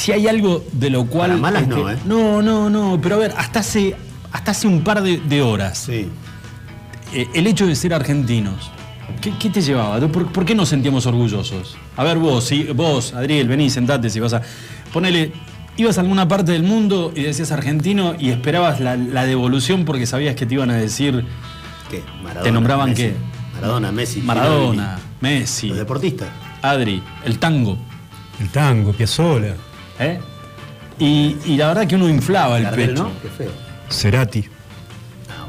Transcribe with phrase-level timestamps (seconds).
[0.00, 1.30] si hay algo de lo cual.
[1.30, 1.96] Para malas no, ¿eh?
[2.06, 2.98] No, no, no.
[3.02, 3.94] Pero a ver, hasta hace,
[4.32, 5.76] hasta hace un par de, de horas.
[5.78, 6.08] Sí.
[7.12, 8.70] eh, el hecho de ser argentinos,
[9.20, 10.00] ¿qué, qué te llevaba?
[10.08, 11.76] ¿Por, por qué nos sentíamos orgullosos?
[11.96, 14.42] A ver, vos, si, vos, Adriel, vení, sentate si vas a.
[14.92, 15.32] Ponele.
[15.76, 20.04] Ibas a alguna parte del mundo y decías argentino y esperabas la, la devolución porque
[20.04, 21.24] sabías que te iban a decir
[21.90, 22.02] ¿Qué?
[22.22, 22.42] Maradona.
[22.42, 23.02] ¿Te nombraban Messi.
[23.02, 23.14] qué?
[23.54, 24.20] Maradona, Messi.
[24.20, 24.98] Maradona.
[25.20, 26.28] Messi, Los deportistas.
[26.60, 27.78] Adri, el tango.
[28.40, 29.54] El tango, Piazzolla,
[30.00, 30.18] ¿eh?
[30.98, 33.02] Y, y la verdad que uno inflaba el Gardel, pecho.
[33.04, 33.10] ¿no?
[33.22, 33.50] Qué feo.
[33.88, 34.44] Cerati.
[35.30, 35.46] Ah,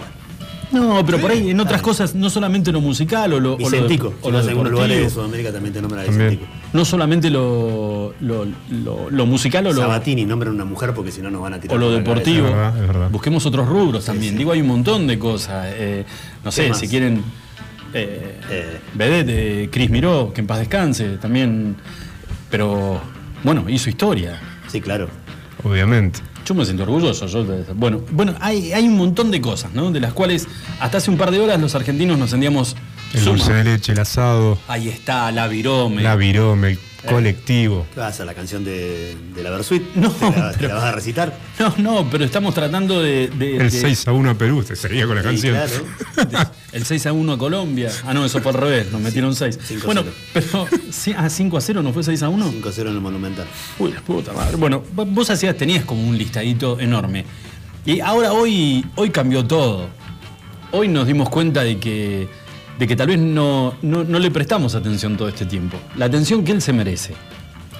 [0.72, 0.88] bueno.
[0.96, 3.58] No, pero por ahí en otras cosas, no solamente lo musical o lo, o lo,
[3.58, 4.14] Vicentico.
[4.22, 6.30] o Si lo a algunos lugares de Sudamérica también te nombran a También.
[6.30, 6.52] Vicentico.
[6.74, 11.12] no solamente lo, lo, lo- lo musical o lo, Sabatini nombran a una mujer porque
[11.12, 12.48] si no nos van a tirar o lo deportivo.
[12.48, 13.10] Es verdad, es verdad.
[13.10, 14.32] Busquemos otros rubros también.
[14.34, 14.38] sí.
[14.38, 15.66] Digo, hay un montón de cosas.
[15.70, 16.06] Eh,
[16.46, 16.80] no sé, más?
[16.80, 17.22] si quieren.
[17.94, 18.80] Eh, Eh.
[18.94, 21.76] Vedette, eh, Chris Miró, que en paz descanse, también.
[22.50, 23.02] Pero,
[23.44, 24.40] bueno, hizo historia.
[24.68, 25.10] Sí, claro.
[25.64, 26.20] Obviamente.
[26.46, 27.28] Yo me siento orgulloso.
[27.28, 29.92] yo de- bueno, bueno hay, hay un montón de cosas, ¿no?
[29.92, 30.48] De las cuales
[30.80, 32.76] hasta hace un par de horas los argentinos nos sentíamos.
[33.14, 33.36] El suma.
[33.36, 36.02] dulce de leche, el asado, Ahí está, la virome.
[36.02, 37.86] la virome, el colectivo.
[37.94, 39.82] ¿Qué vas a la canción de, de la Versuit?
[39.96, 41.38] No, ¿Te la, te pero- la vas a recitar?
[41.60, 43.28] No, no, pero estamos tratando de.
[43.28, 45.56] de- El de- 6 a 1 a Perú, te sería con la Sí, canción.
[46.30, 46.52] claro.
[46.72, 47.92] El 6 a 1 a Colombia.
[48.06, 49.60] Ah, no, eso fue al revés, nos metieron 6.
[49.62, 50.16] 5 a Bueno, 0.
[50.34, 50.68] pero.
[51.18, 52.50] Ah, 5 a 0, ¿no fue 6 a 1?
[52.52, 53.46] 5-0 en el Monumental.
[53.80, 54.56] Uy, la puta madre.
[54.56, 57.26] Bueno, vos hacías, tenías como un listadito enorme.
[57.86, 59.90] Y ahora hoy, hoy cambió todo.
[60.72, 62.30] Hoy nos dimos cuenta de que,
[62.82, 65.78] de que tal vez no, no, le prestamos atención todo este tiempo.
[65.98, 67.14] La atención que él se merece.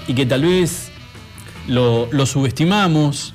[0.08, 0.92] Y que tal vez
[1.68, 3.34] lo, subestimamos.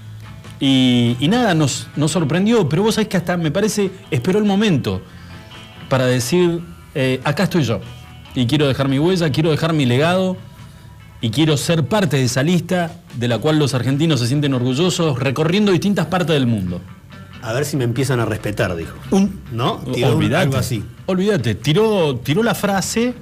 [0.61, 2.69] Y, y nada, nos, nos sorprendió.
[2.69, 5.03] Pero vos sabés que hasta me parece, esperó el momento
[5.89, 6.61] para decir,
[6.95, 7.81] eh, acá estoy yo.
[8.37, 10.37] Y quiero dejar mi huella, quiero dejar mi legado
[11.21, 15.19] y quiero ser parte de esa lista de la cual los argentinos se sienten orgullosos
[15.19, 16.81] recorriendo distintas partes del mundo.
[17.47, 18.97] A ver si me empiezan a respetar, dijo.
[19.13, 19.77] Un, ¿No?
[19.95, 20.83] Tiró algo así.
[21.07, 23.15] Olvídate, tiró, tiró la frase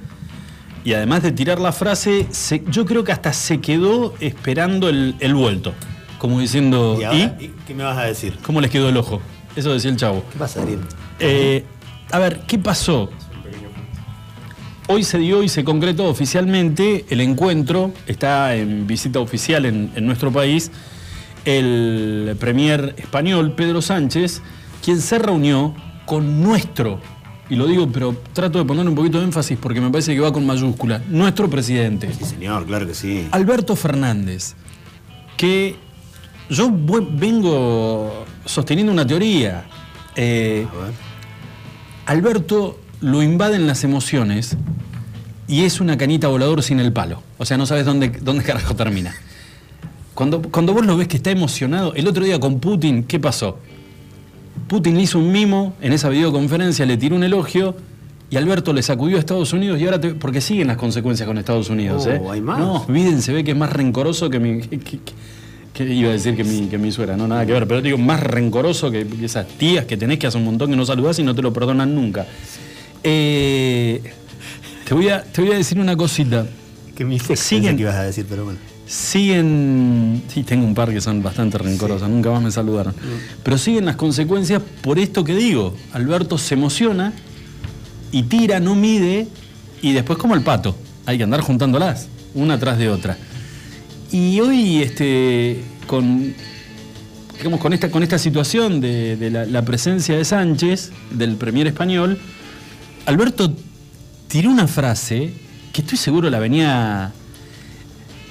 [0.83, 5.15] y además de tirar la frase, se- yo creo que hasta se quedó esperando el,
[5.19, 5.73] el vuelto.
[6.17, 7.03] Como diciendo, ¿Y ¿y?
[7.05, 7.37] ahora?
[7.39, 8.37] ¿Y ¿Qué me vas a decir?
[8.43, 9.21] ¿Cómo les quedó el ojo?
[9.55, 10.23] Eso decía el chavo.
[10.31, 10.79] ¿Qué pasa, Ariel?
[11.19, 11.63] Eh,
[12.11, 13.09] a ver, ¿qué pasó?
[14.87, 20.05] Hoy se dio y se concretó oficialmente el encuentro, está en visita oficial en, en
[20.05, 20.71] nuestro país,
[21.45, 24.41] el premier español Pedro Sánchez,
[24.83, 25.73] quien se reunió
[26.05, 26.99] con nuestro,
[27.49, 30.19] y lo digo, pero trato de poner un poquito de énfasis porque me parece que
[30.19, 33.27] va con mayúscula, nuestro presidente, Sí, señor, claro que sí.
[33.31, 34.55] Alberto Fernández,
[35.37, 35.75] que
[36.49, 39.65] yo vengo sosteniendo una teoría.
[40.15, 40.93] Eh, A ver.
[42.07, 44.57] Alberto lo invaden las emociones
[45.47, 47.21] y es una canita volador sin el palo.
[47.37, 49.13] O sea, no sabes dónde, dónde carajo termina.
[50.15, 53.57] Cuando, cuando vos lo ves que está emocionado, el otro día con Putin, ¿qué pasó?
[54.67, 57.75] Putin le hizo un mimo en esa videoconferencia, le tiró un elogio
[58.29, 61.37] y Alberto le sacudió a Estados Unidos y ahora, te- porque siguen las consecuencias con
[61.37, 62.07] Estados Unidos.
[62.07, 62.21] Oh, ¿eh?
[62.31, 62.57] hay más.
[62.57, 64.61] No, Biden se ve que es más rencoroso que mi...
[64.61, 64.99] que- que-
[65.73, 67.97] que iba a decir que mi, que mi suegra, no, nada que ver, pero digo,
[67.97, 71.23] más rencoroso que esas tías que tenés que hace un montón que no saludás y
[71.23, 72.25] no te lo perdonan nunca.
[73.03, 74.01] Eh,
[74.87, 76.47] te, voy a, te voy a decir una cosita.
[76.95, 78.57] Que mi fe Siguen- que ibas a decir, pero bueno.
[78.87, 82.93] Siguen, sí, tengo un par que son bastante rencorosas, nunca más me saludaron.
[83.43, 85.75] Pero siguen las consecuencias por esto que digo.
[85.91, 87.13] Alberto se emociona
[88.11, 89.27] y tira, no mide,
[89.81, 90.75] y después como el pato,
[91.05, 93.17] hay que andar juntándolas, una tras de otra.
[94.11, 96.35] Y hoy, este, con,
[97.37, 101.65] digamos, con, esta, con esta situación de, de la, la presencia de Sánchez, del premier
[101.65, 102.19] español,
[103.07, 103.51] Alberto
[104.27, 105.33] tiró una frase
[105.73, 107.11] que estoy seguro la venía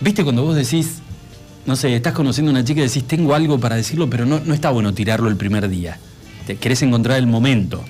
[0.04, 0.98] ¿Viste cuando vos decís,
[1.64, 4.38] no sé, estás conociendo a una chica y decís, tengo algo para decirlo, pero no,
[4.44, 5.98] no está bueno tirarlo el primer día?
[6.46, 7.82] Te querés encontrar el momento,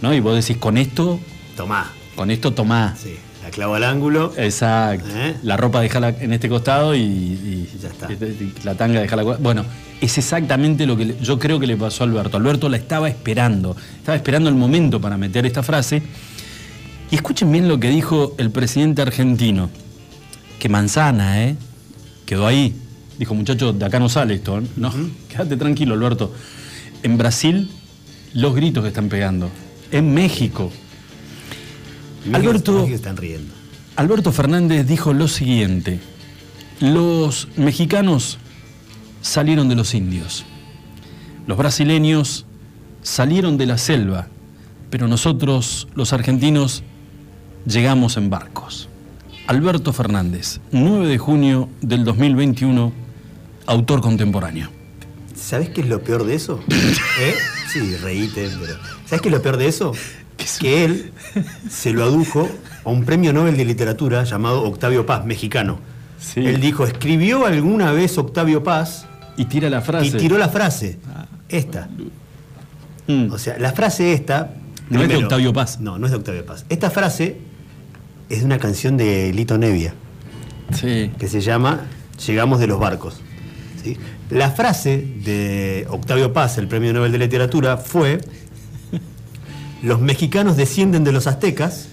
[0.00, 0.14] ¿no?
[0.14, 1.18] Y vos decís, con esto,
[1.56, 1.90] Tomá.
[2.14, 2.94] con esto tomá.
[2.96, 4.32] Sí, la clavo al ángulo.
[4.36, 5.06] Exacto.
[5.12, 5.34] ¿Eh?
[5.42, 8.12] La ropa dejala en este costado y, y- Ya está.
[8.12, 9.24] y la tanga dejala.
[9.24, 9.64] Bueno,
[10.00, 12.36] es exactamente lo que yo creo que le pasó a Alberto.
[12.36, 13.76] Alberto la estaba esperando.
[13.98, 16.00] Estaba esperando el momento para meter esta frase.
[17.10, 19.68] Y escuchen bien lo que dijo el presidente argentino.
[20.60, 21.56] Que manzana, ¿eh?
[22.26, 22.76] Quedó ahí.
[23.18, 24.58] Dijo, muchachos, de acá no sale esto.
[24.58, 24.62] ¿eh?
[24.76, 24.92] No,
[25.28, 26.32] quédate tranquilo, Alberto.
[27.02, 27.68] En Brasil,
[28.34, 29.50] los gritos que están pegando.
[29.90, 30.70] En México,
[32.32, 33.52] Alberto- México están riendo.
[33.96, 35.98] Alberto Fernández dijo lo siguiente,
[36.78, 38.38] los mexicanos
[39.20, 40.44] salieron de los indios,
[41.46, 42.46] los brasileños
[43.02, 44.28] salieron de la selva,
[44.90, 46.82] pero nosotros, los argentinos,
[47.66, 48.88] llegamos en barcos.
[49.50, 52.92] Alberto Fernández, 9 de junio del 2021,
[53.66, 54.70] autor contemporáneo.
[55.34, 56.60] ¿Sabes qué es lo peor de eso?
[56.68, 57.34] ¿Eh?
[57.68, 58.74] Sí, reíte, pero.
[59.06, 59.90] ¿Sabes qué es lo peor de eso?
[60.60, 61.12] Que él
[61.68, 62.48] se lo adujo
[62.84, 65.80] a un premio Nobel de literatura llamado Octavio Paz, mexicano.
[66.20, 66.46] Sí.
[66.46, 69.06] Él dijo, escribió alguna vez Octavio Paz
[69.36, 70.06] Y tira la frase.
[70.06, 71.00] y tiró la frase.
[71.48, 71.88] Esta.
[73.08, 73.32] Mm.
[73.32, 74.54] O sea, la frase esta.
[74.90, 75.80] No es de Octavio Paz.
[75.80, 76.64] No, no es de Octavio Paz.
[76.68, 77.49] Esta frase
[78.30, 79.94] es de una canción de Lito Nevia
[80.72, 81.10] Sí.
[81.18, 81.82] que se llama
[82.26, 83.20] Llegamos de los barcos.
[83.82, 83.96] ¿sí?
[84.30, 88.20] La frase de Octavio Paz, el premio Nobel de Literatura, fue:
[89.82, 91.88] Los mexicanos descienden de los aztecas,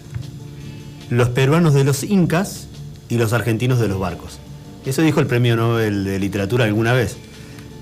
[1.09, 2.67] los peruanos de los incas
[3.09, 4.39] y los argentinos de los barcos.
[4.85, 7.17] Eso dijo el premio Nobel de Literatura alguna vez.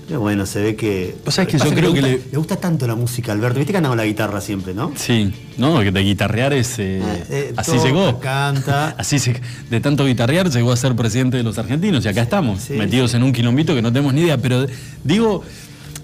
[0.08, 1.16] Pero bueno, se ve que.
[1.24, 3.58] Vos sabés que yo creo le que gusta, le- le gusta tanto la música, Alberto.
[3.58, 4.92] Viste que andaba la guitarra siempre, ¿no?
[4.96, 6.78] Sí, no, que de guitarrear es.
[6.78, 8.20] eh, Eh, eh, así toca, llegó.
[8.20, 8.90] canta.
[8.98, 12.60] Así se, de tanto guitarrear llegó a ser presidente de los argentinos y acá estamos,
[12.62, 14.38] Sí, metidos en un quilombito que no tenemos ni idea.
[14.38, 14.66] Pero
[15.02, 15.42] digo,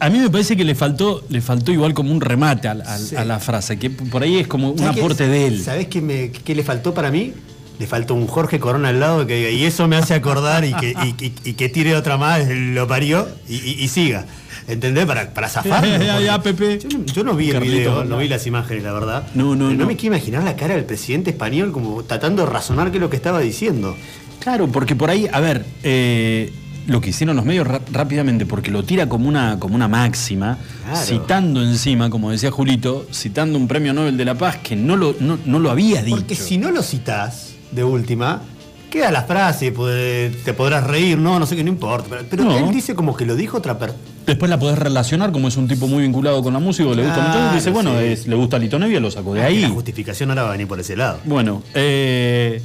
[0.01, 3.39] a mí me parece que le faltó, le faltó igual como un remate a la
[3.39, 5.63] frase, que por ahí es como un ¿Sabés qué- aporte de él.
[5.63, 7.33] ¿Sabés qué, me- qué le faltó para mí?
[7.83, 10.73] Le faltó un Jorge Corona al lado que diga, y eso me hace acordar y
[10.73, 14.25] que, y, y- y que tire otra más, lo parió y, siga.
[14.69, 15.05] ¿Entendés?
[15.05, 15.99] Para, para zafarlo.
[15.99, 18.11] Yo no, yo no vi el Carlito, video, no.
[18.11, 19.25] no vi las imágenes, la verdad.
[19.35, 19.85] No, no, no.
[19.87, 23.11] me quiero imaginar la cara del presidente español como tratando de razonar qué es lo
[23.11, 23.97] que estaba diciendo.
[24.39, 26.53] Claro, porque por ahí, a ver, eh,
[26.87, 31.05] lo que hicieron los medios rápidamente, porque lo tira como una, como una máxima, Claro.
[31.05, 35.17] citando encima, como decía Julito, citando un premio Nobel de la Paz que no lo,
[35.19, 36.17] no, no lo había dicho.
[36.17, 38.43] Porque si no lo citas de última,
[38.91, 42.07] queda la frase, puede- te podrás reír, no, no sé qué, no importa.
[42.11, 42.57] Pero, pero No.
[42.59, 44.01] él dice como que lo dijo otra persona.
[44.27, 47.21] Después la podés relacionar, como es un tipo muy vinculado con la música, le gusta
[47.23, 49.61] mucho, Claro, dice, bueno, es- le gusta Lito Nevia, lo sacó de ahí.
[49.63, 51.19] La justificación ahora va a venir por ese lado.
[51.25, 52.63] Bueno, eh,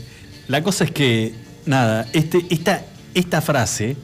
[0.50, 1.34] la cosa es que,
[1.66, 2.84] nada, este, esta,
[3.16, 3.96] esta frase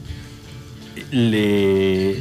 [1.10, 2.14] le,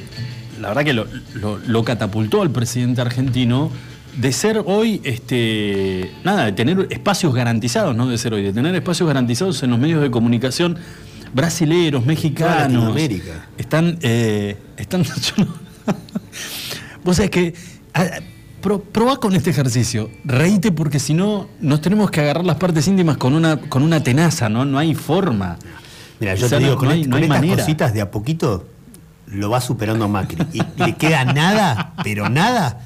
[0.62, 3.72] la verdad que lo, lo- lo catapultó al presidente argentino
[4.18, 8.74] de ser hoy, este, nada, de tener espacios garantizados, no de ser hoy, de tener
[8.76, 10.78] espacios garantizados en los medios de comunicación
[11.34, 12.62] brasileros, mexicanos.
[12.62, 13.48] Latinoamérica.
[13.58, 15.04] Están, eh, están,
[17.04, 17.54] Vos sabés que
[17.94, 18.20] a-
[18.62, 22.88] pro- probá con este ejercicio, reíte porque si no nos tenemos que agarrar las partes
[22.88, 24.64] íntimas con una, con una tenaza, ¿no?
[24.66, 25.58] No hay forma.
[26.20, 27.42] Mira, yo O sea, te digo, no- con, no hay- est- no con hay estas
[27.42, 27.64] manera.
[27.64, 28.68] cositas de a poquito
[29.28, 30.38] lo va superando Macri.
[30.54, 32.80] Y le queda nada, pero nada,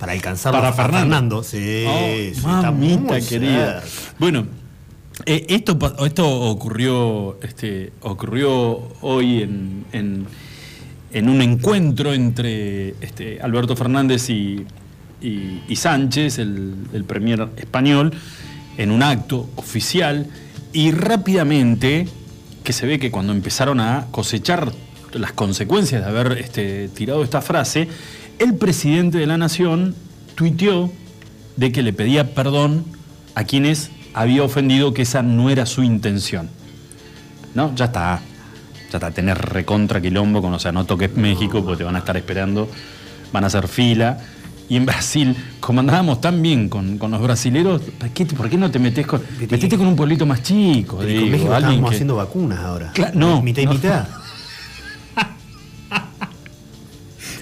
[0.00, 1.42] para alcanzar Para a Fernando.
[1.44, 3.82] Sí, Oh, sí, mamita querida.
[3.82, 4.14] cerca.
[4.18, 4.46] Bueno,
[5.26, 10.26] eh, esto, esto ocurrió, este, ocurrió hoy en, en-
[11.12, 14.64] en un encuentro entre este, Alberto Fernández y,
[15.20, 18.12] y- y Sánchez, el, el premier español,
[18.78, 20.26] en un acto oficial
[20.72, 22.08] y rápidamente,
[22.64, 24.72] que se ve que cuando empezaron a cosechar
[25.12, 27.88] las consecuencias de haber este, tirado esta frase,
[28.40, 29.94] el presidente de la nación
[30.34, 30.90] tuiteó
[31.56, 32.84] de que le pedía perdón
[33.34, 36.48] a quienes había ofendido, que esa no era su intención.
[37.54, 37.72] ¿No?
[37.76, 38.20] Ya está.
[38.90, 42.00] Ya está, tener recontra quilombo con, o sea, no toques México porque te van a
[42.00, 42.68] estar esperando,
[43.32, 44.18] van a hacer fila.
[44.68, 48.56] Y en Brasil, como andábamos tan bien con, con los brasileros, ¿por qué, por qué
[48.56, 49.20] no te metes con.
[49.38, 52.92] Metete con un pueblito más chico, digo, con México estamos que- haciendo vacunas ahora.
[53.14, 53.72] No, Mitad y no.
[53.74, 54.06] mitad.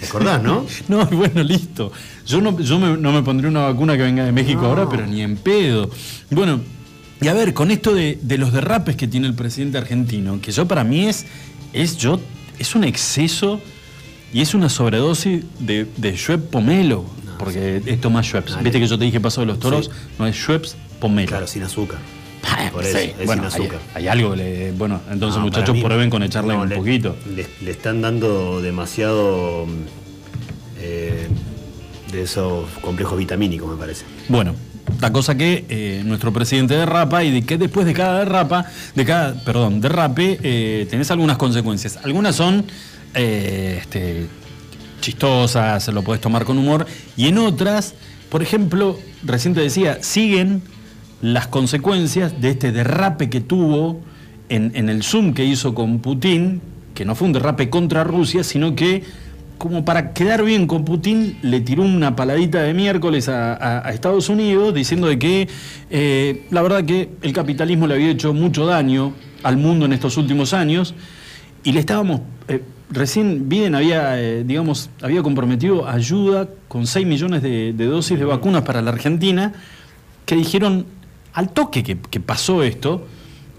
[0.09, 0.67] Acordás, no?
[0.89, 1.93] No, bueno, listo.
[2.27, 4.69] Yo no, yo me- no me pondré una vacuna que venga de México No.
[4.69, 5.91] ahora, pero ni en pedo.
[6.31, 6.61] Bueno,
[7.21, 10.53] y a ver, con esto de, de los derrapes que tiene el presidente argentino, que
[10.53, 11.27] yo para mí es,
[11.73, 12.21] es yo,
[12.59, 13.61] es un exceso
[14.33, 17.05] y es una sobredosis de, de Schweppes pomelo.
[17.39, 18.63] porque es Tomás Schweppes.
[18.63, 19.91] Viste que yo te dije paso de los toros, Sí.
[20.19, 21.29] no es Schweppes pomelo.
[21.29, 21.99] Claro, sin azúcar.
[22.45, 23.81] Ah, Por sí, eso, es bueno, sin hay, azúcar.
[23.95, 27.17] hay algo, le- bueno, entonces No, muchachos mí- prueben con echarle no, un le- poquito.
[27.35, 29.67] Le, le están dando demasiado
[30.81, 31.27] eh,
[32.13, 34.05] de esos complejos vitamínicos, me parece.
[34.29, 34.55] Bueno,
[35.01, 38.65] la cosa que eh, nuestro presidente derrapa y de que después de cada derrapa,
[38.95, 41.99] de cada, perdón, derrape, eh, tenés algunas consecuencias.
[42.03, 42.65] Algunas son
[43.15, 44.27] eh, este,
[45.01, 47.95] chistosas, se lo podés tomar con humor, y en otras,
[48.31, 50.63] por ejemplo, recién te decía, siguen
[51.21, 54.01] las consecuencias de este derrape que tuvo
[54.49, 56.61] en, en el Zoom que hizo con Putin,
[56.95, 59.05] que no fue un derrape contra Rusia, sino que
[59.59, 64.73] como para quedar bien con Putin, le tiró una paladita de miércoles a, Estados Unidos
[64.73, 65.49] diciendo de que
[65.91, 70.17] eh, la verdad que el capitalismo le había hecho mucho daño al mundo en estos
[70.17, 70.95] últimos años
[71.65, 77.43] y le estábamos, eh, recién Biden había, eh, digamos, había comprometido ayuda con 6 millones
[77.43, 79.53] de, de dosis de vacunas para la Argentina,
[80.25, 80.87] que dijeron,
[81.39, 83.07] al toque que, que pasó esto,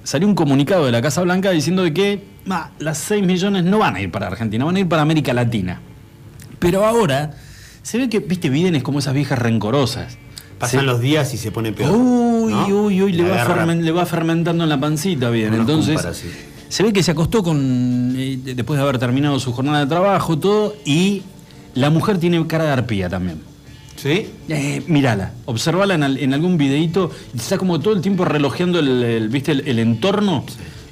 [0.03, 3.77] salió un comunicado de la Casa Blanca diciendo de que "Ma, las 6 millones no
[3.79, 5.79] van a ir para Argentina, van a ir para América Latina.
[6.59, 7.31] Pero ahora
[7.81, 10.17] se ve que, viste, Biden es como esas viejas rencorosas.
[10.59, 11.91] Pasan Se- los días y se pone peor.
[11.95, 12.67] Uy, ¿no?
[12.67, 13.65] uy, uy, le va, agarra.
[13.65, 15.51] fermen- le va fermentando en la pancita, bien.
[15.51, 16.13] No Entonces, compara
[16.67, 19.87] se ve que se acostó con eh, de- después de haber terminado su jornada de
[19.87, 21.21] trabajo, todo, y
[21.75, 23.41] la mujer tiene cara de arpía también.
[24.01, 24.29] ¿Sí?
[24.47, 28.79] Eh, mírala, observala en, al- en algún videíto, y está como todo el tiempo relojeando
[28.79, 29.51] el, el- ¿viste?
[29.51, 30.45] el, el entorno.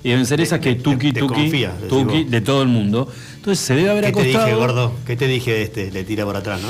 [0.03, 3.09] Y deben ser esas que tuki, te tuki, confías, tuki, de todo el mundo.
[3.37, 4.45] Entonces se debe haber ¿Qué te acostado.
[4.45, 4.93] dije, gordo?
[5.05, 5.91] ¿Qué te dije de este?
[5.91, 6.69] Le tira por atrás, ¿no?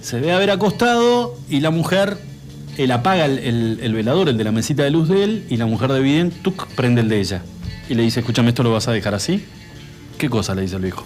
[0.00, 2.18] Se debe haber acostado y la mujer,
[2.76, 5.56] él apaga el, el- el velador, el de la mesita de luz de él, y
[5.56, 7.42] la mujer de Biden, tuc, prende el de ella.
[7.88, 9.42] Y le dice, escúchame, ¿esto lo vas a dejar así?
[10.18, 10.54] ¿Qué cosa?
[10.54, 11.04] le dice el viejo.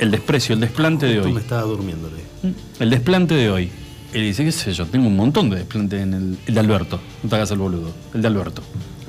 [0.00, 1.32] El desprecio, el desplante de Tú hoy.
[1.32, 2.08] me estaba durmiendo.
[2.10, 2.58] le dije.
[2.80, 3.70] El desplante de hoy.
[4.12, 6.60] Y le dice, qué sé yo, tengo un montón de desplante en el, el de
[6.60, 7.00] Alberto.
[7.22, 7.92] No te hagas el boludo.
[8.14, 8.62] El de Alberto.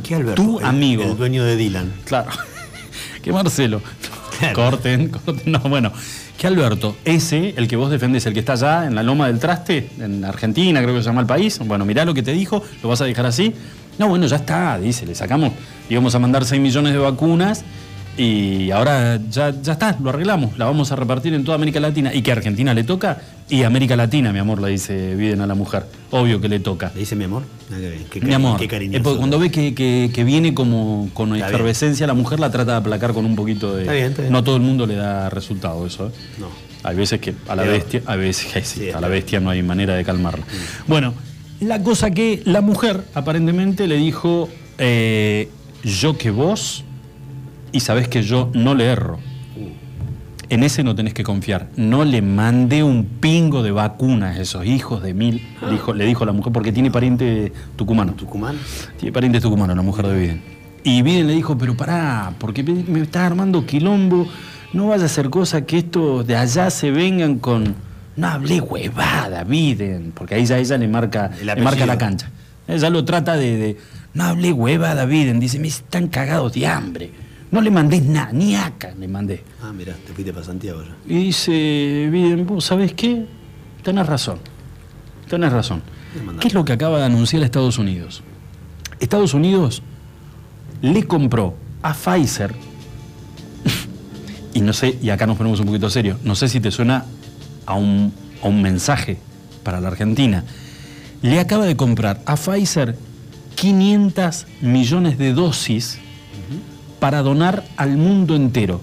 [0.04, 0.44] ¿Qué Alberto?
[0.44, 1.04] Tu El- amigo.
[1.04, 1.92] El dueño de Dylan.
[2.06, 2.30] Claro.
[3.24, 3.82] que Marcelo.
[4.38, 4.56] Claro.
[4.56, 5.52] Corten, corten.
[5.52, 5.92] No, bueno.
[6.38, 9.38] Que Alberto, ese, el que vos defendés, el que está allá en la loma del
[9.40, 11.60] traste, en Argentina, creo que se llama el país.
[11.64, 13.54] Bueno, mirá lo que te dijo, lo vas a dejar así.
[14.00, 15.52] No, bueno, ya está, dice, le sacamos,
[15.88, 17.64] íbamos a mandar 6 millones de vacunas
[18.18, 22.14] y ahora ya, ya está, lo arreglamos, la vamos a repartir en toda América Latina.
[22.14, 23.20] ¿Y que a Argentina le toca?
[23.50, 25.86] Y América Latina, mi amor, le dice Biden a la mujer.
[26.12, 26.92] Obvio que le toca.
[26.94, 27.44] ¿Le dice mi amor?
[27.72, 27.76] Ah,
[28.10, 29.18] qué qué Mi amor, Qué cariñoso.
[29.18, 32.78] cuando ve que, que- que viene como con Está efervescencia, la mujer la trata de
[32.78, 33.82] aplacar con un poquito de.
[33.84, 34.34] Está bien, está bien.
[34.34, 36.08] No todo el mundo le da resultado eso.
[36.08, 36.12] ¿eh?
[36.40, 36.48] No.
[36.84, 39.96] Hay veces que a la bestia, a veces sí, a la bestia no hay manera
[39.96, 40.46] de calmarla.
[40.88, 41.14] Bueno,
[41.60, 45.50] la cosa que la mujer aparentemente le dijo, eh,
[45.84, 46.84] yo que vos,
[47.72, 49.20] y sabés que yo no le erro.
[50.50, 51.70] En ese no tenés que confiar.
[51.78, 56.06] No le mandé un pingo de vacunas a esos hijos de mil, le dijo, le
[56.06, 58.14] dijo la mujer, porque tiene pariente tucumano.
[58.14, 58.58] Tucumán.
[58.98, 60.42] Tiene parientes tucumanos, la mujer de Biden.
[60.84, 64.28] Y Biden le dijo, pero pará, porque me estás armando quilombo,
[64.74, 67.76] no vaya a hacer cosa que estos de allá se vengan con...
[68.18, 72.30] No hablé huevada, Biden, porque ahí ya ella le marca, le marca la cancha.
[72.68, 73.78] Ella lo trata de, de,
[74.14, 77.12] no hablé huevada, Biden, dice, me están cagados de hambre.
[77.52, 79.44] No le mandé nada, ni acá le mandé.
[79.62, 80.96] Ah, mira, te fuiste para Santiago ya.
[81.06, 83.26] Y dice, Biden, ¿vos sabés qué?
[83.84, 84.40] Tenés razón.
[85.30, 85.82] Tenés razón.
[86.40, 88.24] ¿Qué es lo que acaba de anunciar Estados Unidos?
[89.00, 89.82] Estados Unidos
[90.82, 92.54] le compró a Pfizer,
[94.54, 97.06] y no sé, y acá nos ponemos un poquito serios, no sé si te suena
[97.66, 99.18] a un, a un mensaje
[99.64, 100.44] para la Argentina.
[101.22, 102.98] Le acaba de comprar a Pfizer
[103.56, 106.00] 500 millones de dosis
[107.02, 108.80] para donar al mundo entero.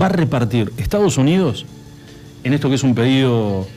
[0.00, 1.66] Va a repartir Estados Unidos
[2.44, 3.68] en esto que es un pedido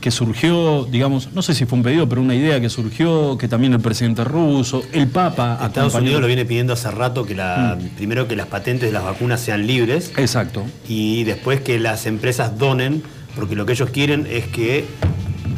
[0.00, 3.46] que surgió, digamos, no sé si fue un pedido, pero una idea que surgió, que
[3.46, 5.58] también el presidente ruso, el Papa...
[5.62, 7.88] Estados acompañó- Unidos lo viene pidiendo hace rato que la, Mm.
[7.96, 10.64] primero que las patentes de las vacunas sean libres Exacto.
[10.88, 13.02] y después que las empresas donen,
[13.36, 14.86] porque lo que ellos quieren es que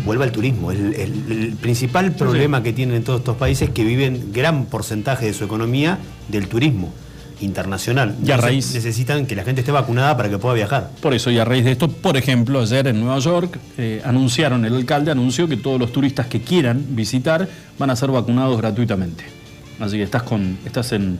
[0.04, 0.72] vuelva el turismo.
[0.72, 4.64] El, el- el principal problema que tienen en todos estos países es que viven gran
[4.64, 6.92] porcentaje de su economía del turismo
[7.42, 8.14] internacional.
[8.24, 10.90] Y a raíz- necesitan que la gente esté vacunada para que pueda viajar.
[11.00, 14.64] Por eso, y a raíz de esto, por ejemplo, ayer en Nueva York eh, anunciaron,
[14.64, 19.24] el alcalde anunció que todos los turistas que quieran visitar van a ser vacunados gratuitamente.
[19.80, 21.18] Así que estás, con, estás en,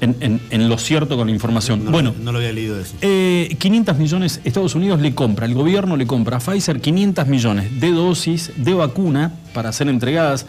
[0.00, 1.84] en- en- en lo cierto con la información.
[1.84, 2.94] No, bueno, no lo había leído eso.
[3.00, 7.80] Eh, 500 millones, Estados Unidos le compra, el gobierno le compra a Pfizer 500 millones
[7.80, 10.46] de dosis de vacuna para ser entregadas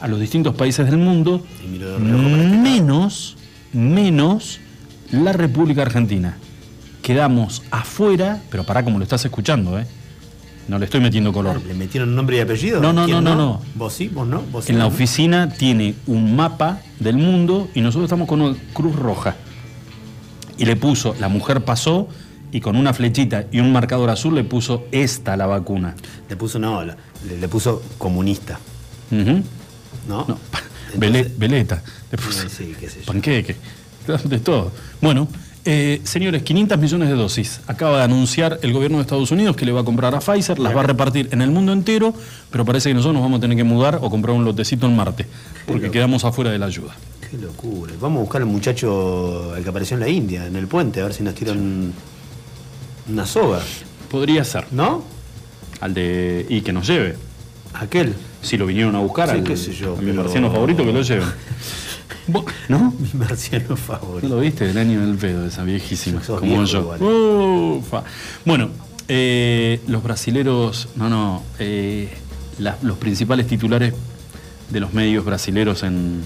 [0.00, 3.36] a los distintos países del mundo, Y miro de reojo para este menos,
[3.72, 4.60] menos
[5.12, 6.36] la República Argentina.
[7.02, 9.86] Quedamos afuera, pero pará como lo estás escuchando, ¿eh?
[10.68, 11.62] No le estoy metiendo color.
[11.66, 12.80] ¿Le metieron nombre y apellido?
[12.82, 13.62] No, no, ¿Quién no, no, no.
[13.74, 14.08] ¿Vos sí?
[14.08, 14.42] ¿Vos no?
[14.52, 14.88] ¿Vos sí, En la no?
[14.90, 19.36] oficina tiene un mapa del mundo y nosotros estamos con una cruz roja.
[20.58, 22.08] Y le puso, la mujer pasó
[22.52, 25.94] y con una flechita y un marcador azul le puso esta la vacuna.
[26.28, 26.96] Le puso, no, la-
[27.26, 28.58] le, le puso comunista.
[29.10, 29.24] ¿no?
[30.06, 30.26] No,
[30.92, 31.82] Entonces- vele- veleta.
[32.12, 33.06] Le puso sí, qué sé yo.
[33.06, 33.56] panqueque.
[34.24, 34.72] De todo.
[35.00, 35.28] Bueno,
[35.64, 37.60] eh, señores, 500 millones de dosis.
[37.66, 40.58] Acaba de anunciar el gobierno de Estados Unidos que le va a comprar a Pfizer,
[40.58, 42.14] las va a repartir en el mundo entero,
[42.50, 44.96] pero parece que nosotros nos vamos a tener que mudar o comprar un lotecito en
[44.96, 45.26] Marte,
[45.66, 46.94] porque quedamos afuera de la ayuda.
[47.30, 47.92] Qué locura.
[48.00, 51.04] Vamos a buscar al muchacho el que apareció en la India, en el puente, a
[51.04, 51.92] ver si nos tiran
[53.10, 53.60] una soga.
[54.10, 54.64] Podría ser.
[54.70, 55.04] ¿No?
[55.80, 56.46] Al de.
[56.48, 57.16] y que nos lleve.
[57.74, 58.14] Aquel.
[58.40, 60.82] Si lo vinieron a buscar, Sí, al, qué sé yo, a mi pero- marciano favorito,
[60.84, 61.28] que lo lleven.
[62.68, 62.92] ¿No?
[63.00, 64.28] Mi marciano ¿No favorito.
[64.34, 64.70] lo viste?
[64.70, 66.22] El año del pedo, esa viejísima.
[66.22, 66.80] Sos como yo.
[66.80, 67.02] igual.
[67.02, 68.02] Ufa.
[68.44, 68.70] Bueno,
[69.08, 70.88] eh, los brasileros.
[70.96, 71.42] No, no.
[71.58, 72.08] eh,
[72.58, 73.94] la- los principales titulares
[74.70, 76.22] de los medios brasileros en,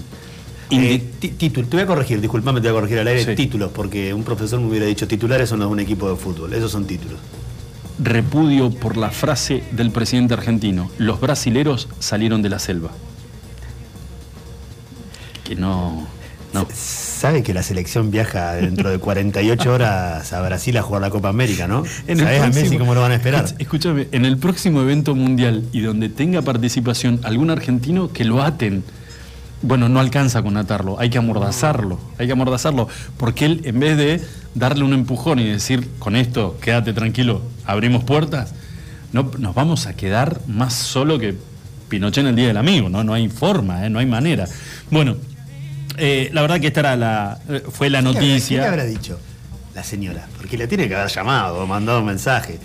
[0.71, 0.97] Eh,
[1.37, 3.35] título, te voy a corregir, disculpame, te voy a corregir al aire Sí.
[3.35, 6.51] títulos, porque un profesor me hubiera dicho titulares son los de un equipo de fútbol.
[6.53, 7.19] Esos son títulos.
[7.99, 12.89] repudio por la frase del presidente argentino, los brasileros salieron de la selva.
[15.55, 16.07] Que no...
[16.53, 16.67] no.
[16.73, 21.29] ¿Sabe que la selección viaja dentro de 48 horas a Brasil a jugar la Copa
[21.29, 21.83] América, no?
[22.07, 23.45] En el ¿Sabés a Messi próximo- cómo lo van a esperar?
[23.59, 28.83] Escúchame, en el próximo evento mundial y donde tenga participación algún argentino, que lo aten.
[29.61, 33.95] Bueno, no alcanza con atarlo, hay que amordazarlo, hay que amordazarlo, porque él en vez
[33.95, 34.21] de
[34.55, 38.53] darle un empujón y decir, con esto, quédate tranquilo, abrimos puertas,
[39.13, 41.35] no, nos vamos a quedar más solo que
[41.87, 43.05] Pinochet en el Día del Amigo, ¿no?
[43.05, 43.89] No hay forma, ¿eh?
[43.89, 44.47] no hay manera.
[44.91, 45.15] Bueno,
[45.97, 48.33] eh, la verdad que esta era la, eh, fue la ¿Qué le habrá- ¿Qué le
[48.33, 48.67] noticia.
[48.67, 49.19] habrá dicho
[49.75, 50.27] la señora?
[50.37, 52.59] Porque le tiene que haber llamado o mandado un mensaje.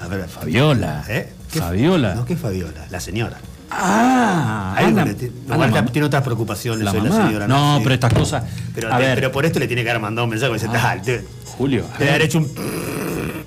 [0.00, 1.32] A ver, Fabiola, ¿Eh?
[1.52, 2.14] ¿Qué- Fabiola.
[2.14, 2.86] No, ¿qué Fabiola?
[2.90, 3.38] La señora.
[3.72, 7.46] Ah, Ana- tiene otras preocupaciones La la señora.
[7.46, 8.42] No, pero estas cosas.
[8.74, 10.52] Pero, a ver, pero por esto le tiene que haber mandado un mensaje.
[10.68, 10.92] Ah.
[10.96, 11.24] "Ah, te-
[11.56, 11.84] Julio.
[11.98, 12.08] ver.
[12.10, 12.50] haber hecho un.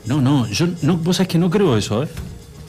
[0.05, 2.07] No, no, yo no, vos sabés que no creo eso, ¿eh?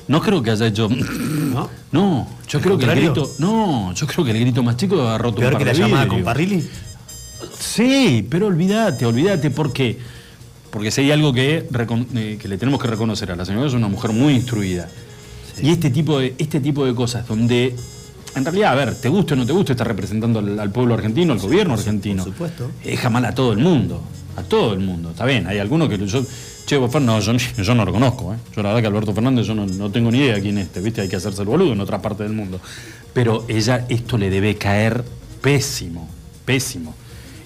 [0.08, 0.88] No creo que haya hecho.
[0.88, 1.70] ¿No?
[1.92, 3.30] No, yo ¿Al creo que el grito.
[3.38, 5.72] No, yo creo que el grito más chico ha roto un Peor par que la
[5.72, 6.62] llamada con Parrilli.
[7.58, 9.98] Sí, pero olvídate, olvídate, ¿por qué?
[10.70, 11.68] Porque si hay algo que,
[12.14, 14.88] eh, que le tenemos que reconocer a la señora, es una mujer muy instruida.
[15.62, 17.76] Y este tipo, de, este tipo de cosas, donde
[18.34, 20.94] en realidad, a ver, te guste o no te guste, está representando al, al pueblo
[20.94, 22.24] argentino, al gobierno argentino.
[22.24, 22.70] por supuesto.
[22.82, 24.02] Deja mal a todo el mundo,
[24.36, 25.10] a todo el mundo.
[25.10, 26.24] Está bien, hay algunos que yo,
[26.66, 28.36] che, vos, no, yo, yo no lo conozco, ¿eh?
[28.54, 30.80] Yo la verdad que Alberto Fernández, yo no, no tengo ni idea quién es este,
[30.80, 31.00] ¿viste?
[31.02, 32.60] Hay que hacerse el boludo en otra parte del mundo.
[33.12, 35.04] Pero ella, esto le debe caer
[35.40, 36.08] pésimo,
[36.44, 36.94] pésimo.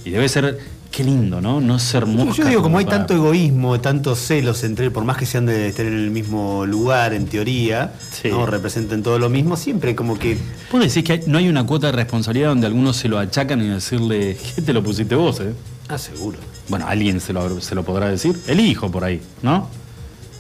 [0.04, 0.58] Y debe ser,
[0.90, 1.60] qué lindo, ¿no?
[1.60, 2.42] No ser mosca.
[2.42, 5.68] yo digo, como hay para- tanto egoísmo, tantos celos entre por más que sean de
[5.68, 8.28] estar en el mismo lugar, en teoría, Sí.
[8.30, 8.46] ¿no?
[8.46, 10.38] representen todo lo mismo, siempre como que.
[10.72, 13.60] ¿Vos decís que hay- no hay una cuota de responsabilidad donde algunos se lo achacan
[13.62, 15.52] y decirle, ¿qué te lo pusiste vos, eh?
[15.88, 16.38] Ah, seguro.
[16.68, 18.38] Bueno, alguien se lo, se lo podrá decir.
[18.46, 19.68] El hijo por ahí, ¿no?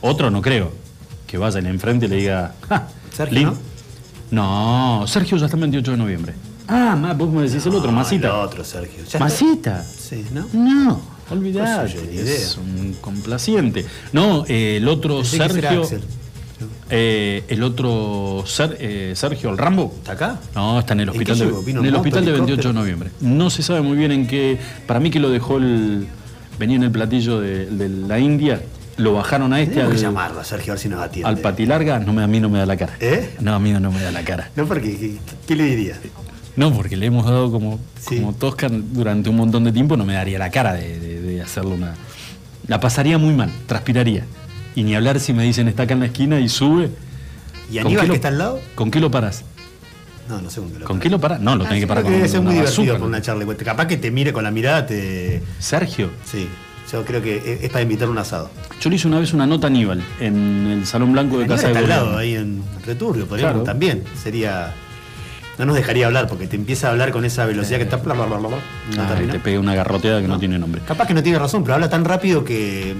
[0.00, 0.72] Otro no creo.
[1.26, 2.54] Que vaya en enfrente y le diga.
[2.68, 3.54] "Ja, Sergio, Lin-
[4.30, 6.34] No, Sergio ya está el 28 de noviembre.
[6.68, 8.28] Ah, ma, vos me decís el otro, Masita.
[8.28, 9.02] el otro, Sergio.
[9.10, 9.18] Ya.
[9.18, 9.82] ¿Masita?
[9.84, 10.46] Sí, ¿no?
[10.52, 11.94] No, olvidate.
[11.94, 12.34] Pues idea.
[12.34, 13.86] es un complaciente.
[14.12, 15.82] No, eh, el otro Pensé Sergio.
[16.90, 19.92] Eh, el otro Ser- eh, Sergio, el Rambo.
[19.98, 20.40] ¿Está acá?
[20.54, 23.10] No, está en el ¿En hospital, en el moto, hospital de 28 de noviembre.
[23.20, 24.58] No se sabe muy bien en qué.
[24.86, 26.06] Para mí que lo dejó el.
[26.58, 28.60] Venía en el platillo de, de la India,
[28.96, 31.28] lo bajaron a este al, que llamarlo Sergio a ver si nos atiende.
[31.28, 31.98] al patilarga.
[32.00, 32.94] No me, a mí no me da la cara.
[33.00, 33.30] ¿Eh?
[33.40, 34.50] No, a mí no me da la cara.
[34.56, 35.16] No, porque ¿qué,
[35.46, 35.94] qué le diría?
[36.56, 38.16] No, porque le hemos dado como, Sí.
[38.16, 41.40] como tosca durante un montón de tiempo, no me daría la cara de, de, de
[41.42, 41.94] hacerle una.
[42.66, 44.24] La pasaría muy mal, transpiraría.
[44.74, 46.90] Y ni hablar si me dicen está acá en la esquina y sube.
[47.70, 48.60] ¿Y ¿Con Aníbal lo- que está al lado?
[48.74, 49.44] ¿Con qué lo paras?
[50.28, 51.02] No, no sé con qué lo ¿Con para.
[51.02, 51.40] qué lo paras?
[51.40, 53.06] No, lo Ah, tenés sí, que parar creo con debe ser muy divertido ¿no?
[53.06, 53.46] una charla.
[53.56, 55.42] Capaz que te mire con la mirada, te.
[55.58, 56.48] Sergio, Sí.
[56.90, 58.50] Yo creo que es, es para invitar un asado.
[58.80, 61.56] yo le hice una vez una nota a Aníbal en el Salón Blanco de Aníbal
[61.58, 62.04] Casa de está al Gobierno.
[62.12, 63.64] lado, ahí en Returbio, podríamos Claro.
[63.64, 64.04] también.
[64.22, 64.72] Sería.
[65.58, 67.96] No nos dejaría hablar porque te empieza a hablar con esa velocidad que está.
[67.98, 68.58] bla, bla, bla, bla, bla,
[68.96, 69.32] no Ay, termina.
[69.34, 70.38] te pegué una garroteada que no.
[70.38, 70.80] tiene nombre.
[70.86, 72.94] Capaz que no tiene razón, pero habla tan rápido que,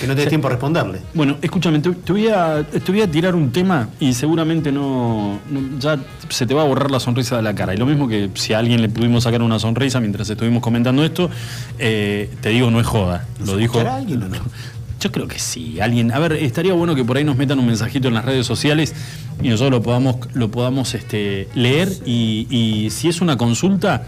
[0.00, 1.00] que no tiene tiempo a responderle.
[1.14, 5.38] Bueno, escúchame, te, te voy a, te voy a tirar un tema y seguramente no,
[5.50, 7.74] no- ya se te va a borrar la sonrisa de la cara.
[7.74, 11.04] Y lo mismo que si a alguien le pudimos sacar una sonrisa mientras estuvimos comentando
[11.04, 11.30] esto,
[11.78, 13.26] eh, te digo, no es joda.
[13.38, 13.80] ¿Nos Lo dijo.
[13.80, 14.36] alguien o no?
[15.00, 15.78] Yo creo que sí.
[15.80, 18.46] Alguien, a ver, estaría bueno que por ahí nos metan un mensajito en las redes
[18.46, 18.94] sociales
[19.42, 24.06] y nosotros lo podamos, lo podamos este, leer y, y si es una consulta,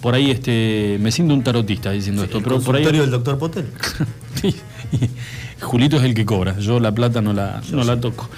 [0.00, 3.38] por ahí este, me siento un tarotista diciendo esto, El pero por ahí del doctor
[3.38, 3.66] Potel.
[4.40, 4.54] Sí,
[5.60, 8.28] Julito es el que cobra, yo la plata no la, no la toco.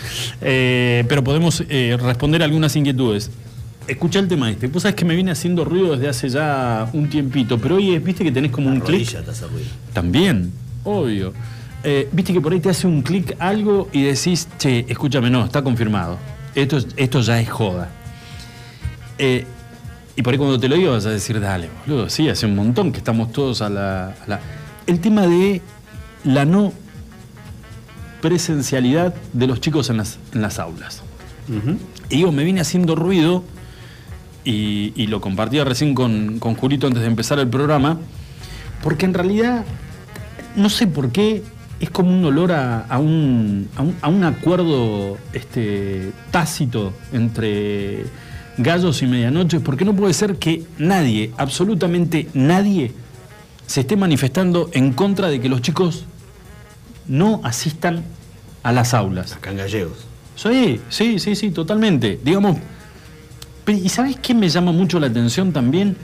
[0.40, 3.30] Eh, pero podemos eh, responder algunas inquietudes.
[3.88, 4.68] Escucha el tema este.
[4.68, 8.02] Vos sabés que me viene haciendo ruido desde hace ya un tiempito, pero hoy es,
[8.04, 9.02] viste que tenés como un clic.
[9.92, 10.52] También,
[10.84, 11.32] obvio.
[11.84, 15.44] Eh, viste que por ahí te hace un clic algo y decís, che, escúchame, no,
[15.44, 16.16] está confirmado.
[16.54, 17.88] Esto, es- esto ya es joda.
[19.18, 19.44] Eh,
[20.14, 22.54] y por ahí cuando te lo digo vas a decir, dale, boludo, sí, hace un
[22.54, 24.08] montón que estamos todos a la...
[24.08, 24.40] a la-
[24.86, 25.60] El tema de
[26.24, 26.72] la no
[28.20, 31.02] presencialidad de los chicos en las, en las aulas.
[32.08, 33.44] Y digo, me viene haciendo ruido,
[34.44, 37.98] y, y lo compartía recién con, con Julito antes de empezar el programa,
[38.82, 39.64] porque en realidad,
[40.56, 41.42] no sé por qué,
[41.80, 48.04] es como un olor a, a un, a, un, a un acuerdo este, tácito entre
[48.56, 52.92] gallos y medianoches, porque no puede ser que nadie, absolutamente nadie,
[53.66, 56.04] se esté manifestando en contra de que los chicos
[57.06, 58.02] no asistan
[58.62, 59.32] a las aulas.
[59.34, 59.98] Acá en Gallegos.
[60.36, 62.18] Sí, sí, sí, sí, totalmente.
[62.24, 62.56] Digamos,
[63.66, 65.96] ¿y sabes qué me llama mucho la atención también?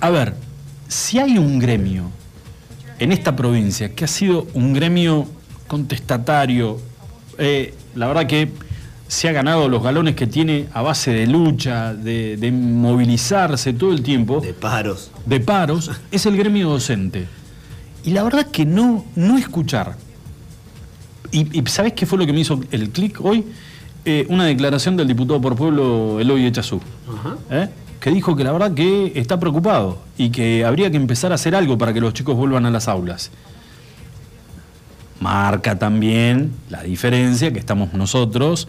[0.00, 0.34] A ver,
[0.88, 2.10] si hay un gremio
[2.98, 5.26] en esta provincia que ha sido un gremio
[5.68, 6.80] contestatario,
[7.38, 8.50] eh, la verdad que
[9.08, 13.92] se ha ganado los galones que tiene a base de lucha, de, de movilizarse todo
[13.92, 15.10] el tiempo, De paros.
[15.26, 17.26] de paros, es el gremio docente.
[18.04, 19.96] Y la verdad que no, no escuchar.
[21.32, 23.44] Y, y ¿sabés qué fue lo que me hizo el clic hoy?
[24.04, 26.80] Eh, una declaración del diputado por pueblo Eloy Echazú.
[27.50, 27.68] ¿eh?
[28.02, 31.54] que dijo que la verdad que está preocupado y que habría que empezar a hacer
[31.54, 33.30] algo para que los chicos vuelvan a las aulas.
[35.20, 38.66] Marca también la diferencia que estamos nosotros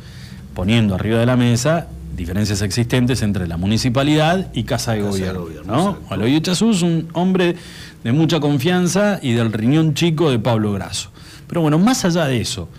[0.54, 5.10] poniendo arriba de la mesa, diferencias existentes entre la municipalidad y Casa de Casa de
[5.10, 5.42] Gobierno.
[5.42, 5.90] Gobierno, ¿no?
[5.94, 6.14] exacto.
[6.14, 7.56] Eloy Echazú es un hombre
[8.04, 11.10] de mucha confianza y del riñón chico de Pablo Grasso.
[11.48, 12.70] Pero bueno, más allá de eso,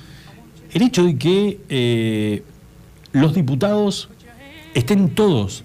[0.73, 2.43] el hecho de que eh,
[3.13, 4.09] los diputados
[4.75, 5.65] estén todos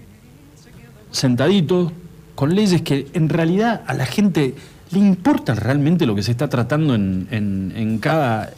[1.10, 1.92] sentaditos
[2.34, 4.54] con leyes que en realidad a la gente
[4.92, 8.50] le importa realmente lo que se está tratando en, en- en cada,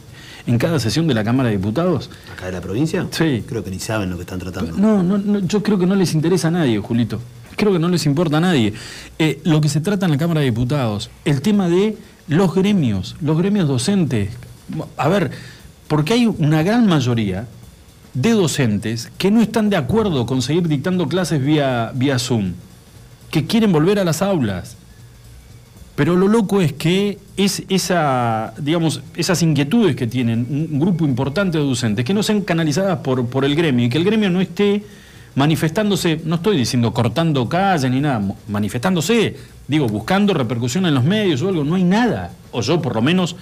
[0.47, 2.09] en cada sesión de la Cámara de Diputados.
[2.31, 3.07] ¿Acá de la provincia?
[3.11, 3.43] Sí.
[3.47, 4.75] Creo que ni saben lo que están tratando.
[4.77, 7.19] No, no, no, yo creo que no les interesa a nadie, Julito.
[7.55, 8.73] Creo que no les importa a nadie.
[9.19, 13.15] Eh, lo que se trata en la Cámara de Diputados, el tema de los gremios,
[13.21, 14.29] los gremios docentes.
[14.97, 15.31] A ver,
[15.87, 17.47] porque hay una gran mayoría
[18.13, 22.53] de docentes que no están de acuerdo con seguir dictando clases vía, vía Zoom,
[23.31, 24.77] que quieren volver a las aulas.
[25.95, 31.59] Pero lo loco es que es esa, digamos, esas inquietudes que tienen un, grupo importante
[31.59, 34.41] de docentes, que no sean canalizadas por, por el gremio y que el gremio no
[34.41, 34.83] esté
[35.35, 39.35] manifestándose, no estoy diciendo cortando calles ni nada, manifestándose,
[39.67, 42.31] digo, buscando repercusión en los medios o algo, no hay nada.
[42.51, 43.35] O yo por lo menos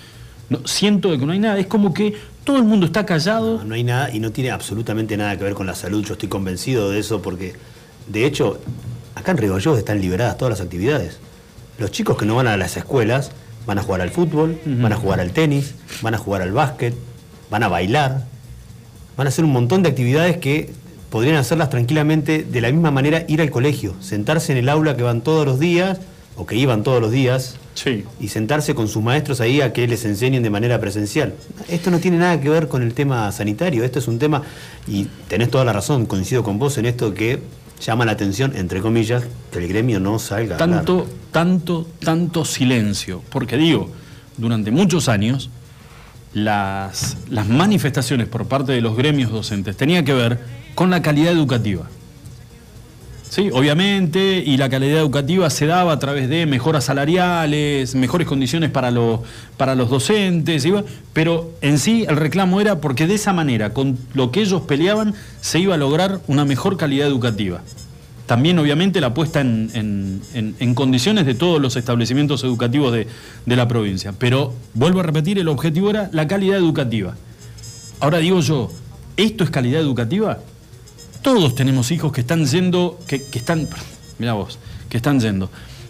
[0.49, 1.59] no- siento de que no hay nada.
[1.59, 3.57] Es como que todo el mundo está callado.
[3.59, 6.03] No, no hay nada y no tiene absolutamente nada que ver con la salud.
[6.05, 7.55] Yo estoy convencido de eso porque,
[8.07, 8.59] de hecho,
[9.15, 11.19] acá en Río Gallegos están liberadas todas las actividades.
[11.77, 13.31] Los chicos que no van a las escuelas
[13.65, 16.95] van a jugar al fútbol, van a jugar al tenis, van a jugar al básquet,
[17.49, 18.25] van a bailar,
[19.17, 20.71] van a hacer un montón de actividades que
[21.11, 25.03] podrían hacerlas tranquilamente de la misma manera ir al colegio, sentarse en el aula que
[25.03, 25.99] van todos los días
[26.37, 28.05] o que iban todos los días Sí.
[28.19, 31.33] y sentarse con sus maestros ahí a que les enseñen de manera presencial.
[31.69, 34.41] Esto no tiene nada que ver con el tema sanitario, esto es un tema,
[34.87, 37.39] y tenés toda la razón, coincido con vos en esto que
[37.81, 40.55] llama la atención, entre comillas, que el gremio no salga.
[40.57, 40.79] a hablar.
[40.79, 43.21] tanto, tanto, tanto silencio.
[43.29, 43.89] Porque digo,
[44.37, 45.49] durante muchos años,
[46.33, 50.39] las, las manifestaciones por parte de los gremios docentes tenían que ver
[50.75, 51.87] con la calidad educativa.
[53.29, 58.69] Sí, obviamente, y la calidad educativa se daba a través de mejoras salariales, mejores condiciones
[58.71, 59.21] para los,
[59.55, 63.97] para los docentes, iba- pero en sí el reclamo era porque de esa manera, con
[64.13, 67.61] lo que ellos peleaban, se iba a lograr una mejor calidad educativa.
[68.25, 69.69] También, obviamente, la puesta en,
[70.33, 73.07] en- en- condiciones de todos los establecimientos educativos de,
[73.45, 74.13] de la provincia.
[74.17, 77.15] Pero, vuelvo a repetir, el objetivo era la calidad educativa.
[78.01, 78.71] Ahora digo yo,
[79.15, 80.39] ¿esto es calidad educativa?
[81.21, 83.67] Todos tenemos hijos que están yendo, que, que están,
[84.17, 84.57] mira vos,
[84.89, 85.49] que están yendo,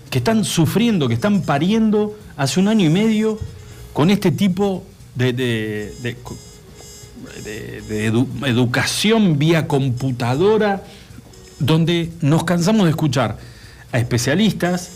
[0.10, 3.40] que están sufriendo, que están pariendo hace un año y medio
[3.94, 4.84] con este tipo
[5.16, 6.18] de, de- de-
[7.46, 10.84] de- de edu- educación vía computadora,
[11.60, 13.38] donde nos cansamos de escuchar
[13.92, 14.90] a especialistas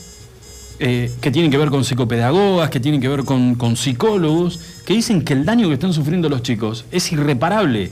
[0.79, 5.21] eh, que tienen que ver con psicopedagogas, que tienen que ver con psicólogos, que dicen
[5.23, 7.91] que el daño que están sufriendo los chicos es irreparable.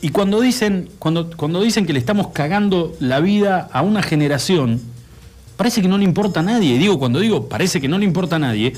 [0.00, 4.80] Y cuando dicen, cuando, cuando dicen que le estamos cagando la vida a una generación,
[5.56, 6.78] parece que no le importa a nadie.
[6.78, 8.74] Digo, cuando digo parece que no le importa a nadie,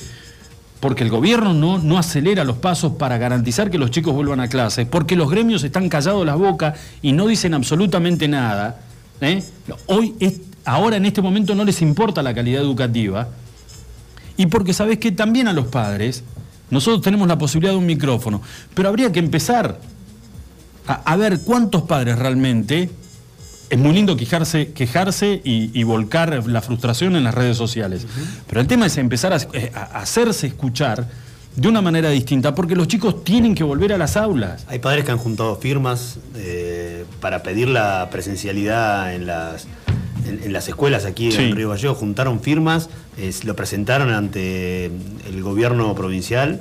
[0.80, 4.48] porque el gobierno no, no acelera los pasos para garantizar que los chicos vuelvan a
[4.48, 8.80] clases, porque los gremios están callados las bocas y no dicen absolutamente nada.
[9.20, 9.44] ¿eh?
[9.86, 10.14] Hoy,
[10.64, 13.28] ahora en este momento no les importa la calidad educativa.
[14.38, 16.24] Y porque sabes que también a los padres,
[16.70, 18.40] nosotros tenemos la posibilidad de un micrófono,
[18.72, 19.78] pero habría que empezar
[20.86, 22.90] a, a ver cuántos padres realmente.
[23.68, 28.04] Es muy lindo quejarse, quejarse y, y volcar la frustración en las redes sociales.
[28.48, 31.06] Pero el tema es empezar a, eh, a hacerse escuchar
[31.54, 34.64] de una manera distinta, porque los chicos tienen que volver a las aulas.
[34.68, 39.66] Hay padres que han juntado firmas eh, para pedir la presencialidad en las,
[40.26, 41.42] en, en las escuelas aquí Sí.
[41.42, 41.98] en Río Gallegos.
[41.98, 42.88] Juntaron firmas,
[43.18, 46.60] eh, lo presentaron ante el gobierno provincial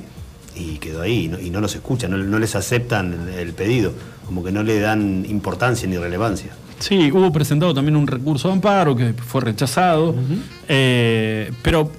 [0.59, 1.25] y quedó ahí.
[1.25, 3.93] Y no, y no los escuchan, no, no les aceptan el pedido,
[4.25, 6.51] como que no le dan importancia ni relevancia.
[6.79, 10.15] Sí, hubo presentado también un recurso de amparo que fue rechazado,
[10.67, 11.91] eh, pero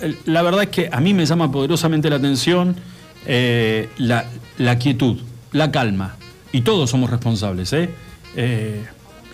[0.00, 2.76] eh, la verdad es que a mí me llama poderosamente la atención
[3.24, 4.26] eh, la,
[4.58, 5.18] la quietud,
[5.52, 6.16] la calma,
[6.52, 7.74] y todos somos responsables.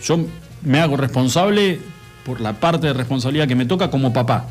[0.02, 0.20] yo
[0.62, 1.80] me hago responsable
[2.24, 4.46] por la parte de responsabilidad que me toca como papá.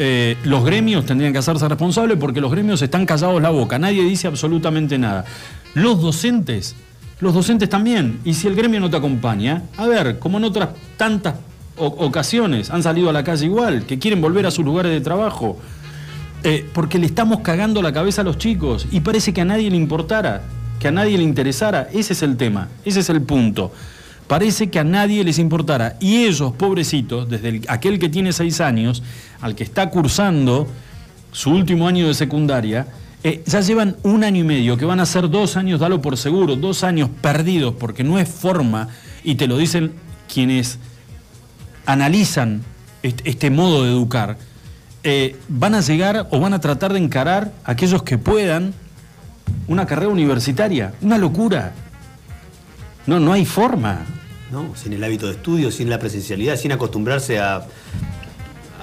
[0.00, 4.04] Eh, los gremios tendrían que hacerse responsables porque los gremios están callados la boca, nadie
[4.04, 5.24] dice absolutamente nada.
[5.74, 6.76] Los docentes,
[7.20, 10.68] los docentes también, y si el gremio no te acompaña, a ver, como en otras
[10.96, 11.34] tantas
[11.76, 15.58] ocasiones han salido a la calle igual, que quieren volver a sus lugares de trabajo,
[16.44, 19.68] eh, porque le estamos cagando la cabeza a los chicos y parece que a nadie
[19.70, 20.42] le importara,
[20.78, 23.72] que a nadie le interesara, ese es el tema, ese es el punto.
[24.28, 25.96] Parece que a nadie les importara.
[26.00, 29.02] Y ellos, pobrecitos, desde el- aquel que tiene seis años,
[29.40, 30.68] al que está cursando
[31.32, 32.86] su último año de secundaria,
[33.24, 36.16] eh, ya llevan un año y medio, que van a ser dos años, dalo por
[36.16, 38.88] seguro, dos años perdidos, porque no es forma,
[39.24, 39.92] y te lo dicen
[40.32, 40.78] quienes
[41.86, 42.62] analizan
[43.02, 44.36] est- este modo de educar,
[45.04, 48.74] eh, van a llegar o van a tratar de encarar a aquellos que puedan
[49.68, 50.92] una carrera universitaria.
[51.00, 51.72] Una locura.
[53.06, 54.04] No, no hay forma.
[54.50, 54.74] ¿No?
[54.76, 57.62] Sin el hábito de estudio, sin la presencialidad, sin acostumbrarse a,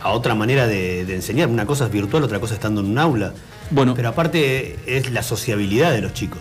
[0.01, 1.49] a otra manera de, de enseñar.
[1.49, 3.34] Una cosa es virtual, otra cosa estando en un aula.
[3.71, 3.93] Bueno.
[3.95, 6.39] Pero aparte es la sociabilidad de los chicos.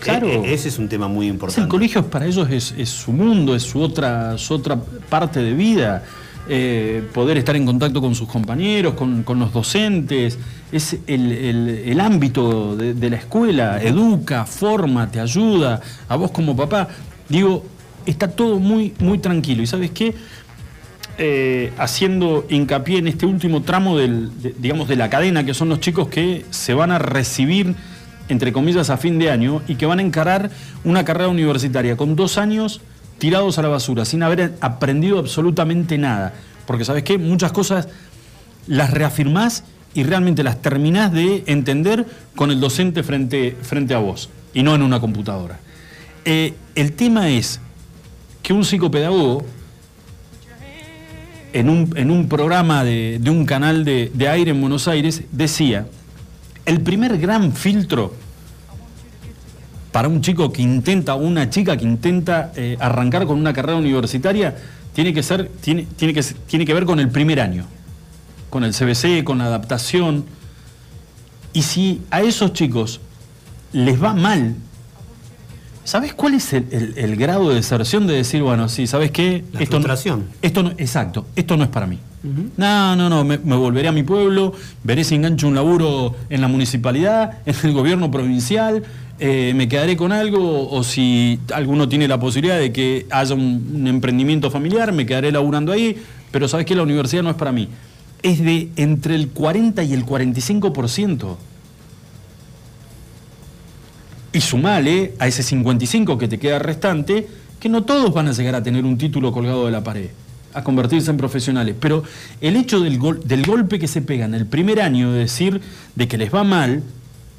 [0.00, 0.26] Claro.
[0.26, 1.60] E- e- ese es un tema muy importante.
[1.62, 4.76] el colegio para ellos es, es su mundo, es su otra, su otra
[5.08, 6.02] parte de vida.
[6.48, 10.38] Eh, poder estar en contacto con sus compañeros, con, con los docentes,
[10.72, 16.32] es el, el- el ámbito de, de la escuela, educa, forma, te ayuda, a vos
[16.32, 16.88] como papá.
[17.28, 17.64] Digo,
[18.06, 19.62] está todo muy, muy tranquilo.
[19.62, 20.14] ¿Y sabes qué?
[21.18, 25.68] Eh, haciendo hincapié en este último tramo del, de- digamos, de la cadena, que son
[25.68, 27.74] los chicos que se van a recibir,
[28.28, 30.50] entre comillas, a fin de año y que van a encarar
[30.84, 32.80] una carrera universitaria con dos años
[33.18, 36.32] tirados a la basura, sin haber aprendido absolutamente nada.
[36.66, 37.18] Porque, ¿sabes qué?
[37.18, 37.88] Muchas cosas
[38.66, 44.30] las reafirmás y realmente las terminás de entender con el docente frente, frente a vos
[44.54, 45.60] y no en una computadora.
[46.24, 47.60] Eh, el tema es
[48.42, 49.44] que un psicopedagogo
[51.52, 55.22] en un, en un programa de, de un canal de, de aire en Buenos Aires
[55.30, 55.86] decía,
[56.64, 58.14] el primer gran filtro
[59.92, 63.76] para un chico que intenta, o una chica que intenta eh, arrancar con una carrera
[63.76, 64.56] universitaria,
[64.94, 67.66] tiene que, ser, tiene, tiene, que, tiene que ver con el primer año,
[68.48, 70.24] con el CBC, con la adaptación.
[71.52, 73.00] Y si a esos chicos
[73.72, 74.56] les va mal,
[75.84, 79.44] ¿sabes cuál es el, el- el grado de deserción de decir, bueno, sí, ¿sabes qué?
[79.52, 80.24] La no- frustración.
[80.42, 81.98] esto no, exacto, esto no es para mí.
[82.56, 84.52] No, no, no, me, me volveré a mi pueblo,
[84.84, 88.84] veré si engancho un laburo en la municipalidad, en el gobierno provincial,
[89.18, 93.72] eh, me quedaré con algo, o si alguno tiene la posibilidad de que haya un,
[93.74, 95.96] un emprendimiento familiar, me quedaré laburando ahí,
[96.30, 97.68] pero sabes que la universidad no es para mí.
[98.22, 101.36] Es de entre el 40 y el 45%.
[104.32, 107.26] Y sumale a ese 55 que te queda restante,
[107.60, 110.08] que no todos van a llegar a tener un título colgado de la pared,
[110.54, 111.74] a convertirse en profesionales.
[111.78, 112.02] Pero
[112.40, 115.60] el hecho del, gol- del golpe que se pega en el primer año de decir
[115.94, 116.82] de que les va mal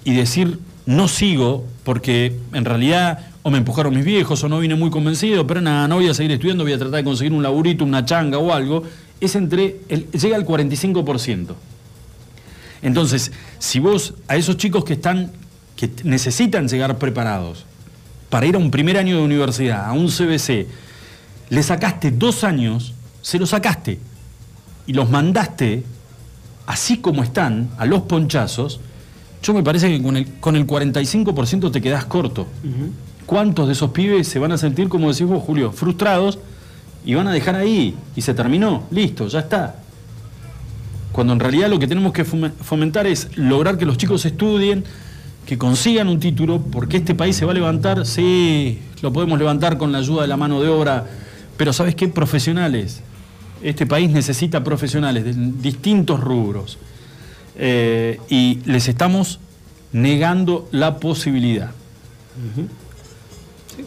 [0.06, 4.76] y decir no sigo porque en realidad o me empujaron mis viejos o no vine
[4.76, 7.42] muy convencido, pero nada, no voy a seguir estudiando, voy a tratar de conseguir un
[7.44, 8.84] laburito, una changa o algo,
[9.20, 9.80] es entre
[10.14, 11.48] llega al 45%.
[12.82, 15.32] Entonces, si vos a esos chicos que están,
[15.76, 17.66] que necesitan llegar preparados
[18.30, 20.68] para ir a un primer año de universidad, a un CBC,
[21.50, 24.00] le sacaste dos años, se los sacaste
[24.88, 25.84] y los mandaste
[26.66, 28.80] así como están, a los ponchazos,
[29.42, 32.48] yo me parece que con el, con el 45% te quedás corto.
[33.26, 36.40] ¿Cuántos de esos pibes se van a sentir, como decís vos, Julio, frustrados
[37.06, 37.96] y van a dejar ahí?
[38.16, 39.76] Y se terminó, listo, ya está.
[41.12, 44.84] Cuando en realidad lo que tenemos que fome- fomentar es lograr que los chicos estudien,
[45.46, 49.78] que consigan un título, porque este país se va a levantar, sí, lo podemos levantar
[49.78, 51.06] con la ayuda de la mano de obra,
[51.58, 52.08] pero ¿sabes qué?
[52.08, 53.02] Profesionales.
[53.62, 56.78] Este país necesita profesionales de distintos rubros.
[57.56, 59.40] Eh, y les estamos
[59.92, 61.72] negando la posibilidad.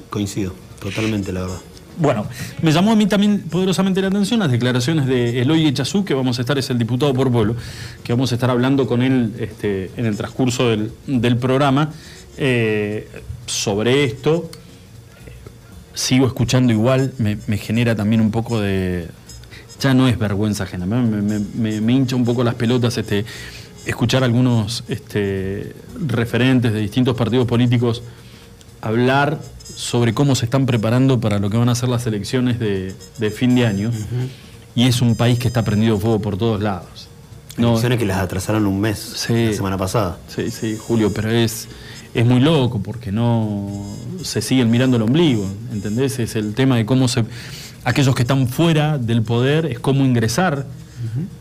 [0.08, 1.60] Coincido, totalmente, la verdad.
[1.98, 2.26] Bueno,
[2.60, 6.38] me llamó a mí también poderosamente la atención las declaraciones de Eloy Echazú, que vamos
[6.38, 7.56] a estar, es el diputado por pueblo,
[8.04, 10.92] que vamos a estar hablando con él este, en el transcurso del,
[11.38, 11.90] programa
[12.36, 13.08] eh,
[13.46, 14.50] sobre esto.
[15.94, 19.08] Sigo escuchando igual, me, genera también un poco de...
[19.80, 23.24] Ya no es vergüenza ajena, me, me- me- hincha un poco las pelotas este,
[23.86, 25.74] escuchar algunos este,
[26.06, 28.02] referentes de distintos partidos políticos
[28.80, 29.38] hablar
[29.76, 33.30] sobre cómo se están preparando para lo que van a ser las elecciones de, de
[33.30, 33.92] fin de año.
[34.74, 37.08] Y es un país que está prendido fuego por todos lados.
[37.58, 39.46] No, Elecciones que las atrasaron un mes, Sí.
[39.46, 40.18] la semana pasada.
[40.28, 41.68] sí, sí, Julio, pero es,
[42.14, 43.86] es muy loco porque no
[44.22, 46.18] se siguen mirando el ombligo, ¿entendés?
[46.18, 47.24] Es el tema de cómo se...
[47.84, 50.66] aquellos que están fuera del poder, es cómo ingresar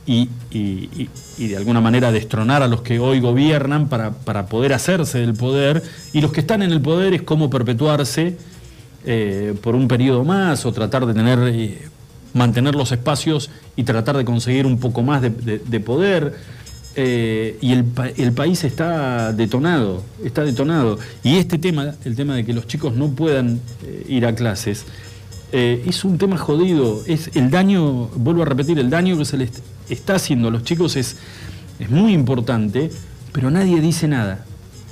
[0.05, 1.09] y, y-
[1.47, 5.83] de alguna manera destronar a los que hoy gobiernan para, para poder hacerse del poder,
[6.13, 8.37] y los que están en el poder es cómo perpetuarse
[9.05, 11.81] eh, por un periodo más o tratar de tener, eh,
[12.33, 16.33] mantener los espacios y tratar de conseguir un poco más de, de- de poder.
[16.97, 17.83] Eh, y el,
[18.15, 20.97] el país está detonado, está detonado.
[21.23, 23.59] Y este tema, el tema de que los chicos no puedan
[24.07, 24.85] ir a clases,
[25.51, 27.01] eh, es un tema jodido.
[27.05, 29.51] Es el daño, vuelvo a repetir, el daño que se les
[29.89, 31.17] está haciendo a los chicos es,
[31.79, 32.91] es muy importante,
[33.31, 34.45] pero nadie dice nada.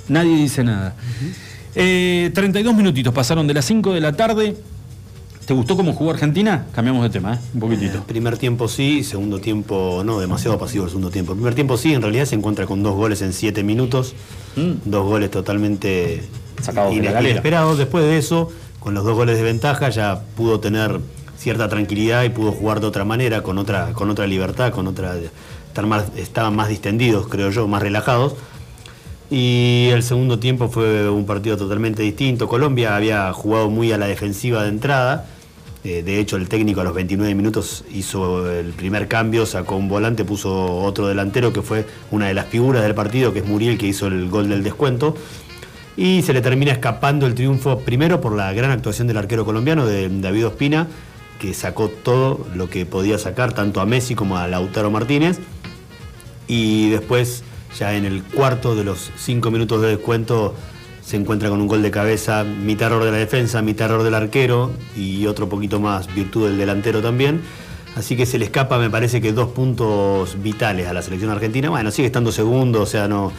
[0.08, 0.94] Nadie dice nada.
[1.74, 4.56] Eh, 32 minutitos pasaron de las 5 de la tarde.
[5.46, 6.66] ¿Te gustó cómo jugó Argentina?
[6.74, 7.38] Cambiamos de tema, ¿eh?
[7.52, 8.02] un poquitito.
[8.04, 11.34] Primer tiempo sí, segundo tiempo no, demasiado pasivo el segundo tiempo.
[11.34, 14.14] Primer tiempo sí, en realidad se encuentra con dos goles en siete minutos,
[14.56, 14.88] Mm.
[14.88, 16.22] dos goles totalmente
[16.62, 17.76] Sacados de inesperados.
[17.76, 18.50] Después de eso,
[18.84, 21.00] con los dos goles de ventaja, ya pudo tener
[21.38, 25.14] cierta tranquilidad y pudo jugar de otra manera, con otra, con otra libertad, con otra.
[25.68, 28.34] Estar más, estaban más distendidos, creo yo, más relajados.
[29.30, 32.46] Y el segundo tiempo fue un partido totalmente distinto.
[32.46, 35.26] Colombia había jugado muy a la defensiva de entrada.
[35.82, 39.88] Eh, de hecho, el técnico a los 29 minutos hizo el primer cambio, sacó un
[39.88, 43.78] volante, puso otro delantero que fue una de las figuras del partido, que es Muriel,
[43.78, 45.16] que hizo el gol del descuento.
[45.96, 49.86] Y se le termina escapando el triunfo primero por la gran actuación del arquero colombiano,
[49.86, 50.88] de David Ospina,
[51.38, 55.38] que sacó todo lo que podía sacar, tanto a Messi como a Lautaro Martínez.
[56.48, 57.44] Y después,
[57.78, 60.54] ya en el cuarto de los cinco minutos de descuento,
[61.04, 64.14] se encuentra con un gol de cabeza, mitad error de la defensa, mitad error del
[64.14, 67.42] arquero y otro poquito más virtud del delantero también.
[67.94, 71.70] Así que se le escapa, me parece que dos puntos vitales a la selección argentina.
[71.70, 73.32] Bueno, sigue estando segundo, o sea, no,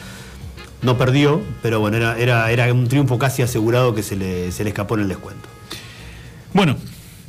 [0.85, 4.63] no perdió, pero bueno, era, era, era un triunfo casi asegurado que se le, se
[4.63, 5.47] le escapó en el descuento.
[6.53, 6.77] Bueno,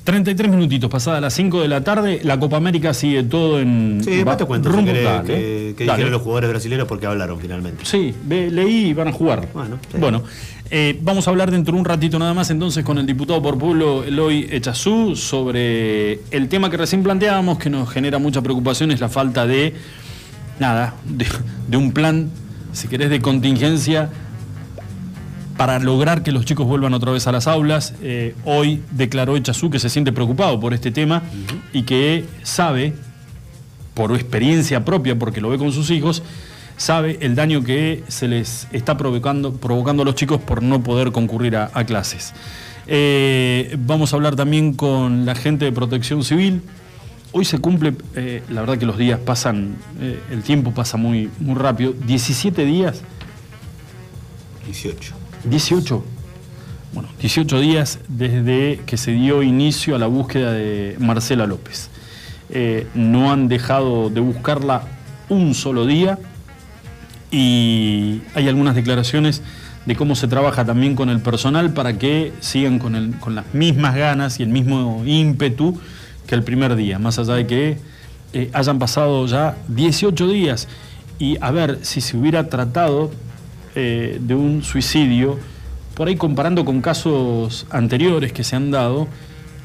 [0.04, 4.00] 33 minutitos pasadas las 5 de la tarde, la Copa América sigue todo en.
[4.04, 5.96] Sí, después va te cuento rumbo- si querés, dale, que, que dale.
[5.96, 7.84] dijeron los jugadores brasileños porque hablaron finalmente.
[7.84, 9.48] Sí, leí y van a jugar.
[9.52, 9.98] Bueno, sí.
[9.98, 10.22] Bueno,
[10.70, 13.58] eh, vamos a hablar dentro de un ratito nada más entonces con el diputado por
[13.58, 19.00] pueblo Eloy Echazú sobre el tema que recién planteábamos que nos genera mucha preocupación es
[19.00, 19.74] la falta de
[20.60, 21.26] nada, de,
[21.68, 22.30] de un plan,
[22.76, 24.10] si querés, de contingencia
[25.56, 27.94] para lograr que los chicos vuelvan otra vez a las aulas.
[28.02, 31.22] Eh, hoy declaró Echazú que se siente preocupado por este tema
[31.72, 32.92] y que sabe
[33.94, 36.22] por experiencia propia, porque lo ve con sus hijos,
[36.76, 41.12] sabe el daño que se les está provocando, provocando a los chicos por no poder
[41.12, 42.34] concurrir a, clases.
[42.86, 46.60] Eh, vamos a hablar también con la gente de protección civil.
[47.32, 51.28] Hoy se cumple, eh, la verdad que los días pasan, eh, el tiempo pasa muy,
[51.38, 53.02] muy rápido, 17 días
[54.64, 55.14] 18.
[55.44, 56.04] 18.
[56.94, 61.90] Bueno, 18 días desde que se dio inicio a la búsqueda de Marcela López.
[62.48, 64.82] Eh, no han dejado de buscarla
[65.28, 66.18] un solo día
[67.30, 69.42] y hay algunas declaraciones
[69.84, 73.52] de cómo se trabaja también con el personal para que sigan con, el- con las
[73.52, 75.78] mismas ganas y el mismo ímpetu
[76.26, 77.78] que el primer día, más allá de que
[78.32, 80.68] eh, hayan pasado ya 18 días.
[81.18, 83.10] Y a ver, si se hubiera tratado
[83.74, 85.38] eh, de un suicidio,
[85.94, 89.08] por ahí comparando con casos anteriores que se han dado,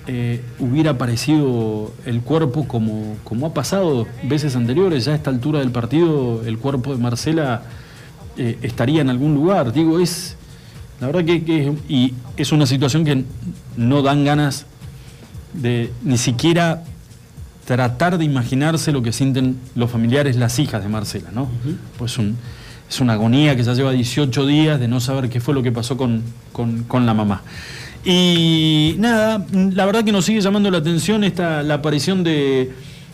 [0.08, 5.60] eh, hubiera aparecido el cuerpo como, como ha pasado veces anteriores, ya a esta altura
[5.60, 7.63] del partido el cuerpo de Marcela
[8.38, 9.71] estaría en algún lugar.
[9.74, 10.36] Digo, es
[11.00, 13.24] la verdad que, que- y es una situación que
[13.78, 14.65] no dan ganas
[15.54, 16.84] de ni siquiera
[17.66, 21.48] tratar de imaginarse lo que sienten los familiares, las hijas de Marcela, ¿no?
[21.98, 22.36] Pues un-
[22.90, 25.72] es una agonía que ya lleva 18 días de no saber qué fue lo que
[25.72, 27.42] pasó con, con- con la mamá.
[28.04, 32.72] Y nada, la verdad que nos sigue llamando la atención esta, la aparición de,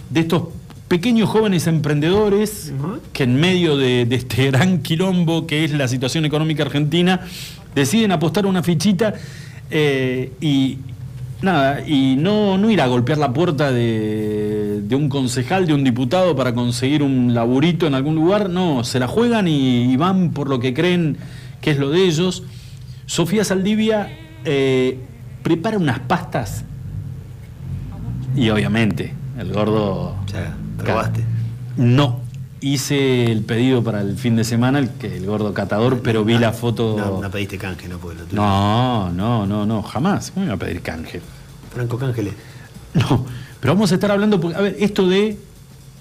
[0.09, 0.43] de estos
[0.87, 2.71] pequeños jóvenes emprendedores
[3.11, 7.19] que en medio de, de este gran quilombo que es la situación económica argentina,
[7.75, 9.13] deciden apostar una fichita
[9.69, 10.77] eh, y
[11.41, 15.83] nada, y no, no ir a golpear la puerta de, de un concejal, de un
[15.83, 20.31] diputado para conseguir un laburito en algún lugar, no, se la juegan y, y van
[20.31, 21.17] por lo que creen
[21.61, 22.43] que es lo de ellos.
[23.05, 24.09] Sofía Saldivia
[24.45, 24.99] eh,
[25.43, 26.65] prepara unas pastas
[28.35, 30.15] y obviamente el gordo...
[30.27, 31.23] Ya, probaste.
[31.77, 32.19] No,
[32.61, 36.53] hice el pedido para el fin de semana, el, el gordo catador, pero vi la
[36.53, 36.95] foto...
[36.97, 38.41] No, no pediste canje, no, porque lo tuyo.
[38.41, 40.31] No, no, no, no, jamás.
[40.31, 41.21] ¿Cómo va a pedir canje?
[41.73, 42.33] Franco Cángeles.
[42.93, 43.25] No,
[43.59, 45.37] pero vamos a estar hablando, porque, a ver, esto de,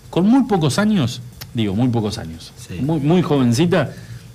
[0.09, 1.21] con muy pocos años,
[1.53, 2.75] digo, muy pocos años, Sí.
[2.81, 3.91] muy, muy jovencita,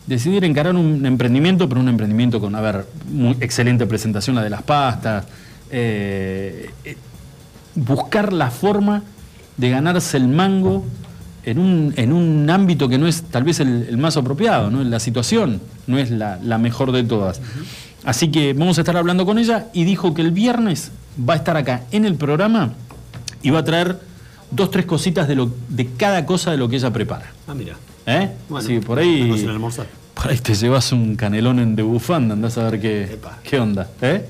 [0.06, 4.50] decidir encarar un emprendimiento, pero un emprendimiento con, a ver, muy excelente presentación, la de
[4.52, 5.26] las pastas,
[5.72, 6.98] eh, eh,
[7.74, 9.02] buscar la forma
[9.58, 10.84] de ganarse el mango
[11.44, 14.84] en un, en un ámbito que no es tal vez el, el más apropiado, ¿no?
[14.84, 17.42] la situación no es la, la mejor de todas.
[18.04, 21.38] Así que vamos a estar hablando con ella y dijo que el viernes va a
[21.38, 22.74] estar acá en el programa
[23.44, 24.00] y va a traer
[24.52, 27.32] dos, tres cositas de, lo, de cada cosa de lo que ella prepara.
[27.48, 27.76] Ah, mira.
[28.06, 28.30] ¿Eh?
[28.50, 29.30] Bueno, sí, por ahí.
[29.48, 29.86] almorzar.
[30.16, 33.40] Por ahí te llevas un canelón en de bufanda, andás a ver qué, Epa.
[33.44, 33.90] qué onda.
[34.02, 34.26] ¿eh?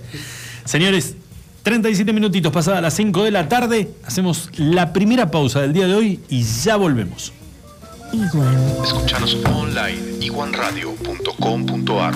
[0.65, 1.15] Señores,
[1.63, 5.93] 37 minutitos pasadas las 5 de la tarde, hacemos la primera pausa del día de
[5.93, 7.33] hoy y ya volvemos.
[8.83, 12.15] Escuchanos online iguanradio.com.ar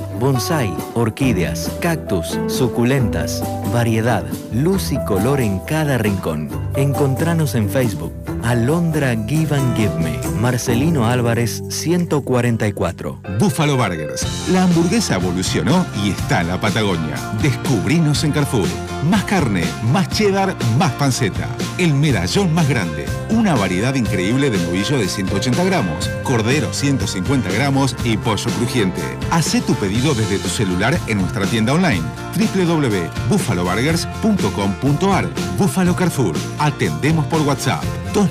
[0.21, 3.43] Bonsai, orquídeas, cactus, suculentas,
[3.73, 6.47] variedad, luz y color en cada rincón.
[6.75, 8.13] Encontranos en Facebook.
[8.43, 10.19] Alondra Give and Give Me.
[10.39, 13.19] Marcelino Álvarez 144.
[13.39, 14.25] Buffalo Burgers.
[14.51, 17.15] La hamburguesa evolucionó y está en la Patagonia.
[17.41, 18.67] Descubrinos en Carrefour.
[19.09, 21.47] Más carne, más cheddar, más panceta.
[21.77, 23.05] El medallón más grande.
[23.29, 29.01] Una variedad increíble de novillo de 180 gramos, cordero 150 gramos y pollo crujiente.
[29.31, 32.03] Haz tu pedido desde tu celular en nuestra tienda online
[32.37, 36.35] www.buffaloburgers.com.ar Buffalo Carrefour.
[36.59, 37.83] Atendemos por WhatsApp
[38.13, 38.30] 2966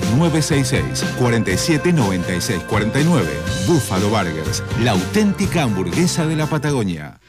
[1.17, 3.27] 47 96 49.
[3.67, 7.20] Buffalo Burgers, la auténtica hamburguesa de la Patagonia.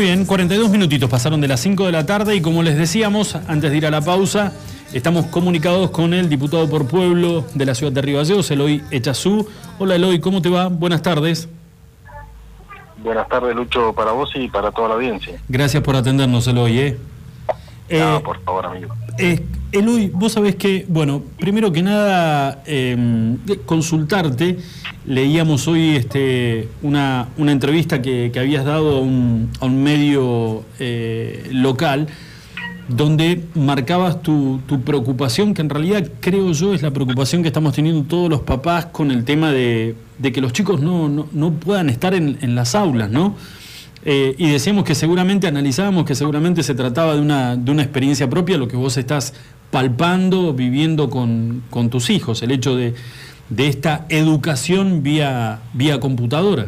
[0.00, 3.34] Muy bien, 42 minutitos pasaron de las 5 de la tarde y como les decíamos,
[3.34, 4.54] antes de ir a la pausa,
[4.94, 9.46] estamos comunicados con el diputado por pueblo de la ciudad de Río Gallegos, Eloy Echazú.
[9.78, 10.68] Hola Eloy, ¿cómo te va?
[10.68, 11.50] Buenas tardes.
[13.04, 15.38] Buenas tardes, Lucho, para vos y para toda la audiencia.
[15.50, 16.78] Gracias por atendernos, Eloy.
[16.78, 16.98] ¿eh?
[17.90, 18.94] No, Eh, por favor, amigo.
[19.18, 23.36] Eh, Eloy, vos sabés que, bueno, primero que nada, eh,
[23.66, 24.56] consultarte,
[25.06, 29.50] leíamos hoy este, una, una entrevista que, que habías dado a un,
[29.82, 32.08] medio eh, local,
[32.88, 37.74] donde marcabas tu, tu preocupación, que en realidad creo yo es la preocupación que estamos
[37.74, 41.52] teniendo todos los papás con el tema de, de que los chicos no, no, no
[41.52, 43.36] puedan estar en, en las aulas, ¿no?
[44.04, 48.28] Eh, y decíamos que seguramente, analizábamos que seguramente se trataba de una, de una experiencia
[48.30, 49.34] propia, lo que vos estás
[49.70, 52.94] palpando, viviendo con, con tus hijos, el hecho de,
[53.50, 56.66] de esta educación vía, vía computadora.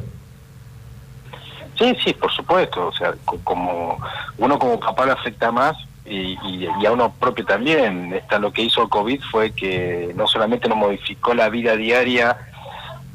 [1.78, 2.88] Sí, sí, por supuesto.
[2.88, 3.98] O sea, co- como
[4.38, 8.12] uno como papá le afecta más y, y- a uno propio también.
[8.12, 12.36] Esta, lo que hizo el COVID fue que no solamente nos modificó la vida diaria,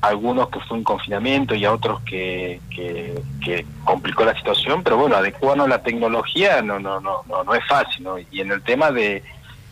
[0.02, 4.96] algunos que fue un confinamiento y a otros que, que, que complicó la situación, pero
[4.98, 8.04] bueno, adecuarnos a la tecnología no, no, no, no, no es fácil.
[8.04, 8.18] ¿no?
[8.20, 9.24] Y en el tema de,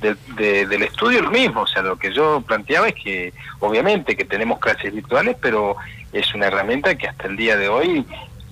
[0.02, 4.16] de- de- del estudio lo mismo, o sea, lo que yo planteaba es que obviamente
[4.16, 5.76] que tenemos clases virtuales, pero
[6.14, 8.06] es una herramienta que hasta el día de hoy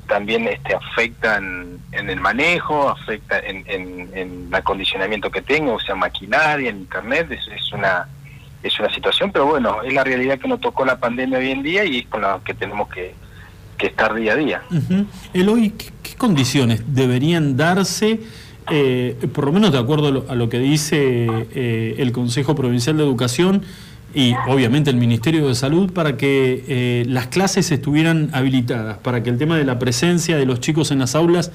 [0.07, 5.73] también este, afecta en, en el manejo, afecta en, en, en el acondicionamiento que tengo,
[5.75, 8.07] o sea, maquinaria, en internet, es, es una
[8.63, 11.63] es una situación, pero bueno, es la realidad que nos tocó la pandemia hoy en
[11.63, 13.13] día y es con la que tenemos que,
[13.77, 14.61] que estar día a día.
[14.71, 15.05] Ujú.
[15.33, 18.21] Eloy, ¿qué, qué condiciones deberían darse,
[18.69, 22.55] eh, por lo menos de acuerdo a lo, a lo que dice eh, el Consejo
[22.55, 23.63] Provincial de Educación
[24.15, 29.29] y obviamente el Ministerio de Salud, para que eh, las clases estuvieran habilitadas, para que
[29.31, 31.51] el tema de la presencia de los chicos en las aulas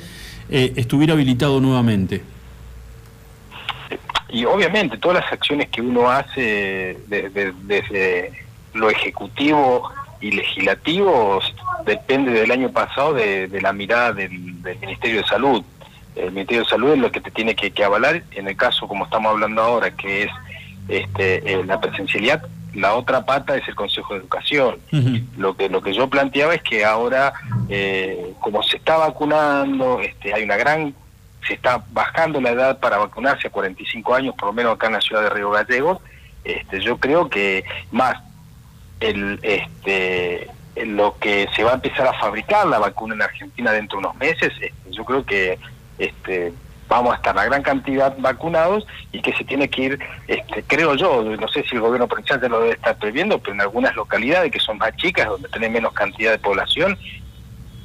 [0.50, 2.22] eh, estuviera habilitado nuevamente?
[4.30, 8.32] Y obviamente todas las acciones que uno hace de- de- desde
[8.74, 9.90] lo ejecutivo
[10.20, 11.40] y legislativo
[11.86, 15.62] depende del año pasado de, la mirada del Ministerio de Salud.
[16.18, 18.88] El Ministerio de Salud es lo que te tiene que, que avalar, en el caso
[18.88, 20.30] como estamos hablando ahora, que es
[20.88, 22.42] este, eh, la presencialidad,
[22.74, 24.78] la otra pata es el Consejo de Educación.
[25.36, 27.32] Lo que lo que yo planteaba es que ahora,
[27.68, 30.94] eh, como se está vacunando, este, hay una gran,
[31.46, 34.94] se está bajando la edad para vacunarse a 45 años, por lo menos acá en
[34.94, 35.98] la ciudad de Río Gallegos.
[36.44, 38.16] Este, yo creo que más
[39.00, 40.48] el, este,
[40.86, 44.16] lo que se va a empezar a fabricar la vacuna en Argentina dentro de unos
[44.16, 45.58] meses, este, yo creo que
[45.98, 46.52] este,
[46.88, 50.94] vamos a estar la gran cantidad vacunados y que se tiene que ir, este, creo
[50.94, 53.94] yo, no sé si el gobierno provincial ya lo debe estar previendo, pero en algunas
[53.94, 56.96] localidades que son más chicas, donde tienen menos cantidad de población,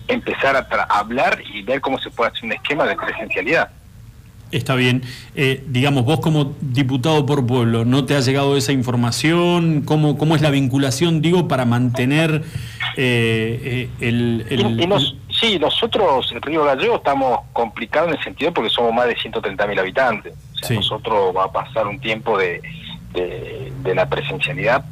[0.08, 3.70] empezar a tra- hablar y ver cómo se puede hacer un esquema de presencialidad.
[4.52, 5.02] Está bien.
[5.36, 9.82] Eh, digamos, vos como diputado por pueblo, ¿no te ha llegado esa información?
[9.82, 12.44] ¿Cómo, cómo es la vinculación, digo, para mantener
[12.96, 14.46] eh, eh, el...
[14.50, 18.70] el- Y- y nos- sí, nosotros, el Río Gallego, estamos complicados en el sentido porque
[18.70, 20.34] somos más de 130.000 habitantes.
[20.54, 20.76] O sea, Sí.
[20.76, 22.62] nosotros va a pasar un tiempo de,
[23.14, 24.86] de, de la presencialidad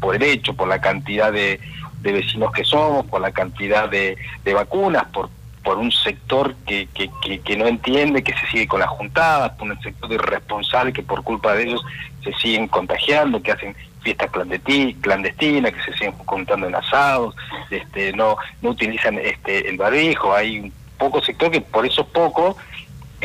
[0.00, 1.60] por el hecho, por la cantidad de,
[2.00, 5.28] de vecinos que somos, por la cantidad de, de vacunas, por
[5.62, 9.52] por un sector que, que, que, que no entiende, que se sigue con las juntadas,
[9.58, 11.84] por un sector irresponsable que por culpa de ellos
[12.24, 17.34] se siguen contagiando, que hacen fiestas clandesti- clandestinas, que se siguen juntando en asados,
[17.70, 22.56] este, no, no utilizan este, el barbijo, hay un poco sector que por eso poco,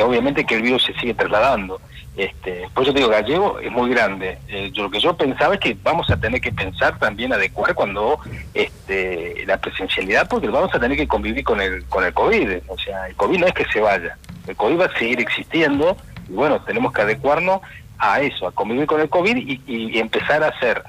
[0.02, 1.80] obviamente que el virus se sigue trasladando.
[2.18, 4.38] Este, por eso digo, Gallego es muy grande.
[4.48, 7.76] Eh, yo, lo que yo pensaba es que vamos a tener que pensar también adecuar
[7.76, 8.20] cuando
[8.54, 12.60] este, la presencialidad, porque vamos a tener que convivir con el, con el COVID.
[12.70, 14.18] O sea, el COVID no es que se vaya,
[14.48, 15.98] el COVID va a seguir existiendo
[16.30, 17.60] y bueno, tenemos que adecuarnos
[17.98, 20.84] a eso, a convivir con el COVID y, y empezar a hacer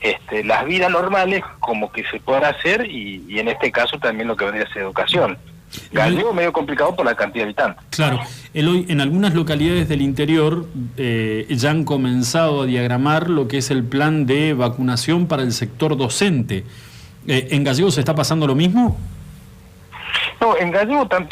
[0.00, 4.28] este, las vidas normales como que se puedan hacer y, y en este caso también
[4.28, 5.38] lo que vendría a ser educación.
[5.92, 7.84] Gallego medio complicado por la cantidad de habitantes.
[7.90, 8.20] Claro,
[8.54, 13.70] Eloy, en algunas localidades del interior eh, ya han comenzado a diagramar lo que es
[13.70, 16.64] el plan de vacunación para el sector docente.
[17.28, 18.98] Eh, ¿En Gallegos se está pasando lo mismo?
[20.40, 21.30] No, en Gallego también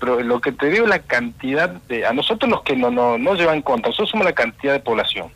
[0.00, 2.04] pero lo que te digo es la cantidad de...
[2.04, 5.28] A nosotros los que no, no, no llevan cuenta, nosotros somos la cantidad de población.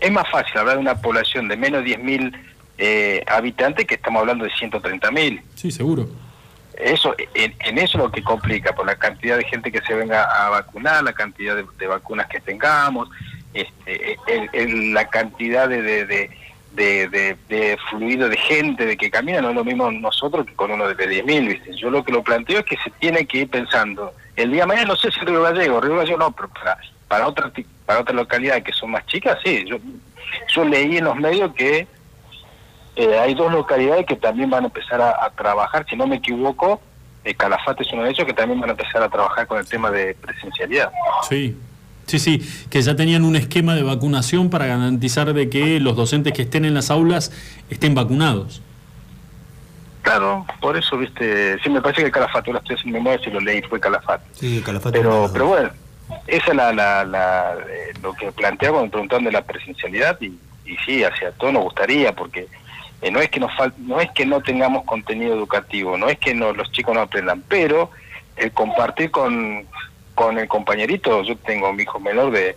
[0.00, 2.32] Es más fácil hablar de una población de menos de 10.000
[2.78, 5.40] eh, habitantes que estamos hablando de 130.000.
[5.54, 6.08] Sí, seguro.
[6.76, 9.94] Eso, en, en eso es lo que complica, por la cantidad de gente que se
[9.94, 13.08] venga a vacunar, la cantidad de, de vacunas que tengamos,
[13.54, 16.30] este, el- el- la cantidad de, de, de-
[16.74, 20.54] de, de, de fluido de gente, de que camina, no es lo mismo nosotros que
[20.54, 21.76] con uno de 10.000, ¿viste?
[21.76, 24.66] Yo lo que lo planteo es que se tiene que ir pensando, el día de
[24.66, 27.52] mañana no sé si Río Gallego, Río Gallego no, pero para, para, otra,
[27.84, 29.76] para otras localidades que son más chicas, sí, yo,
[30.48, 31.86] yo leí en los medios que
[32.96, 36.16] eh, hay dos localidades que también van a empezar a, a trabajar, si no me
[36.16, 36.80] equivoco,
[37.24, 39.66] eh, Calafate es uno de ellos que también van a empezar a trabajar con el
[39.66, 40.90] tema de presencialidad.
[41.28, 41.56] Sí.
[42.12, 46.34] Sí, sí, que ya tenían un esquema de vacunación para garantizar de que los docentes
[46.34, 47.32] que estén en las aulas
[47.70, 48.60] estén vacunados.
[50.02, 53.40] Claro, por eso, viste, sí me parece que Calafate, ahora estoy haciendo memoria si lo
[53.40, 54.24] leí, fue Calafate.
[54.34, 55.70] Sí, de Pero, pero bueno,
[56.26, 60.26] esa es la, la, la, eh, lo que planteaba me preguntaban de la presencialidad y,
[60.66, 62.46] y sí, hacia todo nos gustaría porque
[63.00, 66.18] eh, no es que nos fal- no es que no tengamos contenido educativo, no es
[66.18, 67.90] que no, los chicos no aprendan, pero
[68.36, 69.64] el compartir con,
[70.14, 72.56] con el compañerito, yo tengo a mi hijo menor de,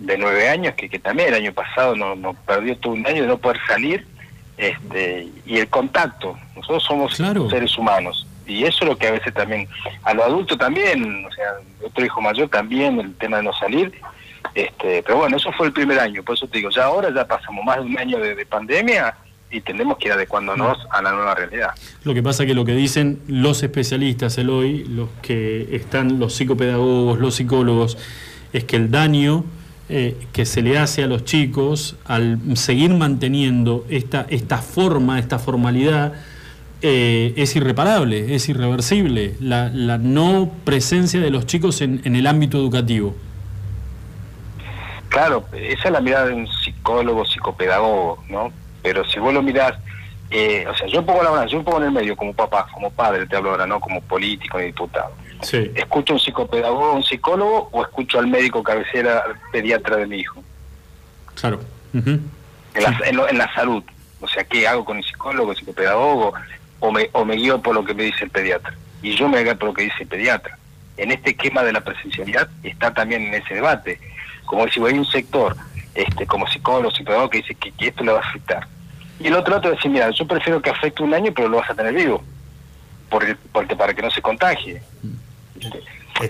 [0.00, 3.22] de nueve años que, que también el año pasado no, no perdió todo un año
[3.22, 4.06] de no poder salir
[4.56, 6.38] este y el contacto.
[6.56, 7.48] Nosotros somos Claro.
[7.50, 8.26] seres humanos.
[8.46, 9.68] Y eso es lo que a veces también
[10.02, 11.52] a los adultos también o sea
[11.86, 13.92] otro hijo mayor también el tema de no salir
[14.54, 16.22] este pero bueno eso fue el primer año.
[16.22, 19.14] Por eso te digo ya ahora ya pasamos más de un año de, de pandemia
[19.52, 21.70] y tenemos que ir adecuándonos a la nueva realidad
[22.04, 27.20] Lo que pasa que lo que dicen los especialistas, Eloy, los que están, los psicopedagogos,
[27.20, 27.98] los psicólogos,
[28.52, 29.44] es que el daño
[29.88, 35.38] eh, que se le hace a los chicos al seguir manteniendo esta, esta forma, esta
[35.38, 36.14] formalidad,
[36.80, 42.26] eh, es irreparable, es irreversible, la, la no presencia de los chicos en, en el
[42.26, 43.14] ámbito educativo.
[45.10, 48.50] Claro, esa es la mirada de un psicólogo, psicopedagogo, ¿no?
[48.82, 49.74] Pero si vos lo mirás,
[50.30, 52.90] eh, o sea, yo pongo la balanza, yo pongo en el medio como papá, como
[52.90, 55.12] padre, te hablo ahora, no como político ni diputado.
[55.42, 55.70] Sí.
[55.74, 60.18] ¿Escucho a un psicopedagogo, un psicólogo o escucho al médico cabecera, al pediatra de mi
[60.20, 60.42] hijo?
[61.34, 61.60] Claro.
[61.94, 62.30] En
[62.82, 63.82] la, en lo- en la salud.
[64.20, 66.32] O sea, ¿qué hago con el psicólogo, el psicopedagogo?
[66.80, 68.74] O me, o me guío por lo que me dice el pediatra.
[69.02, 70.56] Y yo me guío por lo que dice el pediatra.
[70.96, 73.98] En este esquema de la presencialidad está también en ese debate.
[74.46, 75.56] Como si hay un sector,
[75.94, 78.66] este, como psicólogo, psicopedagogo, que dice que, que esto le va a afectar.
[79.20, 81.70] Y el otro lado dice, mira, yo prefiero que afecte un año, pero lo vas
[81.70, 82.22] a tener vivo.
[83.08, 84.82] Porque, porque para que no se contagie.
[85.54, 85.82] ¿Viste?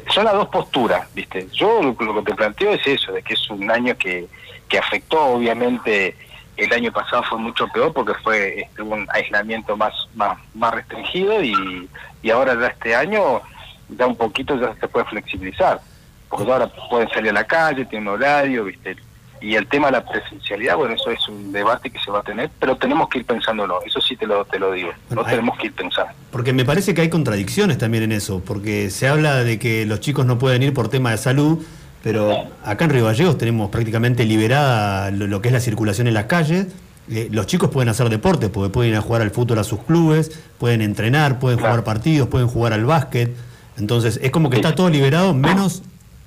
[0.08, 1.48] Son las dos posturas, ¿viste?
[1.52, 4.26] Yo lo, lo que te planteo es eso, de que es un año que,
[4.68, 6.16] que afectó, obviamente,
[6.56, 11.42] el año pasado fue mucho peor porque fue este, un aislamiento más, más, más restringido
[11.42, 11.88] y,
[12.22, 13.40] y ahora ya este año
[13.88, 15.80] ya un poquito ya se puede flexibilizar,
[16.28, 18.96] porque ahora pueden salir a la calle, tienen un horario, ¿viste?
[19.42, 22.22] Y el tema de la presencialidad, bueno, eso es un debate que se va a
[22.22, 25.28] tener, pero tenemos que ir pensándolo, eso sí te lo, te lo digo, Bueno, no
[25.28, 26.12] hay- tenemos que ir pensando.
[26.30, 29.98] Porque me parece que hay contradicciones también en eso, porque se habla de que los
[30.00, 31.58] chicos no pueden ir por tema de salud,
[32.04, 36.14] pero acá en Río Gallegos tenemos prácticamente liberada lo, lo que es la circulación en
[36.14, 36.66] las calles.
[37.10, 39.80] Eh, los chicos pueden hacer deporte, porque pueden ir a jugar al fútbol a sus
[39.82, 41.72] clubes, pueden entrenar, pueden Claro.
[41.72, 43.34] jugar partidos, pueden jugar al básquet.
[43.76, 45.82] Entonces es como que está todo liberado menos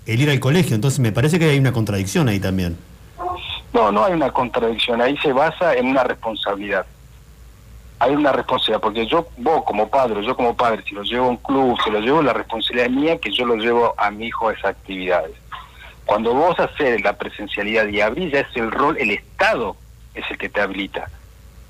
[0.06, 0.76] el ir al colegio.
[0.76, 2.76] Entonces me parece que hay una contradicción ahí también.
[3.76, 6.86] No, no hay una contradicción, ahí se basa en una responsabilidad.
[8.00, 11.30] Hay una responsabilidad, porque yo, vos como padre, yo como padre, si lo llevo a
[11.32, 14.28] un club, si lo llevo, la responsabilidad es mía que yo lo llevo a mi
[14.28, 15.34] hijo a esas actividades.
[16.06, 19.76] Cuando vos haces la presencialidad y abrís, ya es el rol, el Estado
[20.14, 21.10] es el que te habilita.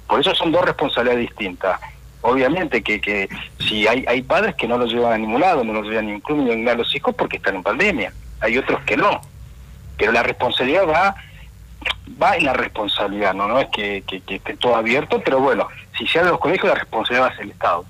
[0.08, 1.80] Por eso son dos responsabilidades distintas.
[2.22, 3.28] Obviamente que, que
[3.68, 6.08] si hay, hay padres que no los llevan a ningún lado, no los llevan a
[6.10, 8.14] ningún club ni a los hijos porque están en pandemia.
[8.42, 9.22] Hay otros que no.
[9.98, 11.16] Pero la responsabilidad va
[12.22, 15.68] va en la responsabilidad, no es que, que- que esté todo abierto, pero bueno,
[15.98, 17.86] si se abre los colegios, la responsabilidad va a ser el Estado.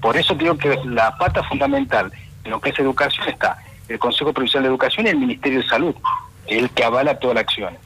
[0.00, 2.12] Por eso digo que la pata fundamental
[2.44, 5.68] en lo que es educación está el Consejo Provincial de Educación y el Ministerio de
[5.68, 5.94] Salud,
[6.46, 7.76] es el que avala toda la acción.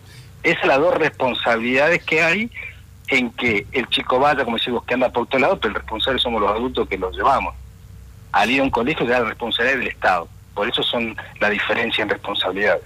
[0.43, 2.51] Esas son las dos responsabilidades que hay
[3.09, 6.19] en que el chico vaya, como decimos, que anda por todos lados, pero el responsable
[6.21, 7.55] somos los adultos que los llevamos.
[8.33, 10.29] Al ir a un colegio ya la responsabilidad del Estado.
[10.55, 12.83] Por eso son la diferencia en responsabilidades.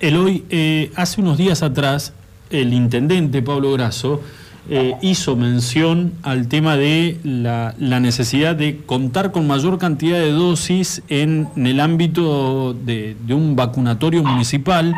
[0.00, 2.12] Eloy, eh, hace unos días atrás,
[2.50, 4.20] el intendente Pablo Grasso
[4.68, 10.32] eh, hizo mención al tema de la, la necesidad de contar con mayor cantidad de
[10.32, 14.94] dosis en, el ámbito de, de un vacunatorio municipal,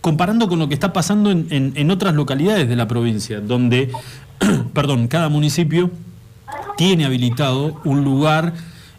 [0.00, 3.90] comparando con lo que está pasando en, en- en otras localidades de la provincia, donde,
[4.74, 5.90] perdón, cada municipio
[6.76, 8.52] tiene habilitado un lugar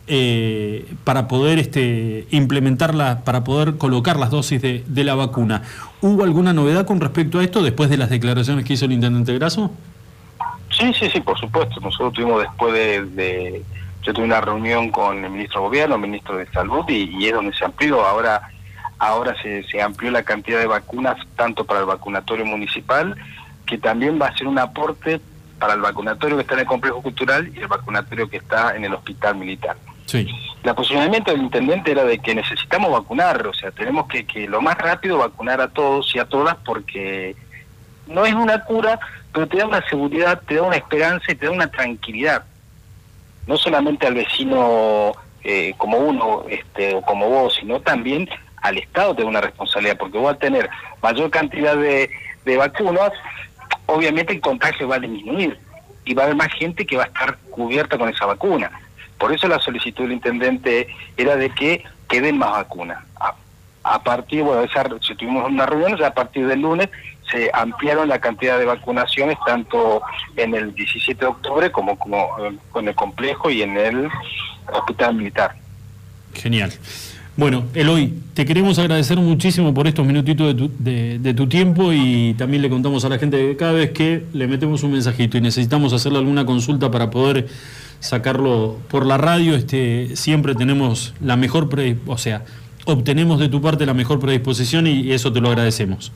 [0.08, 5.64] eh, para poder este, implementarla, para poder colocar las dosis de, de la vacuna.
[6.02, 9.34] ¿Hubo alguna novedad con respecto a esto después de las declaraciones que hizo el intendente
[9.34, 9.72] Grasso?
[10.70, 11.80] Sí, sí, sí, por supuesto.
[11.80, 13.64] Nosotros tuvimos después de,
[14.04, 17.28] yo tuve una reunión con el ministro de Gobierno, el ministro de Salud, y, y
[17.28, 18.06] es donde se amplió.
[18.06, 18.50] Ahora,
[19.00, 23.16] ahora se, se amplió la cantidad de vacunas tanto para el vacunatorio municipal
[23.66, 25.20] que también va a ser un aporte
[25.60, 28.86] para el vacunatorio que está en el complejo cultural y el vacunatorio que está en
[28.86, 29.76] el hospital militar.
[30.08, 30.28] Sí.
[30.64, 34.62] El posicionamiento del intendente era de que necesitamos vacunar, o sea, tenemos que, que lo
[34.62, 37.36] más rápido vacunar a todos y a todas porque
[38.08, 39.00] no es una cura,
[39.34, 42.46] pero te da una seguridad, te da una esperanza y te da una tranquilidad.
[43.46, 48.30] No solamente al vecino eh, como uno este, o como vos, sino también
[48.62, 50.70] al Estado te da una responsabilidad, porque vos al tener
[51.02, 52.10] mayor cantidad de,
[52.46, 53.12] de vacunas,
[53.86, 55.58] obviamente el contagio va a disminuir
[56.04, 58.72] y va a haber más gente que va a estar cubierta con esa vacuna.
[59.18, 63.04] Por eso la solicitud del intendente era de que queden más vacunas.
[63.84, 66.90] A, partir, bueno, esa, si tuvimos una reunión, a partir del lunes
[67.32, 70.02] se ampliaron la cantidad de vacunaciones tanto
[70.36, 72.28] en el 17 de octubre como, como
[72.72, 74.10] con el complejo y en el
[74.74, 75.56] hospital militar.
[76.34, 76.72] Genial.
[77.36, 82.34] Bueno, Eloy, te queremos agradecer muchísimo por estos minutitos de tu, de tu tiempo y
[82.34, 85.42] también le contamos a la gente que cada vez que le metemos un mensajito y
[85.42, 87.48] necesitamos hacerle alguna consulta para poder
[88.00, 91.70] sacarlo por la radio, este, siempre tenemos la mejor,
[92.06, 92.44] o sea,
[92.86, 96.12] obtenemos de tu parte la mejor predisposición y eso te lo agradecemos.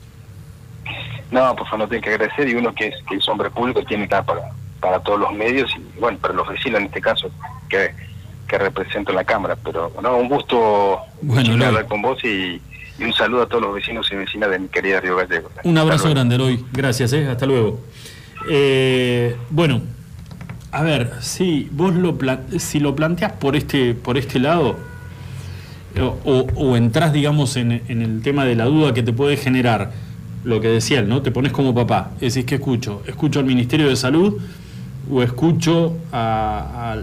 [1.30, 3.82] No, por favor, no tiene que agradecer y uno que es, que es hombre público
[3.84, 7.30] tiene que para, para todos los medios y bueno, para los vecinos en este caso
[7.68, 7.90] que,
[8.46, 9.56] que represento la Cámara.
[9.64, 11.66] Pero no, un gusto Bueno, Eloy.
[11.68, 12.60] hablar con vos y,
[12.98, 15.50] y un saludo a todos los vecinos y vecinas de mi querida Río Gallego.
[15.64, 16.64] Un abrazo grande, Eloy.
[16.70, 17.26] Gracias, ¿eh?
[17.26, 17.80] hasta luego.
[18.50, 19.80] Eh, bueno,
[20.72, 22.16] a ver, si vos lo,
[22.58, 24.76] si lo planteas por este, por este lado,
[26.00, 29.92] o, o- o entras, digamos, en, el tema de la duda que te puede generar
[30.44, 31.22] lo que decía él, ¿no?
[31.22, 33.02] Te pones como papá, decís, ¿qué escucho?
[33.06, 34.38] ¿Escucho al Ministerio de Salud
[35.10, 36.96] o escucho a,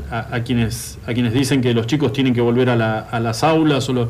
[0.46, 3.88] quienes, a quienes dicen que los chicos tienen que volver a, la- a las aulas?
[3.90, 4.10] O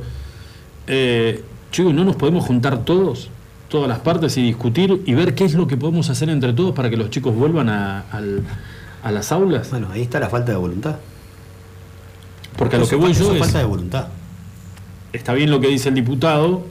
[0.87, 3.29] eh, chicos, ¿no nos podemos juntar todos,
[3.67, 6.73] todas las partes y discutir y ver qué es lo que podemos hacer entre todos
[6.73, 8.41] para que los chicos vuelvan al-
[9.03, 9.69] a las aulas?
[9.69, 10.97] Bueno, ahí está la falta de voluntad.
[12.57, 13.39] Porque a lo que voy yo es...
[13.39, 14.07] falta de voluntad.
[15.13, 16.65] está bien lo que dice el diputado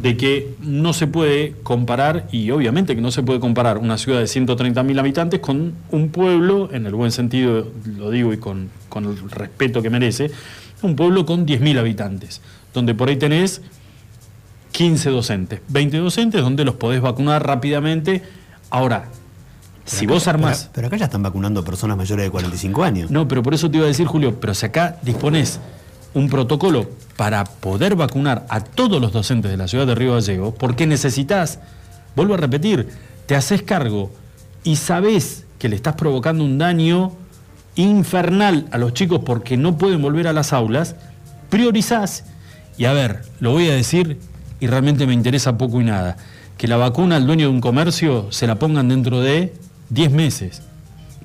[0.00, 4.18] de que no se puede comparar, y obviamente que no se puede comparar una ciudad
[4.18, 7.66] de 130.000 habitantes con un pueblo, en el buen sentido
[7.98, 10.30] lo digo y con, con el respeto que merece,
[10.82, 12.40] un pueblo con 10.000 habitantes,
[12.72, 13.60] donde por ahí tenés
[14.72, 18.22] 15 docentes, 20 docentes donde los podés vacunar rápidamente.
[18.70, 19.08] Ahora,
[19.84, 20.62] si vos armás...
[20.62, 23.10] Pero, pero acá ya están vacunando personas mayores de 45 años.
[23.10, 25.60] No, pero por eso te iba a decir, Julio, pero si acá dispones
[26.14, 30.54] un protocolo para poder vacunar a todos los docentes de la ciudad de Río Gallego,
[30.54, 31.60] porque necesitas,
[32.16, 32.88] vuelvo a repetir,
[33.26, 34.10] te haces cargo
[34.64, 37.12] y sabés que le estás provocando un daño
[37.76, 40.96] infernal a los chicos porque no pueden volver a las aulas,
[41.48, 42.24] priorizás,
[42.76, 44.18] y a ver, lo voy a decir
[44.58, 46.16] y realmente me interesa poco y nada,
[46.56, 49.54] que la vacuna al dueño de un comercio se la pongan dentro de
[49.90, 50.62] 10 meses.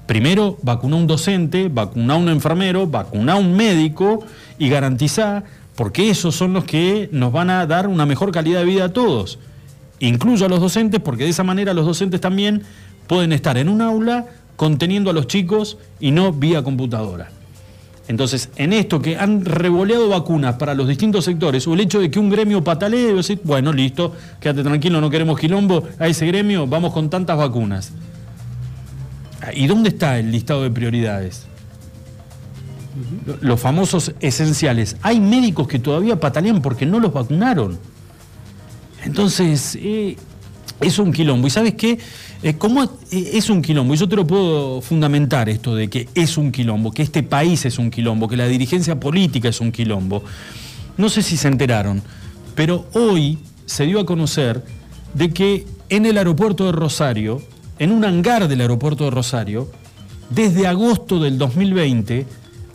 [0.05, 4.23] Primero, vacuna a un docente, vacuna a un enfermero, vacuna a un médico
[4.59, 5.43] y garantizar,
[5.75, 8.93] porque esos son los que nos van a dar una mejor calidad de vida a
[8.93, 9.39] todos.
[9.99, 12.63] Incluyo a los docentes, porque de esa manera los docentes también
[13.07, 17.29] pueden estar en un aula conteniendo a los chicos y no vía computadora.
[18.07, 22.11] Entonces, en esto que han revoleado vacunas para los distintos sectores, o el hecho de
[22.11, 26.93] que un gremio patalee, bueno, listo, quédate tranquilo, no queremos quilombo, a ese gremio vamos
[26.93, 27.91] con tantas vacunas.
[29.53, 31.45] ¿Y dónde está el listado de prioridades?
[33.25, 34.95] Lo- Los famosos esenciales.
[35.01, 37.77] Hay médicos que todavía patalean porque no los vacunaron.
[39.03, 40.15] Entonces, eh,
[40.81, 41.47] es un quilombo.
[41.47, 41.99] ¿Y sabes qué?
[42.41, 42.89] Eh, ¿Cómo eh,
[43.33, 43.93] es un quilombo?
[43.93, 47.65] Y yo te lo puedo fundamentar esto de que es un quilombo, que este país
[47.65, 50.23] es un quilombo, que la dirigencia política es un quilombo.
[50.97, 52.01] No sé si se enteraron,
[52.55, 54.63] pero hoy se dio a conocer
[55.13, 57.41] de que en el aeropuerto de Rosario,
[57.79, 59.69] en un hangar del aeropuerto de Rosario,
[60.29, 62.25] desde agosto del 2020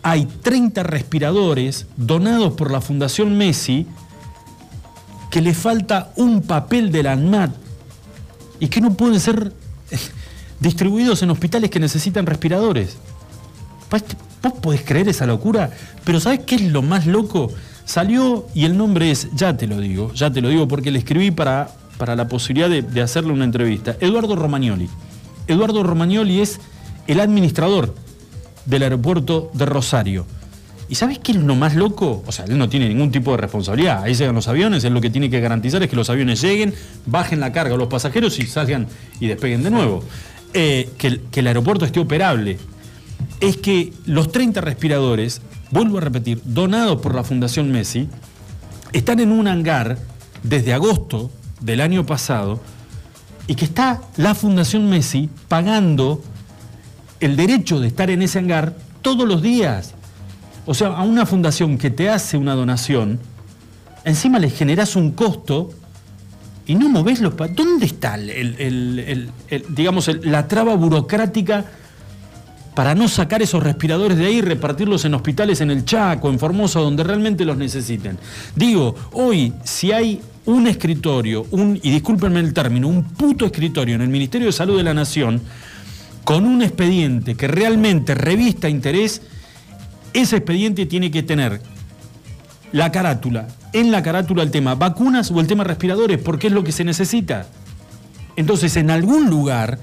[0.03, 3.87] hay 30 respiradores donados por la Fundación Messi
[5.31, 7.51] que le falta un papel de la ANMAT
[8.59, 9.53] y que no pueden ser
[10.61, 12.97] distribuidos en hospitales que necesitan respiradores.
[13.91, 14.03] ¿Vos
[14.43, 15.71] vos podés creer esa locura?
[16.05, 17.53] Pero ¿sabés qué es lo más loco?
[17.85, 20.99] Salió y el nombre es, ya te lo digo, ya te lo digo porque le
[20.99, 21.71] escribí para,
[22.01, 23.95] para la posibilidad de, hacerle una entrevista.
[24.01, 24.89] Eduardo Romagnoli.
[25.47, 26.59] Eduardo Romagnoli es
[27.07, 27.95] el administrador
[28.65, 30.25] del aeropuerto de Rosario.
[30.89, 32.25] ¿Y sabes qué es lo más loco?
[32.27, 34.03] O sea, él no tiene ningún tipo de responsabilidad.
[34.03, 36.73] Ahí llegan los aviones, él lo que tiene que garantizar es que los aviones lleguen,
[37.05, 38.87] bajen la carga a los pasajeros y salgan
[39.21, 40.03] y despeguen de nuevo.
[40.55, 42.57] Eh, que el aeropuerto esté operable.
[43.41, 48.09] Es que los 30 respiradores, vuelvo a repetir, donados por la Fundación Messi,
[48.95, 49.99] están en un hangar
[50.43, 51.31] desde agosto
[51.61, 52.61] del año pasado
[53.47, 56.23] y que está la Fundación Messi pagando
[57.21, 59.95] el derecho de estar en ese hangar todos los días.
[60.67, 63.19] O sea, a una fundación que te hace una donación,
[64.05, 65.71] encima le generas un costo
[66.67, 67.35] y no movés los...
[67.55, 71.65] ¿Dónde está, el, el- el- digamos, la traba burocrática
[72.75, 76.39] para no sacar esos respiradores de ahí y repartirlos en hospitales en el Chaco, en
[76.39, 78.17] Formosa, donde realmente los necesiten?
[78.55, 84.03] Digo, hoy, si hay un escritorio, un, y discúlpenme el término, un puto escritorio en
[84.03, 85.41] el Ministerio de Salud de la Nación,
[86.25, 89.23] con un expediente que realmente revista interés,
[90.13, 91.61] ese expediente tiene que tener
[92.73, 96.65] la carátula, en la carátula el tema vacunas o el tema respiradores, porque es lo
[96.65, 97.47] que se necesita.
[98.37, 99.79] Entonces, en algún lugar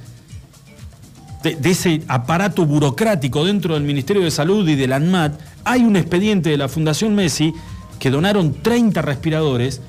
[1.44, 5.96] de, de ese aparato burocrático dentro del Ministerio de Salud y del ANMAT, hay un
[5.96, 7.54] expediente de la Fundación Messi
[8.00, 9.82] que donaron 30 respiradores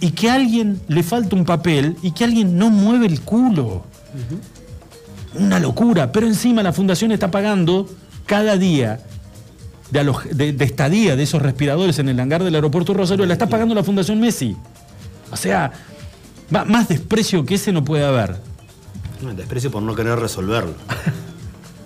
[0.00, 3.84] y que a alguien le falta un papel y que alguien no mueve el culo.
[5.34, 7.88] Una locura, pero encima la Fundación está pagando
[8.26, 9.00] cada día
[9.90, 13.48] de, de- de estadía de esos respiradores en el hangar del aeropuerto Rosario, la está
[13.48, 14.56] pagando la Fundación Messi.
[15.30, 15.70] O sea,
[16.50, 18.36] más desprecio que ese no puede haber.
[19.22, 20.72] No, desprecio por no querer resolverlo.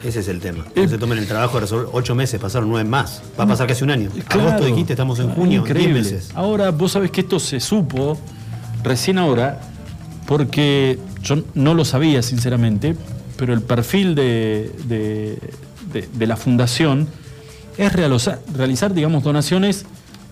[0.04, 0.64] Ese es el tema.
[0.76, 1.88] No se tomen el trabajo de resolver.
[1.92, 3.22] Ocho meses, pasaron nueve más.
[3.38, 4.10] Va a pasar casi un año.
[4.28, 6.02] Agosto dijiste, estamos en junio, diez Increíble.
[6.02, 6.30] meses.
[6.34, 8.18] Ahora, vos sabés que esto se supo
[8.82, 9.60] recién ahora,
[10.26, 12.94] porque yo no lo sabía, sinceramente,
[13.38, 15.38] pero el perfil de, de-
[15.92, 17.08] de- de la fundación
[17.78, 19.86] es realizar, realizar, digamos, donaciones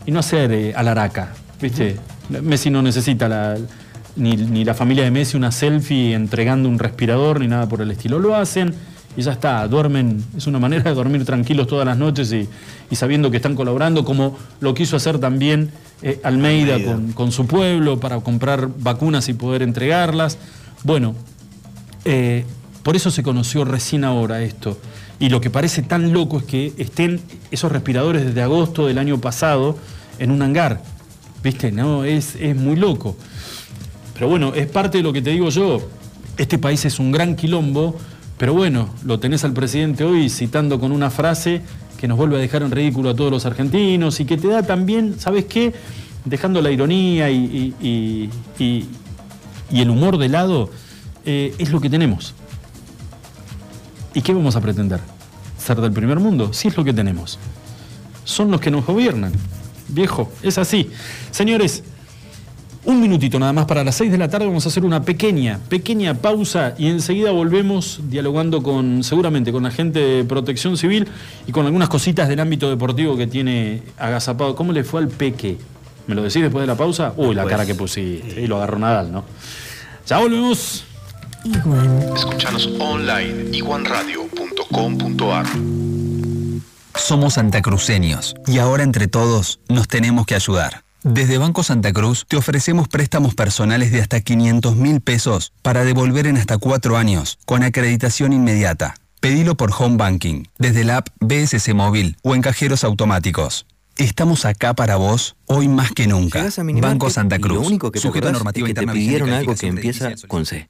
[0.04, 1.32] y no hacer eh, alaraca.
[1.60, 1.96] ¿Viste?
[2.28, 3.56] Messi no necesita la-
[4.16, 7.90] ni, ni la familia de Messi una selfie entregando un respirador ni nada por el
[7.90, 8.18] estilo.
[8.18, 8.74] Lo hacen
[9.16, 12.48] y ya está, duermen, es una manera de dormir tranquilos todas las noches y,
[12.90, 15.70] y sabiendo que están colaborando, como lo quiso hacer también
[16.02, 16.92] eh, Almeida, Almeida.
[16.92, 20.38] Con, con su pueblo para comprar vacunas y poder entregarlas.
[20.82, 21.14] Bueno,
[22.04, 22.44] eh,
[22.82, 24.78] por eso se conoció recién ahora esto.
[25.20, 27.20] Y lo que parece tan loco es que estén
[27.52, 29.76] esos respiradores desde agosto del año pasado
[30.18, 30.82] en un hangar.
[31.44, 31.70] ¿Viste?
[31.70, 33.16] No, es, es muy loco.
[34.14, 35.80] Pero bueno, es parte de lo que te digo yo.
[36.36, 37.96] Este país es un gran quilombo,
[38.42, 41.62] pero bueno, lo tenés al presidente hoy citando con una frase
[41.96, 44.64] que nos vuelve a dejar en ridículo a todos los argentinos y que te da
[44.64, 45.72] también, ¿sabes qué?
[46.24, 48.28] Dejando la ironía y,
[49.70, 50.70] el humor de lado,
[51.24, 52.34] eh, es lo que tenemos.
[54.12, 54.98] ¿Y qué vamos a pretender?
[55.56, 56.52] ¿Ser del primer mundo?
[56.52, 57.38] Sí es lo que tenemos.
[58.24, 59.30] Son los que nos gobiernan.
[59.86, 60.90] Viejo, es así.
[61.30, 61.84] Señores,
[62.84, 65.60] un minutito nada más para las 6 de la tarde vamos a hacer una pequeña,
[65.68, 71.06] pequeña pausa y enseguida volvemos dialogando con, seguramente, con la gente de protección civil
[71.46, 74.56] y con algunas cositas del ámbito deportivo que tiene agazapado.
[74.56, 75.58] ¿Cómo le fue al Peque?
[76.06, 77.12] ¿Me lo decís después de la pausa?
[77.16, 78.40] Uy, la cara que pusiste.
[78.40, 79.24] Y lo agarró Nadal, ¿no?
[80.06, 80.84] Ya volvemos.
[82.16, 85.46] Escuchanos online iguanradio.com.ar
[86.94, 90.84] Somos santacruceños y ahora entre todos nos tenemos que ayudar.
[91.04, 96.28] Desde Banco Santa Cruz te ofrecemos préstamos personales de hasta 500 mil pesos para devolver
[96.28, 98.94] en hasta cuatro años con acreditación inmediata.
[99.18, 103.66] Pedilo por Home Banking, desde la app BSC Móvil o en cajeros automáticos.
[103.96, 106.46] Estamos acá para vos hoy más que nunca.
[106.80, 107.62] Banco Santa Cruz.
[107.62, 110.46] Lo único que te Sujeto a normativa es que te pidieron algo que empieza con
[110.46, 110.68] C.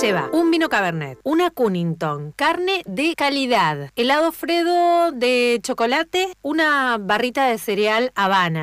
[0.00, 7.46] Lleva un vino Cabernet, una Cunnington, carne de calidad, helado Fredo de chocolate, una barrita
[7.46, 8.62] de cereal Habana.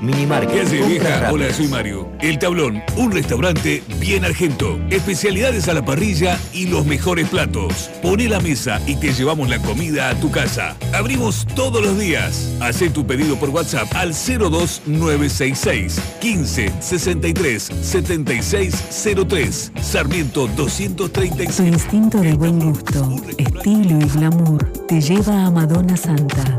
[0.00, 0.52] Minimarket.
[0.52, 1.30] ¿Qué haces, vieja?
[1.32, 2.08] Hola, soy Mario.
[2.20, 4.78] El Tablón, un restaurante bien argento.
[4.90, 7.90] Especialidades a la parrilla y los mejores platos.
[8.02, 10.76] Poné la mesa y te llevamos la comida a tu casa.
[10.92, 12.52] Abrimos todos los días.
[12.60, 19.72] Hacé tu pedido por WhatsApp al 02966 15 63 7603.
[19.80, 21.56] Sarmiento 236.
[21.56, 26.58] Tu instinto de buen gusto, estilo y glamour te lleva a Madonna Santa.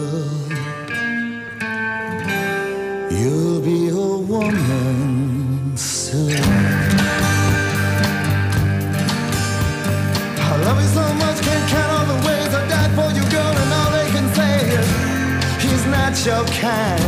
[16.25, 17.01] your kind.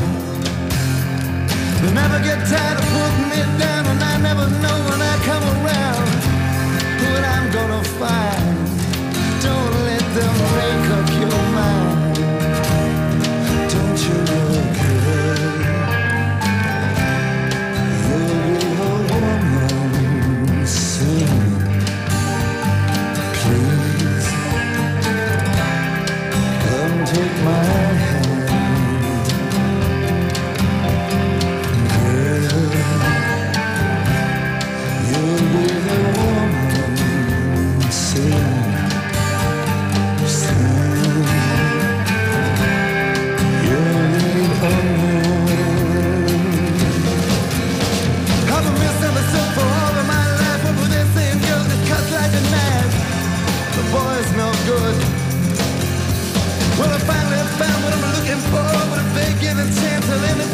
[1.81, 5.43] They never get tired of putting me down, and I never know when I come
[5.43, 6.09] around
[7.03, 8.52] what I'm gonna find.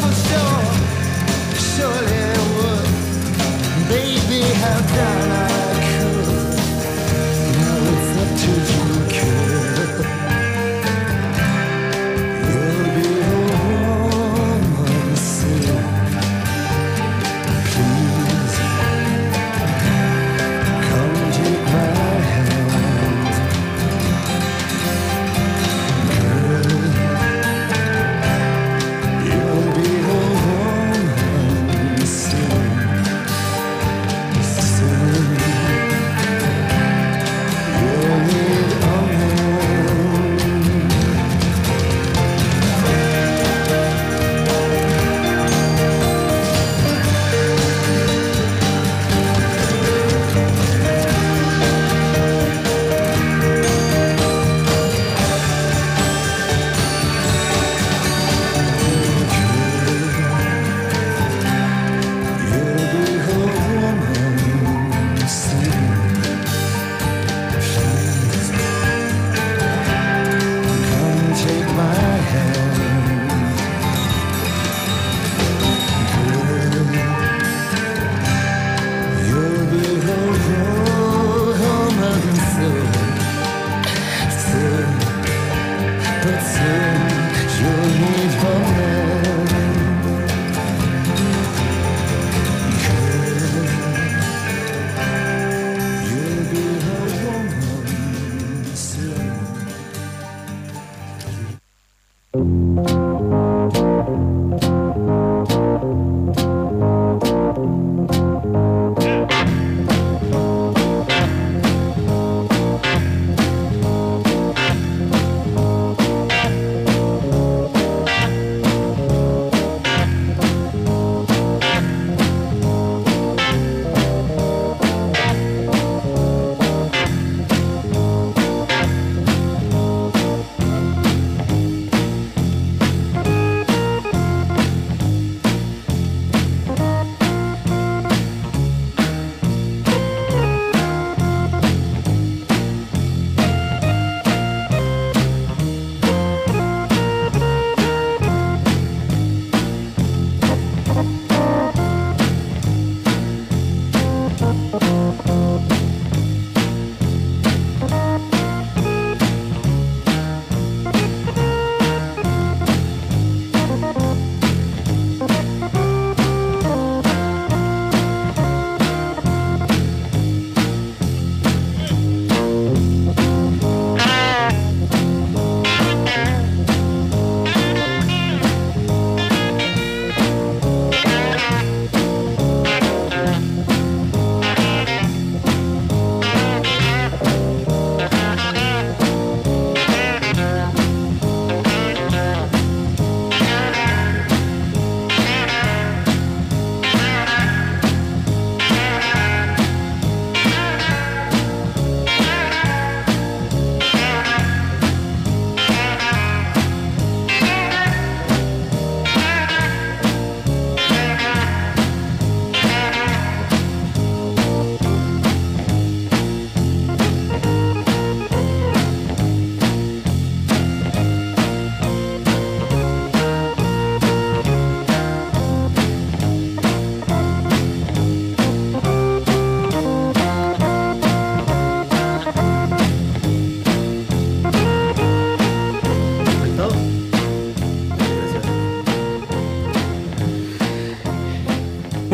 [0.00, 0.62] for sure.
[1.72, 2.88] Surely it would.
[3.88, 5.49] Baby, have done I?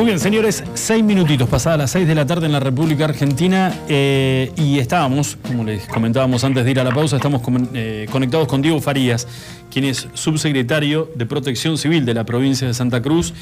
[0.07, 3.75] Muy bien, señores, seis minutitos pasadas las seis de la tarde en la República Argentina
[3.89, 8.07] eh, y estábamos, como les comentábamos antes de ir a la pausa, estamos con- eh,
[8.13, 9.27] conectados con Diego Farías,
[9.69, 13.35] quien es subsecretario de Protección Civil de la provincia de Santa Cruz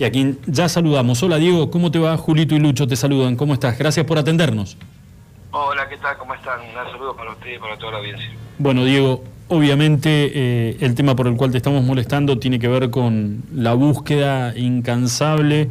[0.00, 1.22] y a quien ya saludamos.
[1.22, 2.16] Hola Diego, ¿cómo te va?
[2.16, 3.78] Julito y Lucho te saludan, ¿cómo estás?
[3.78, 4.76] Gracias por atendernos.
[5.52, 6.18] Hola, ¿qué tal?
[6.18, 6.58] ¿Cómo están?
[6.62, 8.28] Un saludo para ustedes y para toda la audiencia.
[8.58, 12.90] Bueno, Diego, obviamente eh, el tema por el cual te estamos molestando tiene que ver
[12.90, 15.68] con la búsqueda incansable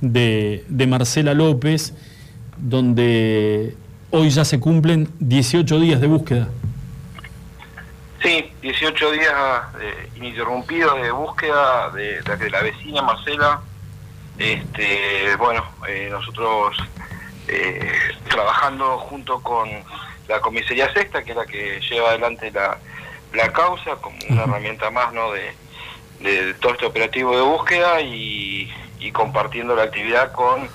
[0.00, 1.94] de, de Marcela López,
[2.56, 3.74] donde
[4.10, 6.48] hoy ya se cumplen 18 días de búsqueda.
[8.22, 9.32] Sí, 18 días
[9.80, 13.60] eh, ininterrumpidos de búsqueda de, la vecina Marcela.
[14.38, 16.76] Este, bueno, eh, nosotros
[17.48, 17.90] eh,
[18.28, 19.68] trabajando junto con
[20.28, 22.78] la comisaría sexta, que es la que lleva adelante la,
[23.34, 25.30] la causa, como una herramienta más ¿no?
[25.32, 25.54] de,
[26.20, 30.68] de todo este operativo de búsqueda y, y compartiendo la actividad con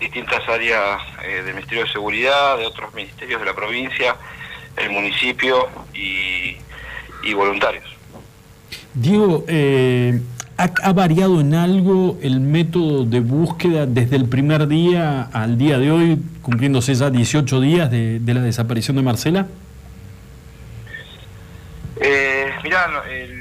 [0.00, 4.16] distintas áreas eh, del Ministerio de Seguridad, de otros ministerios de la provincia,
[4.76, 6.56] el municipio y,
[7.22, 7.84] y voluntarios.
[8.94, 10.20] Diego, eh,
[10.58, 15.78] ¿ha, ha variado en algo el método de búsqueda desde el primer día al día
[15.78, 19.46] de hoy, cumpliéndose ya 18 días de, de la desaparición de Marcela?
[22.00, 23.35] Eh, mirá, el-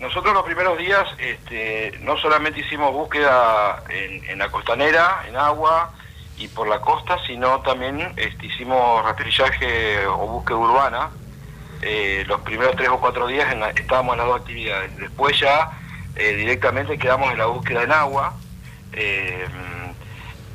[0.00, 5.92] nosotros los primeros días este, no solamente hicimos búsqueda en, la costanera, en agua
[6.38, 11.10] y por la costa, sino también este, hicimos rastrillaje o búsqueda urbana.
[11.82, 14.96] Eh, los primeros tres o cuatro días estábamos en las dos actividades.
[14.96, 15.70] Después ya
[16.16, 18.34] eh, directamente quedamos en la búsqueda en agua.
[18.92, 19.46] Eh,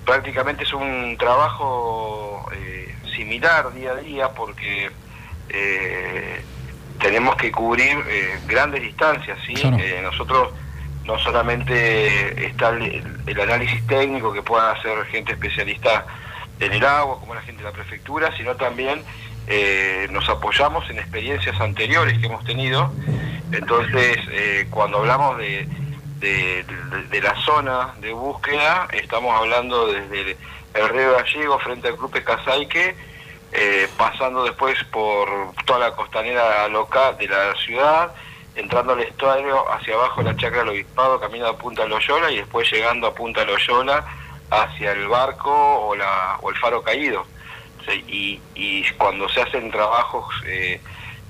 [0.06, 2.50] prácticamente es un trabajo
[3.16, 4.92] similar día a día porque
[7.00, 9.54] tenemos que cubrir eh, grandes distancias, ¿sí?
[9.54, 9.78] Claro.
[9.80, 10.50] Eh, nosotros
[11.06, 16.06] no solamente está el, el análisis técnico que pueda hacer gente especialista
[16.60, 19.02] en el agua, como la gente de la prefectura, sino también
[19.48, 22.92] eh, nos apoyamos en experiencias anteriores que hemos tenido.
[23.52, 25.68] Entonces, eh, cuando hablamos de,
[26.20, 30.38] de- de- de la zona de búsqueda, estamos hablando desde
[30.74, 32.96] el río Gallego frente al Club Casaique,
[33.58, 38.12] eh, pasando después por toda la costanera local de la ciudad,
[38.56, 42.72] entrando al estuario hacia abajo la chacra del obispado, camino a Punta Loyola y después
[42.72, 44.06] llegando a Punta Loyola
[44.50, 47.26] hacia el barco o, la, o el faro caído.
[48.08, 50.82] Y, y cuando se hacen trabajos eh,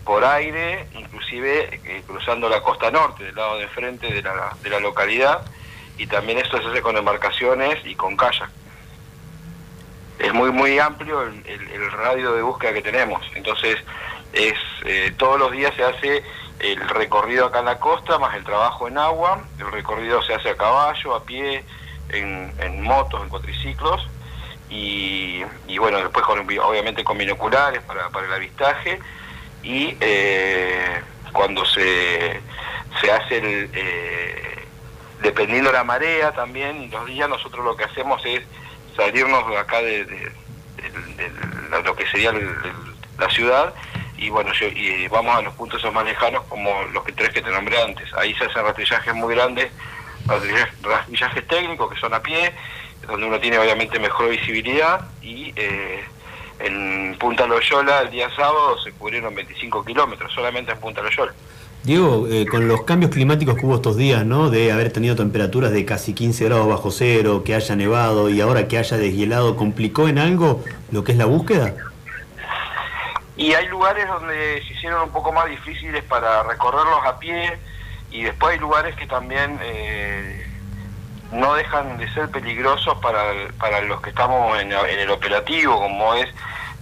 [0.05, 4.69] por aire, inclusive eh, cruzando la costa norte, del lado de enfrente de la, de
[4.69, 5.45] la localidad,
[5.97, 8.49] y también esto se hace con embarcaciones y con kayak
[10.19, 13.21] es muy muy amplio el, el- radio de búsqueda que tenemos.
[13.35, 13.77] Entonces,
[14.33, 14.53] es
[14.85, 16.23] eh, todos los días se hace
[16.59, 19.41] el recorrido acá en la costa, más el trabajo en agua.
[19.59, 21.63] El recorrido se hace a caballo, a pie,
[22.09, 24.07] en, en motos, en cuatriciclos.
[24.69, 28.99] Y, y bueno, después obviamente con binoculares para, para el avistaje.
[29.63, 31.01] Y eh,
[31.33, 32.39] cuando se,
[33.01, 33.69] se hace el...
[33.73, 34.51] eh,
[35.21, 38.41] dependiendo de la marea también, los días nosotros lo que hacemos es
[38.95, 40.31] salirnos de acá de,
[41.83, 42.31] lo que sería
[43.17, 43.73] la ciudad
[44.17, 47.49] y bueno yo- y vamos a los puntos más lejanos como los tres que te
[47.51, 48.13] nombré antes.
[48.13, 49.71] Ahí se hacen rastrillajes muy grandes
[50.25, 52.53] rastrillajes, rastrillajes técnicos que son a pie
[53.07, 56.03] donde uno tiene obviamente mejor visibilidad y eh,
[56.59, 61.33] en Punta Loyola el día sábado se cubrieron 25 kilómetros solamente en Punta Loyola
[61.85, 64.49] Diego, eh, con los cambios climáticos que hubo estos días, ¿no?
[64.49, 68.67] De haber tenido temperaturas de casi 15 grados bajo cero, que haya nevado y ahora
[68.67, 71.75] que haya deshielado, ¿complicó en algo lo que es la búsqueda?
[73.37, 77.55] Y hay lugares donde se hicieron un poco más difíciles para recorrerlos a pie
[78.09, 80.47] y después hay lugares que también eh,
[81.33, 83.21] no dejan de ser peligrosos para,
[83.59, 86.29] para los que estamos en, en el operativo, como es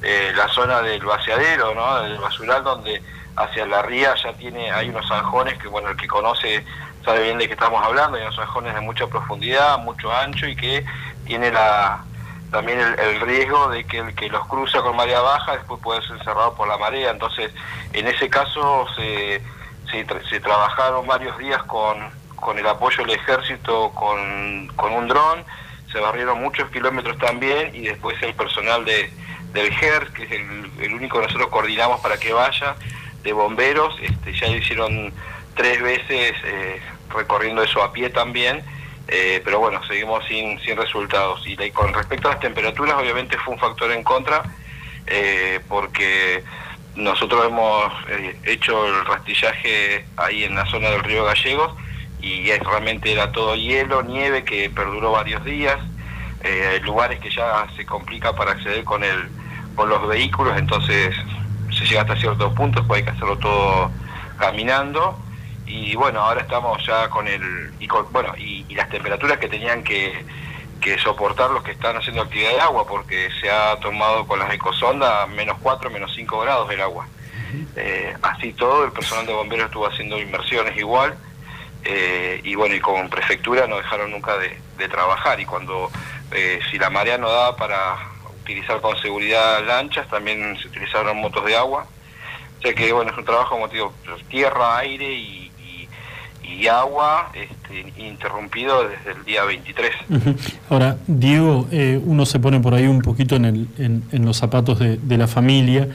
[0.02, 2.04] eh, la zona del vaciadero, ¿no?
[2.04, 3.02] del basural, donde
[3.36, 6.64] hacia la ría ya tiene hay unos zanjones que, bueno, el que conoce
[7.04, 10.56] sabe bien de qué estamos hablando, hay unos zanjones de mucha profundidad, mucho ancho y
[10.56, 10.86] que
[11.26, 12.04] tiene la
[12.52, 16.02] también el, el riesgo de que el que los cruza con marea baja después puede
[16.04, 17.10] ser cerrado por la marea.
[17.10, 17.52] Entonces,
[17.94, 19.42] en ese caso se,
[19.90, 25.44] se, se trabajaron varios días con, con el apoyo del ejército, con, con un dron,
[25.92, 29.12] se barrieron muchos kilómetros también y después el personal de,
[29.54, 32.76] del GERS, que es el, el único que nosotros coordinamos para que vaya,
[33.24, 35.14] de bomberos, este, ya hicieron
[35.56, 38.64] tres veces eh, recorriendo eso a pie también.
[39.08, 41.44] Eh, pero bueno, seguimos sin, sin resultados.
[41.46, 44.44] Y con respecto a las temperaturas, obviamente fue un factor en contra,
[45.08, 46.44] eh, porque
[46.96, 51.74] nosotros hemos eh, hecho el rastrillaje ahí en la zona del río Gallegos
[52.22, 55.78] y realmente era todo hielo, nieve que perduró varios días,
[56.44, 59.30] eh, lugares que ya se complica para acceder con el
[59.76, 61.16] con los vehículos, entonces
[61.72, 63.92] se llega hasta ciertos puntos, pues hay que hacerlo todo
[64.38, 65.18] caminando.
[65.66, 69.48] Y bueno, ahora estamos ya con el y con, bueno, y, y las temperaturas que
[69.48, 70.26] tenían que,
[70.84, 74.54] que soportar los que están haciendo actividad de agua, porque se ha tomado con las
[74.54, 77.08] ecosondas menos 4, menos 5 grados el agua.
[77.76, 81.16] Eh, así todo, el personal de bomberos estuvo haciendo inversiones igual,
[81.86, 85.90] eh, y bueno, y con prefectura no dejaron nunca de, de trabajar, y cuando,
[86.32, 87.96] eh, si la marea no daba para
[88.44, 91.88] utilizar con seguridad lanchas, también se utilizaron motos de agua,
[92.60, 93.94] o sea que bueno, es un trabajo, como digo,
[94.30, 95.40] tierra, aire y,
[96.72, 99.92] agua este, interrumpido desde el día 23.
[100.10, 100.36] Ujú.
[100.70, 104.38] Ahora, Diego, eh, uno se pone por ahí un poquito en, el- en- en los
[104.38, 105.90] zapatos de, de la familia.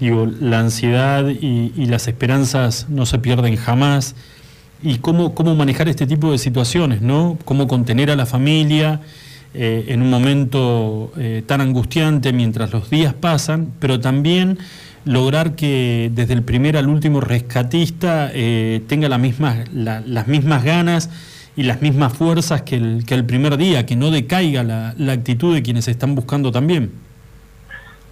[0.00, 4.14] Digo, la ansiedad y, y las esperanzas no se pierden jamás.
[4.82, 7.36] Y cómo, cómo manejar este tipo de situaciones, ¿no?
[7.44, 9.00] Cómo contener a la familia
[9.54, 14.58] eh, en un momento eh, tan angustiante mientras los días pasan, pero también
[15.04, 20.62] lograr que desde el primer al último rescatista eh, tenga la misma- la- las mismas
[20.64, 21.08] ganas
[21.56, 25.12] y las mismas fuerzas que el, que el primer día, que no decaiga la, la
[25.12, 26.92] actitud de quienes están buscando también.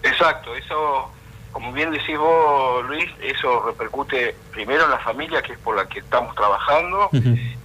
[0.03, 1.11] Exacto, eso,
[1.53, 5.87] como bien decís vos, Luis, eso repercute primero en la familia, que es por la
[5.89, 7.11] que estamos trabajando,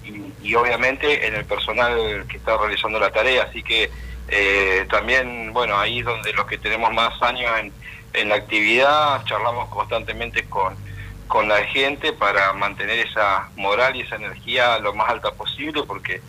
[0.05, 3.43] y, y obviamente en el personal que está realizando la tarea.
[3.43, 3.89] Así que
[4.27, 7.73] eh, también, bueno, ahí es donde los que tenemos más años en,
[8.13, 10.75] en la actividad, charlamos constantemente con,
[11.27, 16.21] con la gente para mantener esa moral y esa energía lo más alta posible, porque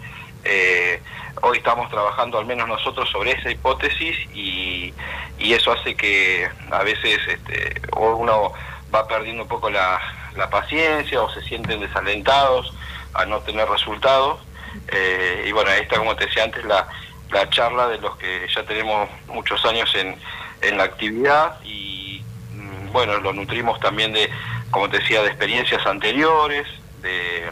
[0.44, 1.00] eh,
[1.40, 4.92] hoy estamos trabajando al menos nosotros sobre esa hipótesis y,
[5.38, 8.52] y eso hace que a veces este, uno
[8.94, 10.00] va perdiendo un poco la,
[10.36, 12.74] la paciencia o se sienten desalentados
[13.14, 14.40] a no tener resultados.
[14.88, 16.86] Eh, y bueno, ahí está, como te decía antes, la,
[17.30, 20.16] la charla de los que ya tenemos muchos años en,
[20.62, 22.22] en la actividad y
[22.54, 24.30] mm, bueno, lo nutrimos también de,
[24.70, 26.66] como te decía, de experiencias anteriores,
[27.02, 27.50] de,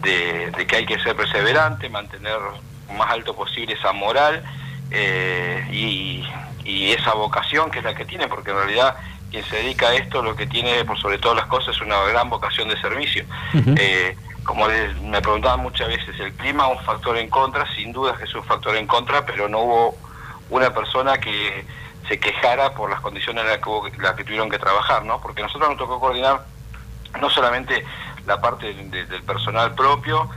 [0.00, 2.38] de, de que hay que ser perseverante, mantener
[2.88, 4.42] lo más alto posible esa moral
[4.90, 6.24] eh, y,
[6.64, 8.96] y esa vocación que es la que tiene, porque en realidad
[9.30, 12.00] quien se dedica a esto lo que tiene por sobre todas las cosas es una
[12.04, 13.24] gran vocación de servicio.
[13.76, 18.16] Eh, como les- me preguntaban muchas veces, el clima un factor en contra, sin duda
[18.16, 19.98] que es un factor en contra, pero no hubo
[20.50, 21.64] una persona que
[22.08, 25.20] se quejara por las condiciones en las que, hubo- que tuvieron que trabajar, ¿no?
[25.20, 26.44] Porque nosotros nos tocó coordinar
[27.20, 27.84] no solamente
[28.26, 30.28] la parte de- del personal propio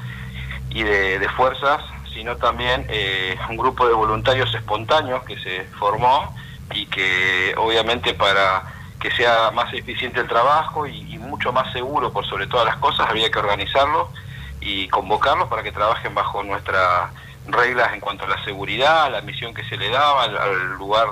[0.70, 1.82] y de, de fuerzas,
[2.14, 6.36] sino también eh, un grupo de voluntarios espontáneos que se formó
[6.74, 8.64] y que obviamente para
[9.08, 13.10] que sea más eficiente el trabajo y, mucho más seguro por sobre todas las cosas
[13.10, 14.08] había que organizarlos
[14.62, 17.12] y convocarlos para que trabajen bajo nuestras
[17.48, 21.08] reglas en cuanto a la seguridad, a la misión que se le daba, al, lugar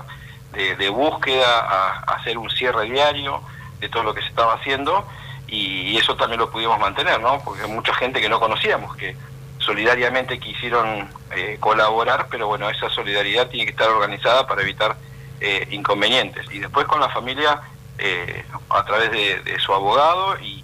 [0.53, 3.41] de, de búsqueda, a, hacer un cierre diario
[3.79, 5.05] de todo lo que se estaba haciendo
[5.47, 7.41] y, y eso también lo pudimos mantener, ¿no?
[7.43, 9.15] Porque mucha gente que no conocíamos, que
[9.59, 14.95] solidariamente quisieron eh, colaborar, pero bueno, esa solidaridad tiene que estar organizada para evitar
[15.41, 16.45] eh, inconvenientes.
[16.51, 17.61] Y después con la familia,
[17.97, 20.63] eh, a través de, su abogado y,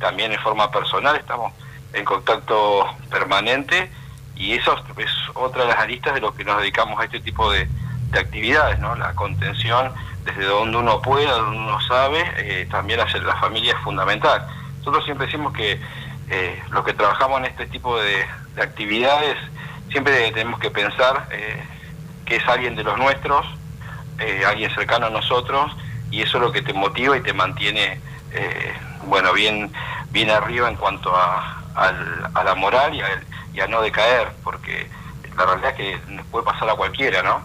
[0.00, 1.52] también en forma personal, estamos
[1.94, 3.90] en contacto permanente
[4.36, 7.50] y eso es otra de las aristas de lo que nos dedicamos a este tipo
[7.50, 7.66] de,
[8.10, 8.94] de actividades, ¿no?
[8.96, 9.92] La contención
[10.24, 14.46] desde donde uno pueda, donde uno sabe, eh, también hacer la familia es fundamental.
[14.78, 15.80] Nosotros siempre decimos que
[16.28, 18.26] eh, los que trabajamos en este tipo de,
[18.56, 19.38] de actividades
[19.90, 21.62] siempre tenemos que pensar eh,
[22.24, 23.46] que es alguien de los nuestros,
[24.18, 25.72] eh, alguien cercano a nosotros,
[26.14, 27.98] y eso es lo que te motiva y te mantiene
[28.32, 28.72] eh,
[29.06, 29.70] bueno bien
[30.10, 33.06] bien arriba en cuanto a, al- a la moral y a,
[33.52, 34.86] y a no decaer, porque
[35.36, 35.98] la realidad es que
[36.30, 37.40] puede pasar a cualquiera, ¿no?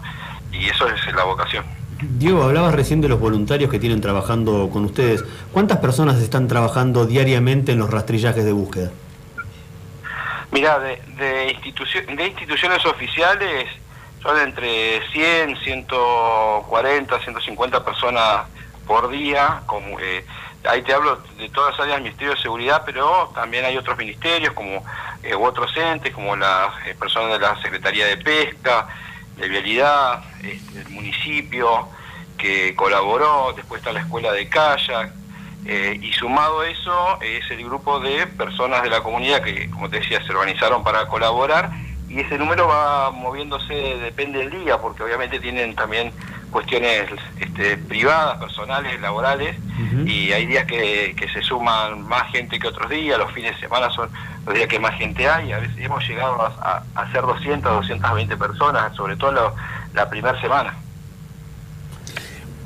[0.52, 1.64] Y eso es la vocación.
[2.00, 5.24] Diego, hablabas recién de los voluntarios que tienen trabajando con ustedes.
[5.52, 8.90] ¿Cuántas personas están trabajando diariamente en los rastrillajes de búsqueda?
[10.52, 13.66] Mira, de, de, institucio- de instituciones oficiales
[14.22, 18.46] son entre 100, 140, 150 personas
[18.86, 19.62] por día.
[19.66, 20.24] Como, eh,
[20.64, 23.96] ahí te hablo de todas las áreas del Ministerio de Seguridad, pero también hay otros
[23.96, 24.84] ministerios como
[25.22, 28.88] eh, otros entes, como las eh, personas de la Secretaría de Pesca,
[29.36, 31.88] de Vialidad, este, el municipio
[32.36, 35.12] que colaboró, después está la Escuela de Kayak,
[35.66, 39.90] eh, y sumado a eso es el grupo de personas de la comunidad que, como
[39.90, 41.70] te decía, se organizaron para colaborar
[42.08, 46.12] y ese número va moviéndose, depende del día, porque obviamente tienen también
[46.50, 47.08] cuestiones
[47.38, 49.56] este, privadas, personales, laborales,
[50.06, 53.60] y hay días que, que se suman más gente que otros días, los fines de
[53.60, 54.08] semana son
[54.46, 57.72] los días que más gente hay, a veces hemos llegado a, a, a ser 200,
[57.72, 59.54] 220 personas, sobre todo lo-
[59.94, 60.74] la primera semana.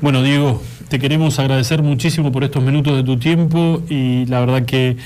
[0.01, 4.65] Bueno, Diego, te queremos agradecer muchísimo por estos minutos de tu tiempo y la verdad
[4.65, 4.97] que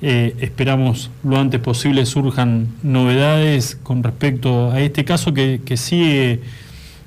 [0.00, 6.40] eh, esperamos lo antes posible surjan novedades con respecto a este caso que, que sigue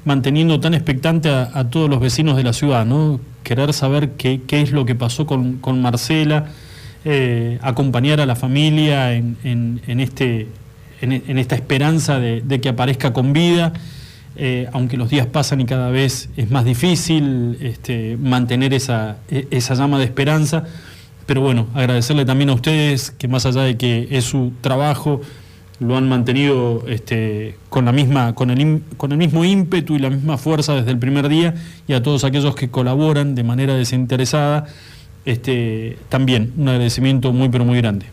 [0.06, 3.20] manteniendo tan expectante a, todos los vecinos de la ciudad, ¿no?
[3.44, 6.46] Querer saber qué, es lo que pasó con, Marcela,
[7.06, 10.48] eh, acompañar a la familia en, este,
[11.02, 13.74] en, esta esperanza de, de que aparezca con vida.
[14.38, 19.48] Eh, aunque los días pasan y cada vez es más difícil este, mantener esa, e-
[19.52, 20.64] esa llama de esperanza.
[21.26, 25.22] Pero bueno, agradecerle también a ustedes que más allá de que es su trabajo,
[25.82, 30.12] lo han mantenido este, con, la misma, con, el, con el mismo ímpetu y la
[30.12, 31.56] misma fuerza desde el primer día
[31.88, 34.68] y a todos aquellos que colaboran de manera desinteresada,
[35.26, 38.06] este, también un agradecimiento muy pero muy grande.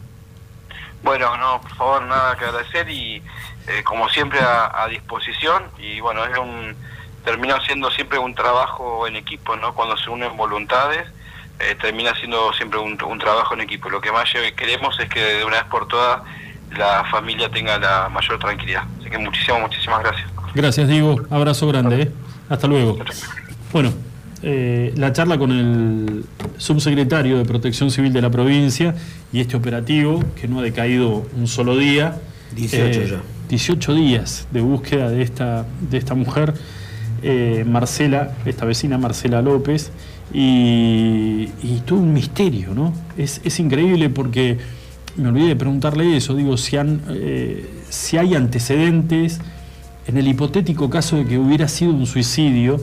[1.03, 6.25] Bueno, no, por favor, nada que agradecer y eh, como siempre a, disposición y bueno,
[6.25, 6.75] es un
[7.23, 9.75] termina siendo siempre un trabajo en equipo, ¿no?
[9.75, 11.07] Cuando se unen voluntades,
[11.61, 13.91] eh, termina siendo siempre un, un trabajo en equipo.
[13.91, 16.23] Lo que más queremos es que de una vez por todas
[16.77, 18.83] la familia tenga la mayor tranquilidad.
[19.01, 20.29] Así que muchísimas, muchísimas gracias.
[20.55, 21.21] Gracias, Diego.
[21.31, 22.03] Abrazo grande.
[22.03, 22.13] ¿eh?
[22.49, 22.99] Hasta luego.
[23.73, 23.93] Bueno,
[24.43, 26.25] eh, la charla con el
[26.57, 28.95] subsecretario de Protección Civil de la provincia
[29.33, 32.17] y este operativo que no ha decaído un solo día.
[32.55, 33.21] 18 ya.
[33.49, 36.55] 18 días de búsqueda de esta, de esta mujer,
[37.23, 39.91] eh, Marcela, esta vecina Marcela López,
[40.33, 42.93] y, y todo un misterio, ¿no?
[43.17, 44.59] Es, es increíble porque
[45.19, 49.41] me olvidé de preguntarle eso, digo, si, han, eh, si hay antecedentes
[50.07, 52.81] en el hipotético caso de que hubiera sido un suicidio,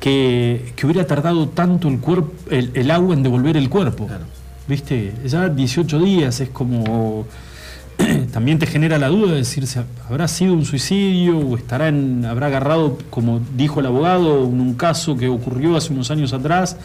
[0.00, 4.08] que, que hubiera tardado tanto el, cuerpo, el, el agua en devolver el cuerpo.
[4.66, 5.12] ¿Viste?
[5.26, 7.26] Ya 18 días es como.
[8.32, 9.78] También te genera la duda de decir si
[10.08, 14.74] habrá sido un suicidio o estará en, habrá agarrado, como dijo el abogado, en un
[14.74, 16.76] caso que ocurrió hace unos años atrás,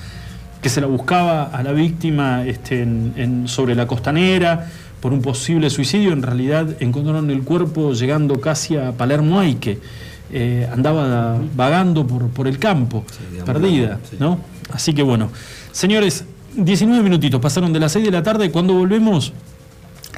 [0.62, 4.68] que se la buscaba a la víctima este, en- en- sobre la costanera
[5.00, 6.12] por un posible suicidio.
[6.12, 9.80] En realidad encontraron el cuerpo llegando casi a Palermo Aique.
[10.32, 13.04] Eh, andaba vagando por, por el campo,
[13.46, 14.40] perdida, ¿no?
[14.72, 15.32] Así que bueno.
[15.72, 16.26] Señores,
[16.56, 18.52] 19 minutitos pasaron de las 6 de la tarde.
[18.52, 19.34] Cuando volvemos.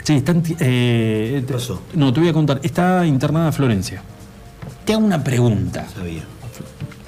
[0.04, 1.54] Sí, están, eh, te-
[1.98, 2.60] no, te voy a contar.
[2.64, 4.02] Está internada Florencia.
[4.84, 5.86] Te hago una pregunta.
[5.94, 6.24] Sabía.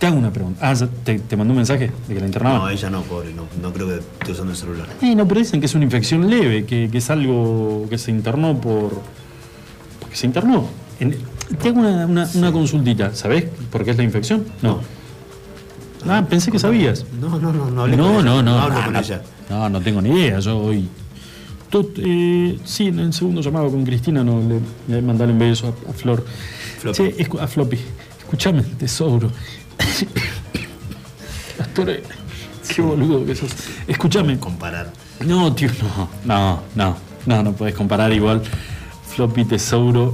[0.04, 0.70] Te hago una pregunta.
[0.70, 0.76] Ah,
[1.06, 2.60] ¿te, te mandó un mensaje de que la internaban?
[2.60, 4.86] No, ella no, pobre, no, no creo que esté usando el celular.
[5.02, 8.12] Eh, no, pero dicen que es una infección leve, que, que es algo que se
[8.12, 9.02] internó por.
[10.02, 10.66] porque se internó.
[11.00, 11.16] En-
[11.62, 13.16] te hago una, una- una consultita.
[13.16, 14.44] ¿Sabés por qué es la infección?
[14.62, 14.82] No.
[16.06, 17.06] Ah, pensé que sabías.
[17.22, 18.24] No, no, no, no hablé no, con ella.
[18.24, 19.00] no, no, hablo no, con no.
[19.00, 19.22] ella.
[19.50, 20.40] No, no tengo ni idea.
[20.40, 20.86] Yo hoy.
[21.70, 24.60] Tú, eh, sí, en el segundo llamado con Cristina no le,
[24.94, 26.26] le mandar un beso a, a Flor.
[26.92, 27.80] Che, escu- a Floppy.
[28.20, 29.32] Escúchame, tesoro.
[31.60, 32.04] Astore,
[32.74, 33.52] qué boludo que sos.
[33.88, 34.40] Escúchame.
[34.40, 34.92] Comparar.
[35.26, 38.42] No, tío, no, no, no, no, no puedes comparar igual.
[39.08, 40.14] Floppy Tesouro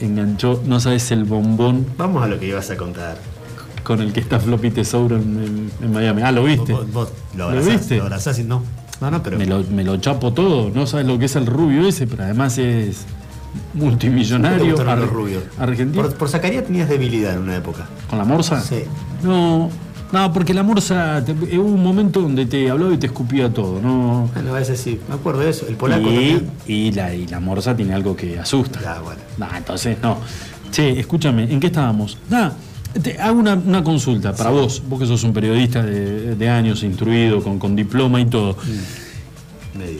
[0.00, 3.16] enganchó, no sabes el bombón Vamos a lo que ibas a contar.
[3.82, 6.22] con el que está Floppy Tesouro en, en- en Miami.
[6.22, 6.72] Ah, ¿lo viste?
[6.72, 7.96] Vos, vos lo ¿Lo abrazás, viste?
[7.96, 8.62] lo abrazás y no.
[9.00, 9.38] No, no, pero.
[9.38, 12.24] Me lo, me lo chapo todo, no sabes lo que es el rubio ese, pero
[12.24, 13.06] además es ¿Te
[13.74, 14.78] multimillonario.
[14.88, 15.42] ar- rubios?
[15.58, 16.02] Argentino.
[16.04, 17.86] Por, por Zacarías tenías debilidad en una época.
[18.08, 18.60] ¿Con la morsa?
[18.60, 18.82] Sí.
[19.22, 19.70] No,
[20.12, 23.80] no, porque la morsa, te- hubo un momento donde te hablaba y te escupía todo,
[23.80, 24.30] ¿no?
[24.34, 25.66] Bueno, a veces sí, me acuerdo de eso.
[25.68, 26.50] El polaco y, también.
[26.66, 28.80] y la, y la morsa tiene algo que asusta.
[28.86, 29.20] Ah, bueno.
[29.38, 30.18] Nah, entonces no.
[30.70, 32.18] Che, escúchame, ¿en qué estábamos?
[32.28, 32.54] Nada,
[33.02, 36.82] te hago una, una consulta para vos, vos que sos un periodista de, de años,
[36.82, 38.56] instruido, con, con diploma y todo.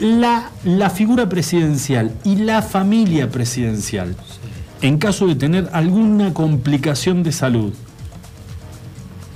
[0.00, 4.16] La, la figura presidencial y la familia presidencial,
[4.80, 7.72] en caso de tener alguna complicación de salud,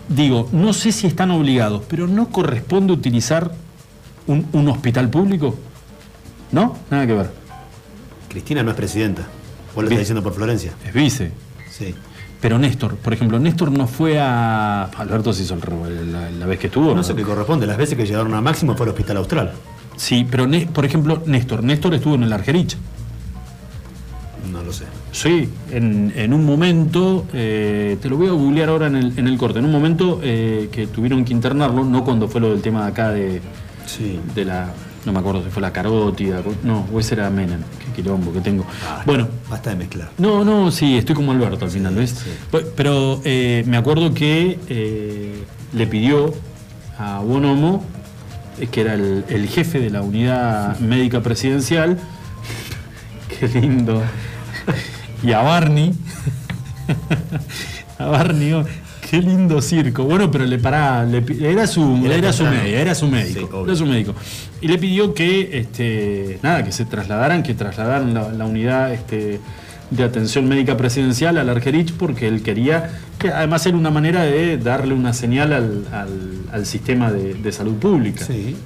[0.09, 3.53] digo, no sé si están obligados, pero ¿no corresponde utilizar
[4.27, 5.57] un, un hospital público?
[6.51, 6.77] ¿No?
[6.91, 7.31] Nada que ver.
[8.29, 9.23] Cristina no es presidenta.
[9.75, 10.73] Vos lo estás diciendo por Florencia.
[10.87, 11.33] Es vice.
[11.71, 11.95] Sí.
[12.41, 14.85] Pero Néstor, por ejemplo, Néstor no fue a.
[14.85, 16.95] Alberto se hizo el la, la vez que estuvo.
[16.95, 17.67] No sé qué corresponde.
[17.67, 19.53] Las veces que llegaron a Máximo fue al Hospital Austral.
[19.97, 21.63] Sí, pero por ejemplo, Néstor.
[21.63, 22.77] Néstor estuvo en el Argerich.
[24.51, 24.85] No lo sé.
[25.13, 29.29] Sí, en, en un momento, eh, te lo voy a googlear ahora en el, en
[29.29, 32.61] el corte, en un momento eh, que tuvieron que internarlo, no cuando fue lo del
[32.61, 33.41] tema de acá de,
[33.87, 34.19] Sí.
[34.35, 34.73] de la
[35.05, 38.41] no me acuerdo si fue la carótida, no, o ese era Menem, qué quilombo que
[38.41, 38.65] tengo.
[39.05, 40.11] bueno, Basta de mezclar.
[40.19, 42.25] no, no, sí, estoy como Alberto al final, ¿ves?
[42.53, 45.41] Pe- Pero eh, me acuerdo que
[45.73, 46.33] le pidió
[46.99, 47.85] a Bonomo,
[48.71, 51.99] que era el, el jefe de la unidad médica presidencial,
[53.41, 54.03] qué lindo,
[55.23, 55.95] y a Barney,
[57.99, 58.65] a Barney, oh,
[59.09, 60.05] qué lindo circo.
[60.05, 63.77] Bueno, pero le pará, le era su, Era era, su era su médico, Sí, era
[63.77, 64.15] su médico.
[64.61, 69.41] Y le pidió que, este, nada, que se trasladaran, que trasladaran la, la unidad este,
[69.97, 74.57] de atención médica presidencial al Argerich porque él quería, que además era una manera de
[74.59, 78.25] darle una señal al, al- al sistema de, de salud pública.
[78.25, 78.57] Sí.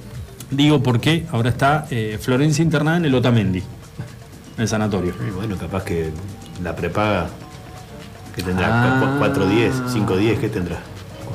[0.51, 5.13] Digo porque ahora está eh, Florencia internada en el Otamendi, en el sanatorio.
[5.27, 6.09] Y bueno, capaz que
[6.63, 7.27] la prepaga
[8.35, 8.67] que tendrá
[9.13, 9.15] Ah.
[9.19, 10.77] 4 10, 5 10, ¿qué tendrá?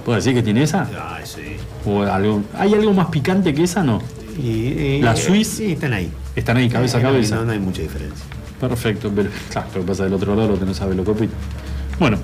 [0.04, 0.88] ¿Puedo decir que tiene esa?
[1.14, 1.56] Ay, sí.
[1.84, 3.82] ¿O algo, ¿Hay algo más picante que esa?
[3.84, 4.00] No.
[4.38, 6.10] Y, y- La eh, Swiss Sí, están ahí.
[6.34, 7.36] están ahí, cabeza a Eh, cabeza.
[7.36, 8.24] No, no hay mucha diferencia.
[8.62, 11.32] Perfecto, pero claro, lo que pasa del otro lado lo que no sabe lo copito.
[11.98, 12.16] Bueno,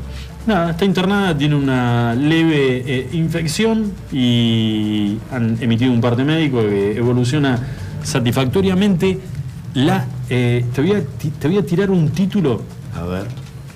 [0.47, 6.97] nada, está internada, tiene una leve eh, infección y han emitido un parte médico que
[6.97, 7.59] evoluciona
[8.05, 9.19] satisfactoriamente.
[9.75, 11.03] La, eh, te, voy a,
[11.41, 12.63] te voy a tirar un título.
[12.95, 13.27] A ver.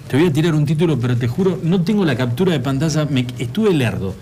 [0.07, 3.07] Te voy a tirar un título, pero te juro, no tengo la captura de pantalla,
[3.07, 4.15] me, estuve lerdo.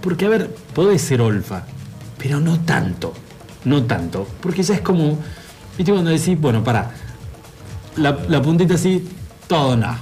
[0.00, 1.66] Porque, a ver, podés ser olfa,
[2.16, 3.12] pero no tanto.
[3.66, 4.26] No tanto.
[4.40, 5.18] Porque ya es como.
[5.76, 6.90] ¿Viste cuando decís, bueno, pará,
[7.96, 9.06] la, la puntita así,
[9.46, 9.96] todo no.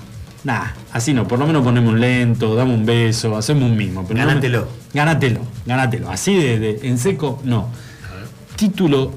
[0.45, 4.03] Nada, así no, por lo menos ponemos un lento, damos un beso, hacemos un mismo.
[4.07, 4.33] Pero no me-.
[6.11, 7.69] Así de, de- en seco, no.
[8.57, 9.13] Título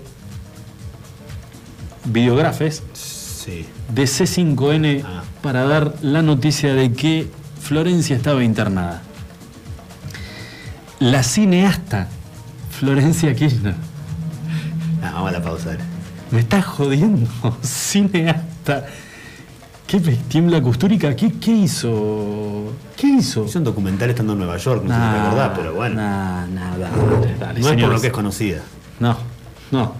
[2.05, 3.65] Videografes Sí.
[3.93, 5.23] de C5N Ah.
[5.41, 7.27] para dar la noticia de que
[7.61, 9.01] Florencia estaba internada.
[10.99, 12.07] La cineasta
[12.71, 13.75] Florencia Kirchner.
[15.03, 15.77] Ah, vamos a la pausa.
[16.31, 17.29] Me estás jodiendo,
[17.63, 18.43] cineasta.
[19.87, 21.15] ¿Qué tiembla custúrica?
[21.15, 22.73] ¿Qué, qué hizo?
[22.97, 23.45] ¿Qué hizo?
[23.45, 25.95] Hizo un documental estando en Nueva York, no sé si te acordás, pero bueno.
[25.95, 28.61] Nah, nah, dale, dale, no es por lo que es conocida.
[28.99, 29.17] No,
[29.71, 29.93] no.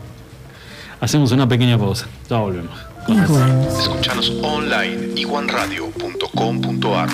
[1.00, 2.08] Hacemos una pequeña pausa.
[2.30, 2.78] Ya volvemos.
[3.80, 7.10] Escuchanos online iguanradio.com.ar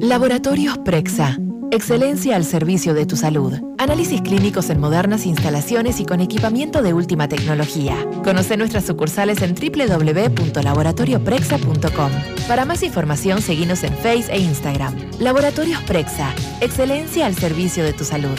[0.00, 1.38] Laboratorios Prexa.
[1.70, 3.52] Excelencia al servicio de tu salud.
[3.76, 8.08] Análisis clínicos en modernas instalaciones y con equipamiento de última tecnología.
[8.24, 12.10] Conoce nuestras sucursales en www.laboratorioprexa.com.
[12.48, 14.94] Para más información, seguinos en Face e Instagram.
[15.20, 16.32] Laboratorios Prexa.
[16.62, 18.38] Excelencia al servicio de tu salud.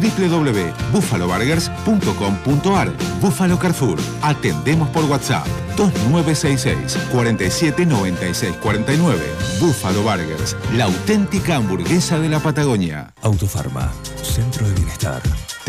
[0.00, 3.98] www.buffaloburgers.com.ar Búfalo Carrefour.
[4.22, 5.46] Atendemos por WhatsApp
[5.76, 9.20] 2966 47 96 49.
[9.60, 13.14] Búfalo Burgers, la auténtica hamburguesa de la Patagonia.
[13.22, 13.90] Autofarma,
[14.22, 15.22] Centro de Bienestar.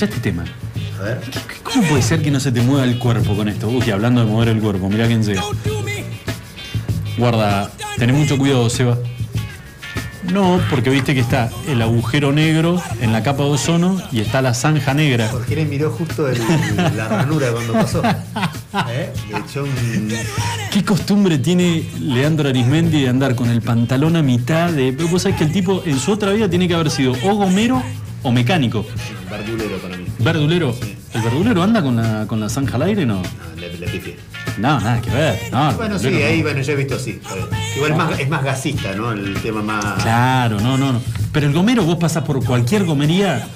[0.00, 0.44] Este tema.
[1.00, 1.20] A ver.
[1.62, 3.68] ¿Cómo puede ser que no se te mueva el cuerpo con esto?
[3.68, 5.42] Uy, hablando de mover el cuerpo, mirá quién llega.
[7.16, 8.96] Guarda, tenés mucho cuidado, Seba.
[10.32, 14.42] No, porque viste que está el agujero negro en la capa de ozono y está
[14.42, 15.28] la zanja negra.
[15.32, 16.38] Porque le miró justo el-
[16.96, 18.02] la ranura cuando pasó.
[18.90, 19.10] ¿Eh?
[19.30, 20.12] Le echó un.
[20.70, 24.92] ¿Qué costumbre tiene Leandro Arismendi de andar con el pantalón a mitad de.
[24.92, 27.34] Pero vos sabés que el tipo en su otra vida tiene que haber sido o
[27.34, 27.82] gomero
[28.22, 28.84] o mecánico.
[30.32, 30.74] Verdulero.
[31.14, 33.22] ¿El verdulero anda con la, con la zanja al aire no?
[33.58, 34.16] Le, le pifié.
[34.58, 35.38] No, nada que ver.
[35.50, 36.16] No, Bueno, sí, no.
[36.18, 37.18] ahí bueno, yo he visto así.
[37.76, 39.12] Igual es más, es más gasista, ¿no?
[39.12, 40.02] El tema más.
[40.02, 41.00] Claro, no, no, no.
[41.32, 43.48] Pero el gomero vos pasás por cualquier gomería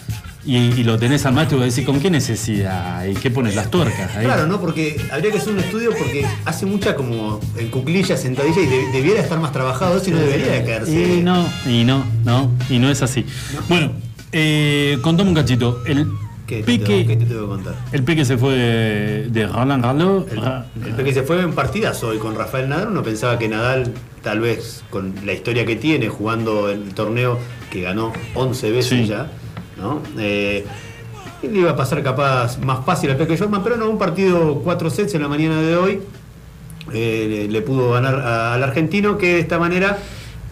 [0.47, 3.05] y, y lo tenés al maestro y vos decís, ¿con qué necesidad?
[3.05, 4.16] ¿Y qué pones las tuercas?
[4.16, 4.24] Ahí.
[4.24, 4.59] Claro, ¿no?
[4.59, 8.93] Porque habría que hacer un estudio porque hace mucha como en cuclillas, sentadilla y de-
[8.93, 11.16] debiera estar más trabajado eso y no debería de caerse.
[11.19, 13.27] Y no, y no, no, y no es así.
[13.69, 13.93] Bueno,
[14.32, 15.82] eh, contame un cachito.
[15.86, 16.07] El
[16.47, 17.74] ¿Qué te, tengo, Pique, qué te tengo que contar?
[17.93, 20.24] el Pique se fue de, de Roland Garros.
[20.36, 22.89] Ra- El Peque se fue en partidazo hoy con Rafael Nadal.
[22.89, 23.93] Uno pensaba que Nadal,
[24.23, 27.39] tal vez con la historia que tiene, jugando el torneo
[27.70, 29.28] que ganó 11 veces ya,
[29.81, 30.02] ¿no?
[30.19, 30.64] Eh,
[31.43, 34.90] le iba a pasar capaz más fácil al Peque Jorman, pero no, un partido 4
[34.90, 36.01] sets en la mañana de hoy.
[36.93, 39.98] eh, le pudo ganar al argentino que de esta manera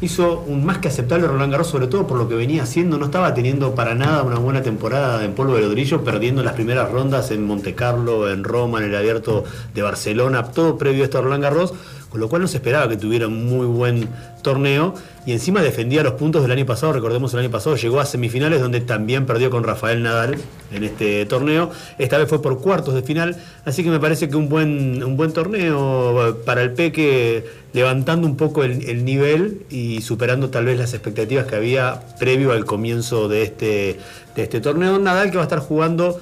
[0.00, 2.98] hizo un más que aceptable Roland Garros, sobre todo por lo que venía haciendo.
[2.98, 6.90] No estaba teniendo para nada una buena temporada en polvo de ladrillo, perdiendo las primeras
[6.90, 9.44] rondas en Monte Carlo, en Roma, en el abierto
[9.74, 11.74] de Barcelona, todo previo a este Roland Garros.
[12.10, 14.08] Con lo cual no se esperaba que tuviera un muy buen
[14.42, 14.94] torneo
[15.26, 18.60] y encima defendía los puntos del año pasado, recordemos el año pasado llegó a semifinales
[18.60, 20.36] donde también perdió con Rafael Nadal
[20.72, 24.36] en este torneo, esta vez fue por cuartos de final, así que me parece que
[24.36, 30.00] un buen, un buen torneo para el Peque, levantando un poco el, el nivel y
[30.00, 34.00] superando tal vez las expectativas que había previo al comienzo de este,
[34.34, 34.98] de este torneo.
[34.98, 36.18] Nadal que va a estar jugando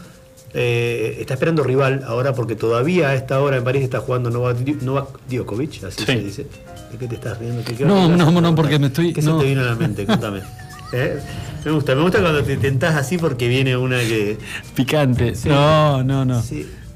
[0.55, 4.59] eh, está esperando rival ahora porque todavía a esta hora en París está jugando Novak,
[4.83, 6.05] Novak Djokovic, así Sí.
[6.07, 6.47] se dice.
[6.93, 7.63] ¿De qué te estás riendo?
[7.65, 8.43] ¿Qué- qué No, no, hacer?
[8.43, 9.39] no, porque me estoy- ¿Qué no.
[9.39, 10.07] se te vino a la mente?
[10.07, 10.41] Contame.
[10.93, 11.19] ¿Eh?
[11.67, 14.39] Me gusta, me gusta cuando te tentás así porque viene una que.
[14.75, 15.35] Picante.
[15.45, 16.43] No, no, no.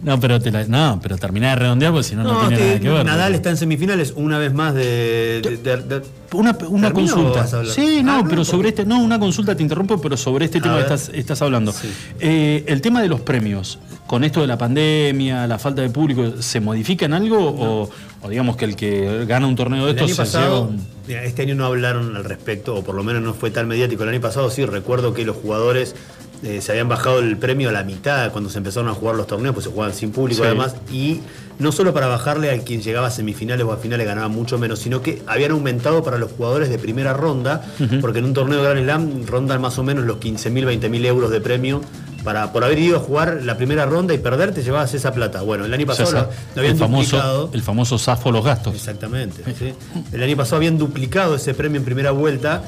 [0.03, 2.65] No, pero te la, no, pero terminá de redondear porque si no, no, No, tiene
[2.67, 3.07] nada que ver.
[3.07, 5.41] Nadal está en semifinales una vez más de.
[5.43, 6.03] de- de- de-
[6.33, 7.47] Una, una ¿Termino o consulta.
[7.67, 8.85] Sí, no, Ah, no, pero sobre este.
[8.85, 11.73] No, una consulta, te interrumpo, pero sobre este tema que estás, estás hablando.
[12.19, 16.33] Eh, el tema de los premios, con esto de la pandemia, la falta de público,
[16.43, 17.39] ¿se modifica en algo?
[17.51, 17.91] O,
[18.23, 21.23] o digamos que el que gana un torneo de estos se pasado, lleva un- mira,
[21.25, 24.03] este año no hablaron al respecto, o por lo menos no fue tan mediático.
[24.03, 25.95] El año pasado sí recuerdo que los jugadores
[26.43, 29.27] eh, se habían bajado el premio a la mitad cuando se empezaron a jugar los
[29.27, 30.47] torneos, pues se jugaban sin público Sí.
[30.47, 31.21] además, y
[31.59, 34.81] no solo para bajarle a quien llegaba a semifinales o a finales ganaba mucho menos,
[34.81, 37.65] sino que habían aumentado para los jugadores de primera ronda,
[38.01, 41.31] porque en un torneo de Grand Slam rondan más o menos los 15.000, 20.000 euros
[41.31, 41.81] de premio.
[42.25, 45.43] Para, por haber ido a jugar la primera ronda y perder, te llevabas esa plata.
[45.43, 47.51] Bueno, el año o sea, pasado lo, lo habían el, famoso, duplicado.
[47.53, 48.75] el famoso zafo los gastos.
[48.77, 49.43] Exactamente.
[49.59, 49.75] sí.
[50.13, 52.63] El año pasado habían duplicado ese premio en primera vuelta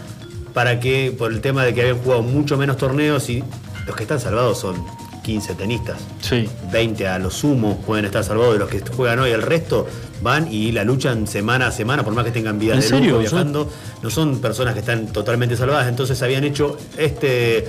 [0.54, 3.44] para que, por el tema de que habían jugado mucho menos torneos y
[3.86, 4.84] los que están salvados son
[5.22, 5.96] 15 tenistas.
[6.20, 6.48] Sí.
[6.72, 9.30] 20 a lo sumo pueden estar salvados de los que juegan hoy.
[9.30, 9.86] El resto
[10.22, 13.10] van y la luchan semana a semana, por más que tengan vida ¿En de serio?
[13.12, 13.70] lujo viajando.
[14.02, 15.88] No son personas que están totalmente salvadas.
[15.88, 17.66] Entonces habían hecho este,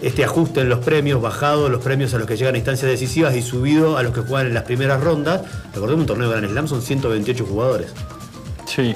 [0.00, 3.36] este ajuste en los premios, bajado los premios a los que llegan a instancias decisivas
[3.36, 5.42] y subido a los que juegan en las primeras rondas.
[5.74, 7.88] Recordemos un torneo de Grand Slam son 128 jugadores.
[8.66, 8.94] Sí.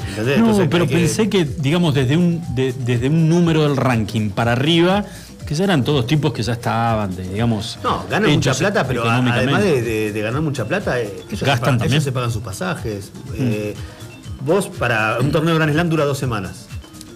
[0.71, 5.05] Pero que- pensé que, digamos, desde un, de- desde un número del ranking para arriba,
[5.47, 7.79] que ya eran todos tipos que ya estaban, de, digamos.
[7.83, 11.47] No, ganan mucha plata, pero además de, de- de ganar mucha plata, eh, ellos, se
[11.47, 11.93] Gastan pagan, también.
[11.95, 13.13] ellos se pagan sus pasajes.
[13.35, 13.75] Eh,
[14.45, 16.67] vos, para un torneo de Grand Slam dura dos semanas.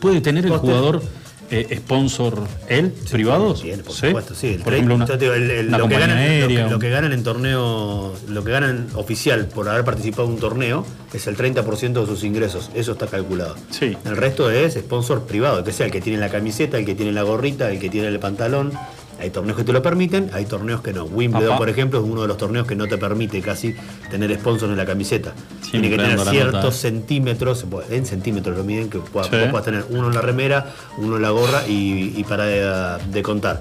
[0.01, 1.03] ¿Puede tener el te- jugador
[1.51, 3.63] eh, sponsor él, privados?
[3.63, 4.07] Tiene, por ¿Sí?
[4.07, 4.49] supuesto, sí.
[4.55, 6.69] El Por ejemplo, una, digo, el- el- una lo, que ganan, lo que- aérea.
[6.69, 10.87] lo que ganan en torneo, lo que ganan oficial por haber participado en un torneo
[11.13, 12.71] es el 30% de sus ingresos.
[12.75, 13.57] Eso está calculado.
[13.71, 13.97] Sí.
[14.05, 17.13] El resto es sponsor privado, que sea el que tiene la camiseta, el que tiene
[17.13, 18.73] la gorrita, el que tiene el pantalón.
[19.19, 21.05] Hay torneos que te lo permiten, hay torneos que no.
[21.05, 23.75] Wimbledon, por ejemplo, es uno de los torneos que no te permite casi
[24.11, 25.35] tener sponsor en la camiseta.
[25.71, 29.05] Tiene que tener ciertos nota, centímetros, en centímetros lo miden, que Sí.
[29.13, 33.23] puedas tener uno en la remera, uno en la gorra y, y para de, de
[33.23, 33.61] contar.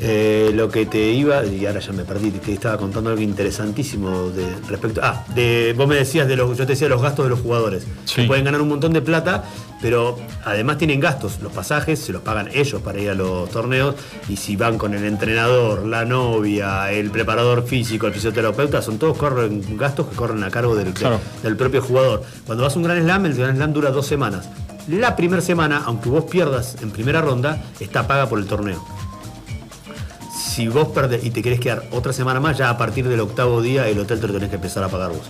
[0.00, 4.30] Eh, lo que te iba, y ahora ya me perdí, te estaba contando algo interesantísimo
[4.30, 5.00] de respecto.
[5.02, 7.86] Ah, de, vos me decías de los, yo te decía los gastos de los jugadores.
[8.04, 8.22] Sí.
[8.22, 9.44] Pueden ganar un montón de plata,
[9.82, 11.40] pero además tienen gastos.
[11.42, 13.94] Los pasajes se los pagan ellos para ir a los torneos.
[14.28, 19.16] Y si van con el entrenador, la novia, el preparador físico, el fisioterapeuta, son todos
[19.18, 21.20] corren, gastos que corren a cargo del, Claro.
[21.42, 22.22] del propio jugador.
[22.46, 24.48] Cuando vas a un Gran Slam, el Gran Slam dura dos semanas.
[24.88, 28.82] La primera semana, aunque vos pierdas en primera ronda, está paga por el torneo.
[30.50, 33.62] Si vos perdés y te querés quedar otra semana más, ya a partir del octavo
[33.62, 35.22] día el hotel te lo tenés que empezar a pagar vos.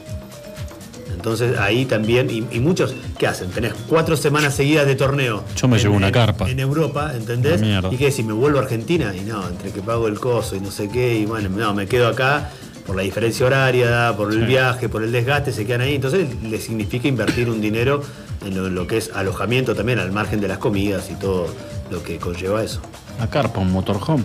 [1.14, 3.50] Entonces ahí también, y, y muchos, ¿qué hacen?
[3.50, 5.44] Tenés cuatro semanas seguidas de torneo.
[5.54, 6.48] Yo me en- llevo una en- carpa.
[6.48, 7.60] En Europa, ¿entendés?
[7.90, 10.60] Y que si me vuelvo a Argentina, y no, entre que pago el coso y
[10.60, 12.48] no sé qué, y bueno, no, me quedo acá
[12.86, 14.46] por la diferencia horaria, por el Sí.
[14.46, 15.96] viaje, por el desgaste, se quedan ahí.
[15.96, 18.02] Entonces les significa invertir un dinero
[18.46, 21.46] en lo, lo que es alojamiento también, al margen de las comidas y todo
[21.90, 22.80] lo que conlleva eso.
[23.18, 24.24] Una carpa, un motorhome.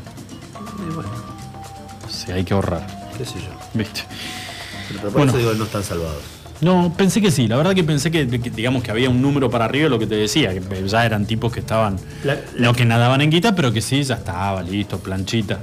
[2.09, 2.85] Sí, hay que ahorrar.
[3.17, 3.49] ¿Qué sé yo?
[3.73, 4.01] ¿Viste?
[4.89, 5.31] Pero por Bueno.
[5.31, 6.21] eso digo, no están salvados.
[6.61, 7.47] No, pensé que sí.
[7.47, 10.07] La verdad que pensé que, que, digamos que había un número para arriba, lo que
[10.07, 13.73] te decía, que ya eran tipos que estaban, La- no que nadaban en guita, pero
[13.73, 15.59] que sí, ya estaba, listo, planchita.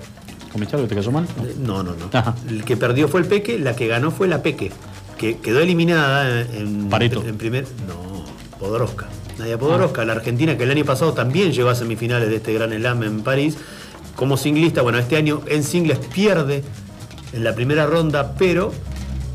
[0.52, 0.86] ¿Comiste algo?
[0.89, 1.26] ¿Te cayó mal?
[1.59, 2.10] No, no, no.
[2.12, 2.34] Ajá.
[2.48, 4.70] El que perdió fue el Peque, la que ganó fue la Peque,
[5.16, 7.24] que quedó eliminada en, en- Pareto.
[7.26, 7.64] en primer.
[7.89, 8.24] No,
[8.59, 9.06] Podoroska.
[9.39, 12.70] Nadia Podoroska, la argentina que el año pasado también llegó a semifinales de este Gran
[12.70, 13.56] Slam en París.
[14.16, 16.62] Como singlista, bueno, este año en singles pierde
[17.32, 18.72] en la primera ronda, pero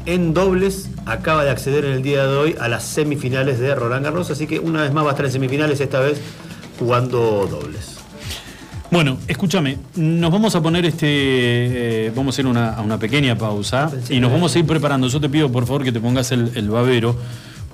[0.05, 4.05] en dobles acaba de acceder en el día de hoy a las semifinales de Roland
[4.05, 6.19] Garros, así que una vez más va a estar en semifinales, esta vez
[6.79, 7.95] jugando dobles.
[8.89, 11.07] Bueno, escúchame, nos vamos a poner este.
[12.07, 14.65] eh, vamos a ir a una, a una pequeña pausa y nos vamos a ir
[14.65, 15.07] preparando.
[15.09, 17.17] Yo te pido por favor que te pongas el, el babero,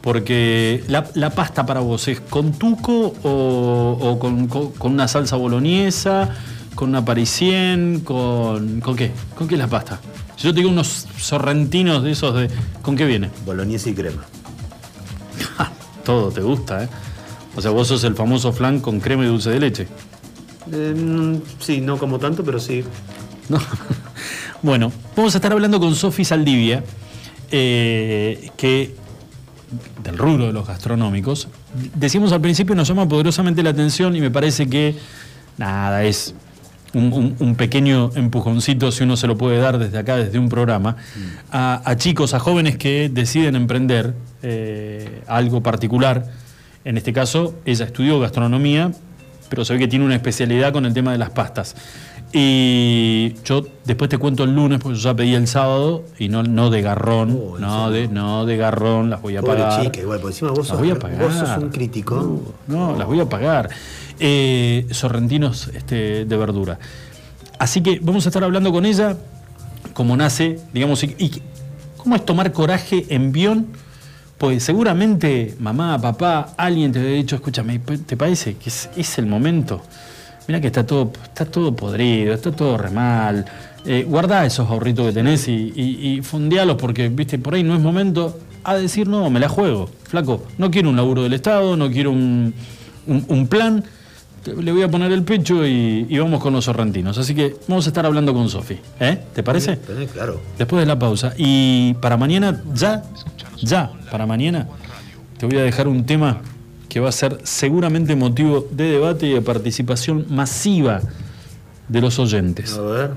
[0.01, 5.07] porque la, la pasta para vos es con tuco o, o con, con- con una
[5.07, 6.29] salsa boloñesa,
[6.75, 8.81] con una parisien, con.
[8.81, 9.11] ¿Con qué?
[9.35, 9.99] ¿Con qué es la pasta?
[10.35, 12.49] Si yo te digo unos sorrentinos de esos de.
[12.81, 13.29] ¿Con qué viene?
[13.45, 14.23] Boloñesa y crema.
[16.05, 16.89] Todo te gusta, ¿eh?
[17.55, 19.87] O sea, vos sos el famoso flan con crema y dulce de leche.
[20.71, 22.83] Eh, mm, sí, no como tanto, pero sí.
[23.49, 23.59] No.
[24.63, 26.85] Bueno, vamos a estar hablando con Sofi Saldivia,
[27.51, 28.95] eh, que
[30.01, 31.49] del rubro de los gastronómicos.
[31.95, 34.95] Decimos al principio, nos llama poderosamente la atención y me parece que,
[35.57, 36.33] nada, es
[36.93, 40.95] un, un- pequeño empujoncito, si uno se lo puede dar desde acá, desde un programa,
[41.51, 44.13] a, a chicos, a jóvenes que deciden emprender
[44.43, 46.25] eh, algo particular.
[46.85, 48.91] En este caso, ella estudió gastronomía,
[49.49, 51.75] pero se ve que tiene una especialidad con el tema de las pastas.
[52.35, 56.41] Y yo después te cuento el lunes, porque yo ya pedí el sábado, y no,
[56.41, 59.83] no de garrón, no, de, no de garrón, las voy a Pobre pagar.
[59.83, 61.21] chica, igual, porque encima vos Las sos, voy a pagar.
[61.21, 62.41] vos sos un crítico.
[62.67, 63.69] No, las voy a pagar.
[64.25, 66.79] Eh, sorrentinos este, de verdura.
[67.59, 69.17] Así que vamos a estar hablando con ella,
[69.93, 71.41] cómo nace, digamos, y,
[71.97, 73.67] cómo es tomar coraje en Bion.
[74.37, 79.81] Pues seguramente mamá, papá, alguien te había dicho, escúchame, ¿te parece que es, el momento?
[80.47, 83.43] Mira que está todo, está todo podrido, está todo re mal.
[83.85, 87.81] Eh, guardá esos ahorritos que tenés y, y, fondealos porque, viste, por ahí no es
[87.81, 89.89] momento a decir, no, me la juego.
[90.03, 93.83] Flaco, no quiero un laburo del Estado, no quiero un plan.
[94.43, 97.17] Te- Le voy a poner el pecho y, y vamos con los sorrentinos.
[97.17, 98.77] Así que vamos a estar hablando con Sofi.
[98.99, 99.19] ¿eh?
[99.33, 99.77] ¿Te parece?
[100.13, 100.41] Claro.
[100.57, 101.33] Después de la pausa.
[101.37, 103.03] Y para mañana, ya,
[103.61, 104.67] ya, para mañana,
[105.37, 106.41] te voy a dejar un tema
[106.89, 111.01] que va a ser seguramente motivo de debate y de participación masiva
[111.87, 112.73] de los oyentes.
[112.77, 113.11] A ver.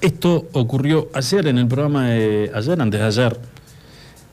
[0.00, 2.50] Esto ocurrió ayer en el programa de.
[2.54, 3.38] ayer, antes de ayer,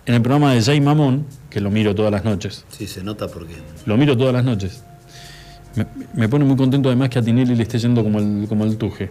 [0.05, 2.65] en el programa de Jay Mamón, que lo miro todas las noches.
[2.69, 3.53] Sí, se nota porque.
[3.85, 4.83] Lo miro todas las noches.
[5.79, 8.65] Me, me pone muy contento además que a Tinelli le esté yendo como el, como
[8.65, 9.09] el tuje.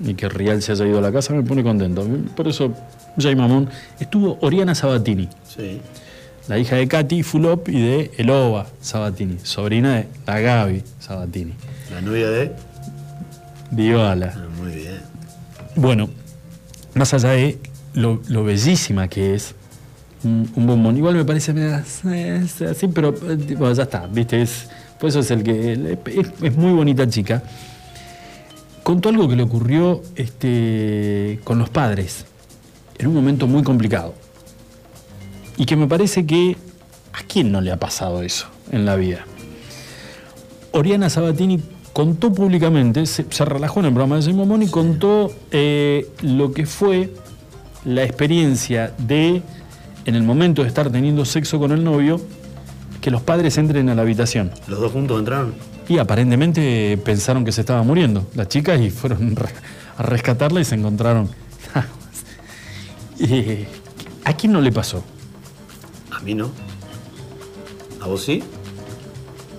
[0.00, 2.06] Y que Rial se haya ido a la casa, me pone contento.
[2.36, 2.72] Por eso,
[3.18, 3.68] Jay Mamón.
[4.00, 5.80] Estuvo Oriana Sabatini, Sí.
[6.48, 11.54] la hija de Katy Fulop y de Elova Sabatini, sobrina de la Gaby Sabatini.
[11.92, 12.52] La novia de.
[13.70, 14.32] Dybala.
[14.36, 15.00] Ah, muy bien.
[15.76, 16.08] Bueno,
[16.94, 17.58] más allá de
[17.94, 19.54] lo, lo bellísima que es
[20.24, 21.52] un, un bombón, igual me parece
[22.70, 24.42] así, pero eh, bueno, ya está, ¿viste?
[24.42, 24.68] Es,
[24.98, 25.98] por eso es el que.
[26.06, 27.42] Es, es muy bonita chica.
[28.82, 32.26] Contó algo que le ocurrió este, con los padres
[32.98, 34.14] en un momento muy complicado.
[35.56, 36.56] Y que me parece que.
[37.12, 39.24] ¿A quién no le ha pasado eso en la vida?
[40.72, 41.62] Oriana Sabatini
[41.94, 46.52] contó públicamente, se, se relajó en el programa de Jay Momón y contó eh, lo
[46.52, 47.10] que fue
[47.86, 49.40] la experiencia de,
[50.04, 52.20] en el momento de estar teniendo sexo con el novio,
[53.06, 54.50] que los padres entren a la habitación.
[54.66, 55.54] Los dos juntos entraron.
[55.88, 59.36] Y aparentemente pensaron que se estaba muriendo las chicas y fueron
[59.96, 61.28] a rescatarla y se encontraron.
[63.20, 63.66] Eh,
[64.24, 65.02] ¿A quién no le pasó?
[66.10, 66.50] A mí no.
[68.02, 68.42] ¿A vos sí?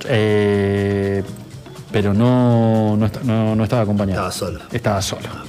[0.10, 1.24] Eh,
[1.92, 4.28] pero no, no, esta- no- no estaba acompañado.
[4.30, 4.68] Estaba sola.
[4.72, 5.44] Estaba sola.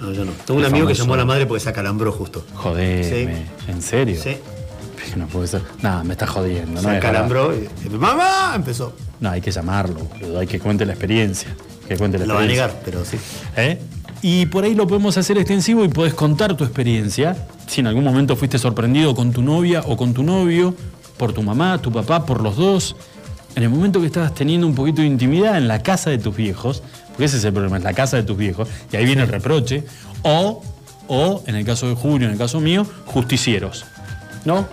[0.00, 0.32] No, yo no.
[0.46, 2.44] Tengo un amigo que llamó a la madre porque se acalambró justo.
[2.54, 4.18] Jodeme, ¿en serio?
[4.22, 4.36] Sí.
[5.16, 5.62] No puede ser.
[5.82, 6.80] Nada, me está jodiendo.
[6.80, 7.88] Se no y.
[7.90, 8.52] ¡Mamá!
[8.54, 8.94] Empezó.
[9.20, 11.48] No, hay que llamarlo, boludo, hay que cuente la experiencia.
[11.88, 12.66] Que cuente la Lo va a experiencia.
[12.76, 13.16] negar, pero sí.
[13.56, 13.80] ¿Eh?
[14.22, 17.36] Y por ahí lo podemos hacer extensivo y podés contar tu experiencia.
[17.66, 20.74] Si en algún momento fuiste sorprendido con tu novia o con tu novio,
[21.16, 22.96] por tu mamá, tu papá, por los dos.
[23.56, 26.36] En el momento que estabas teniendo un poquito de intimidad en la casa de tus
[26.36, 29.22] viejos, porque ese es el problema, es la casa de tus viejos, y ahí viene
[29.22, 29.84] el reproche.
[30.22, 30.62] O,
[31.08, 33.84] o en el caso de Julio, en el caso mío, justicieros.
[34.44, 34.68] ¿No?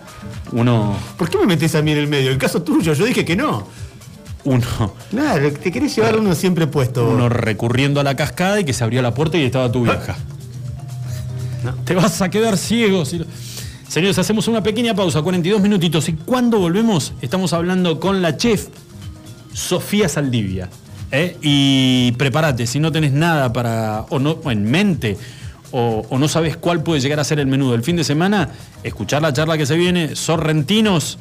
[0.52, 0.96] Uno.
[1.18, 2.32] ¿Por qué me metés a mí en el medio?
[2.32, 3.68] El caso tuyo, yo dije que no.
[4.44, 4.94] Uno.
[5.10, 7.10] Claro, te querés llevar uno siempre puesto.
[7.10, 10.16] Uno recurriendo a la cascada y que se abría la puerta y estaba tu vieja.
[11.84, 13.06] Te vas a quedar ciego.
[13.06, 13.26] si-
[13.88, 16.08] Señores, hacemos una pequeña pausa, 42 minutitos.
[16.10, 18.68] Y cuando volvemos, estamos hablando con la chef
[19.54, 20.70] Sofía Saldivia.
[21.12, 21.38] ¿eh?
[21.42, 25.18] Y prepárate, si no tenés nada para, o no, en mente,
[25.72, 28.50] o, o no sabes cuál puede llegar a ser el menú del fin de semana,
[28.84, 31.18] escuchar la charla que se viene, sorrentinos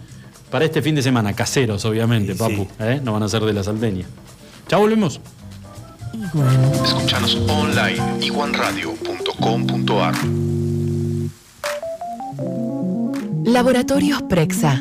[0.51, 2.69] para este fin de semana, caseros, obviamente, papu.
[2.79, 3.01] ¿eh?
[3.03, 4.07] No van a ser de la salteña.
[4.69, 5.21] Ya volvemos.
[6.85, 10.15] Escuchanos online iguanradio.com.ar
[13.45, 14.81] Laboratorios Prexa.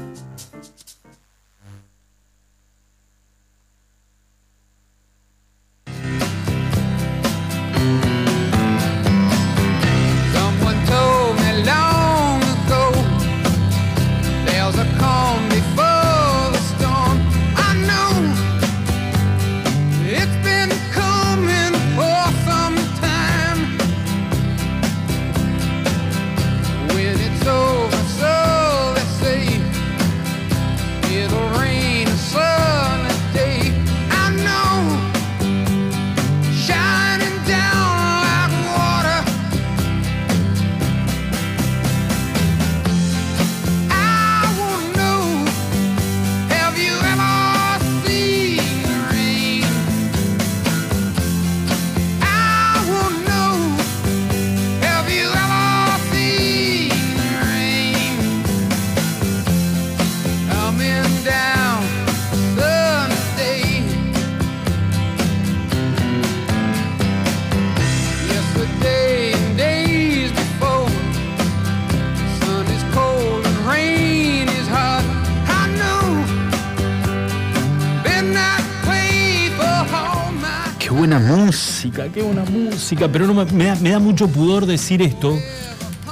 [82.91, 83.11] música.
[83.11, 85.37] Pero no me, me da, me da mucho pudor decir esto.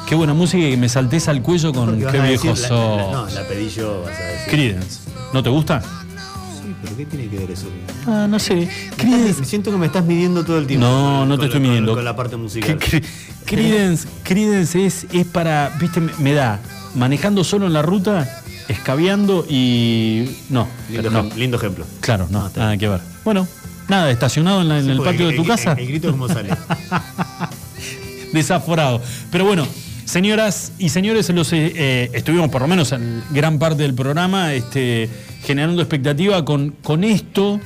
[0.07, 2.69] Qué buena música y que me saltes al cuello con qué viejo sos.
[2.69, 4.49] No, la pedí yo, vas a decir.
[4.49, 4.99] Creedence.
[5.33, 5.81] ¿No te gusta?
[5.81, 7.67] Sí, pero ¿qué tiene que ver eso?
[8.07, 8.67] Ah, no sé.
[9.05, 10.87] Me siento que me estás midiendo todo el tiempo.
[10.87, 11.93] No, no te estoy midiendo.
[11.93, 12.79] Con la parte musical.
[12.79, 13.03] Cre-
[13.45, 16.59] Creedence, Creedence es, es para, viste, me, da
[16.95, 18.27] manejando solo en la ruta,
[18.67, 20.37] escabeando y.
[20.49, 21.23] No, Lindo, no.
[21.35, 21.85] lindo ejemplo.
[22.01, 23.01] Claro, no, nada que ver.
[23.23, 23.47] Bueno,
[23.89, 25.73] nada, estacionado en, la- en Sí, el patio de tu el- casa.
[25.73, 26.49] El, grito cómo sale.
[28.33, 29.01] desaforado.
[29.31, 29.67] Pero bueno,
[30.05, 34.53] señoras y señores, los, eh, eh, estuvimos por lo menos en gran parte del programa
[34.53, 35.09] este,
[35.43, 37.59] generando expectativa con, con esto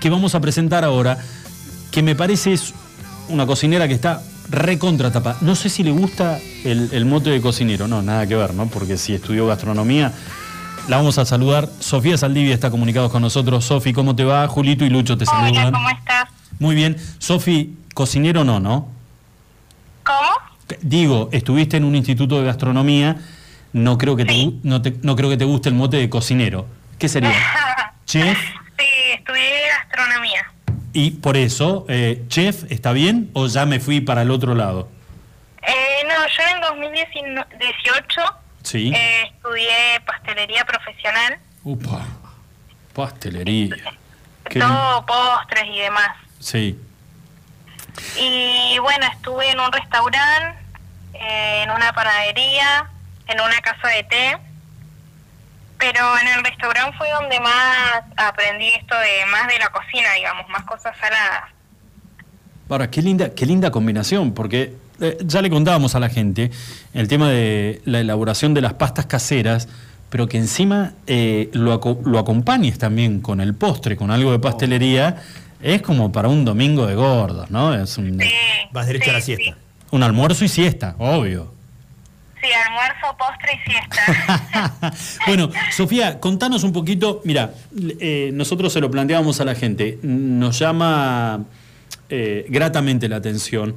[0.00, 1.18] que vamos a presentar ahora,
[1.90, 2.74] que me parece es
[3.28, 5.36] una cocinera que está recontra tapa.
[5.40, 8.66] No sé si le gusta el, el mote de cocinero, no, nada que ver, ¿no?
[8.66, 10.12] Porque si estudió gastronomía,
[10.88, 11.68] la vamos a saludar.
[11.80, 13.64] Sofía Saldivia está comunicado con nosotros.
[13.64, 14.46] Sofi, ¿cómo te va?
[14.48, 15.72] Julito y Lucho te Hola, saludan.
[15.72, 16.28] ¿cómo estás?
[16.58, 16.96] Muy bien.
[17.18, 18.88] Sofi, cocinero no, ¿no?
[20.04, 20.30] ¿Cómo?
[20.80, 23.16] Digo, estuviste en un instituto de gastronomía,
[23.72, 26.66] no creo que te, no, te- no creo que te guste el mote de cocinero.
[26.98, 27.32] ¿Qué sería?
[28.06, 28.38] Chef.
[28.78, 30.50] Sí, estudié gastronomía.
[30.94, 34.88] Y por eso, eh, chef, ¿está bien o ya me fui para el otro lado?
[35.62, 38.20] Eh, no, yo en 2018
[38.72, 38.90] Sí.
[38.94, 42.06] eh, estudié pastelería profesional, Upa,
[42.94, 43.76] pastelería.
[44.48, 46.16] Qué todo postres y demás.
[46.40, 46.78] Sí.
[48.18, 50.58] Y bueno, estuve en un restaurante,
[51.12, 52.88] eh, en una panadería,
[53.26, 54.38] en una casa de té.
[55.78, 60.48] Pero en el restaurante fue donde más aprendí esto de más de la cocina, digamos,
[60.48, 61.50] más cosas saladas.
[62.70, 66.50] Ahora, qué linda, qué linda combinación, porque eh, ya le contábamos a la gente
[66.94, 69.68] el tema de la elaboración de las pastas caseras,
[70.10, 74.38] pero que encima eh, lo, aco- lo acompañes también con el postre, con algo de
[74.38, 75.16] pastelería,
[75.62, 77.74] es como para un domingo de gordos, ¿no?
[77.74, 78.20] Es un,
[78.72, 79.56] Vas derecho a la siesta.
[79.90, 81.52] un almuerzo y siesta, obvio.
[82.42, 84.92] Sí, almuerzo, postre y siesta.
[85.28, 87.20] Bueno, Sofía, contanos un poquito.
[87.24, 87.54] Mira,
[88.00, 90.00] eh, nosotros se lo planteábamos a la gente.
[90.02, 91.44] Nos llama
[92.10, 93.76] eh, gratamente la atención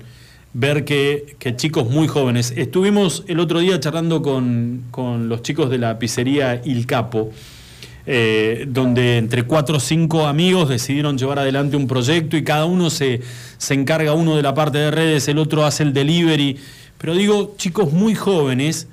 [0.58, 2.54] ver que, chicos muy jóvenes.
[2.56, 7.32] Estuvimos el otro día charlando con, con los chicos de la pizzería Il Capo.
[8.08, 12.90] eh, donde entre cuatro o cinco amigos decidieron llevar adelante un proyecto y cada uno
[12.92, 13.20] se,
[13.58, 16.56] se encarga uno de la parte de redes, el otro hace el delivery.
[17.00, 18.88] Pero digo, chicos muy jóvenes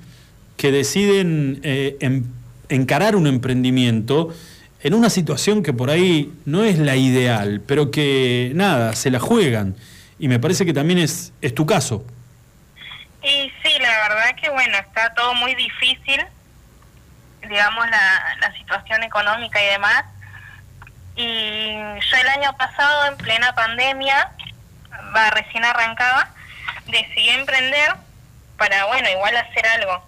[0.57, 2.23] que deciden eh, em-
[2.69, 4.29] encarar un emprendimiento
[4.81, 9.19] en una situación que por ahí no es la ideal, pero que nada, se la
[9.19, 9.75] juegan.
[10.19, 12.05] Y me parece que también es, es tu caso.
[13.21, 16.21] Y sí, la verdad que bueno, está todo muy difícil,
[17.47, 20.05] digamos, la, la situación económica y demás.
[21.15, 24.31] Y yo el año pasado, en plena pandemia,
[25.15, 26.29] va, recién arrancaba,
[26.87, 27.93] decidí emprender
[28.57, 30.03] para, bueno, igual hacer algo.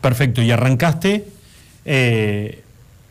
[0.00, 1.24] Perfecto, y arrancaste
[1.84, 2.63] eh,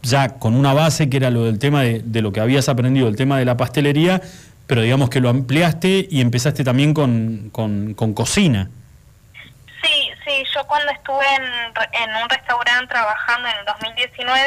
[0.03, 3.15] ya con una base que era lo del tema de, lo que habías aprendido, el
[3.15, 4.21] tema de la pastelería,
[4.67, 8.69] pero digamos que lo ampliaste y empezaste también con, con- cocina.
[9.81, 14.39] Sí, sí, yo cuando estuve en, en un restaurante trabajando en el 2019,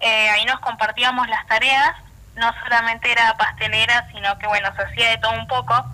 [0.00, 1.92] eh, ahí nos compartíamos las tareas,
[2.36, 5.84] no solamente era pastelera, sino que bueno, se hacía de todo un poco.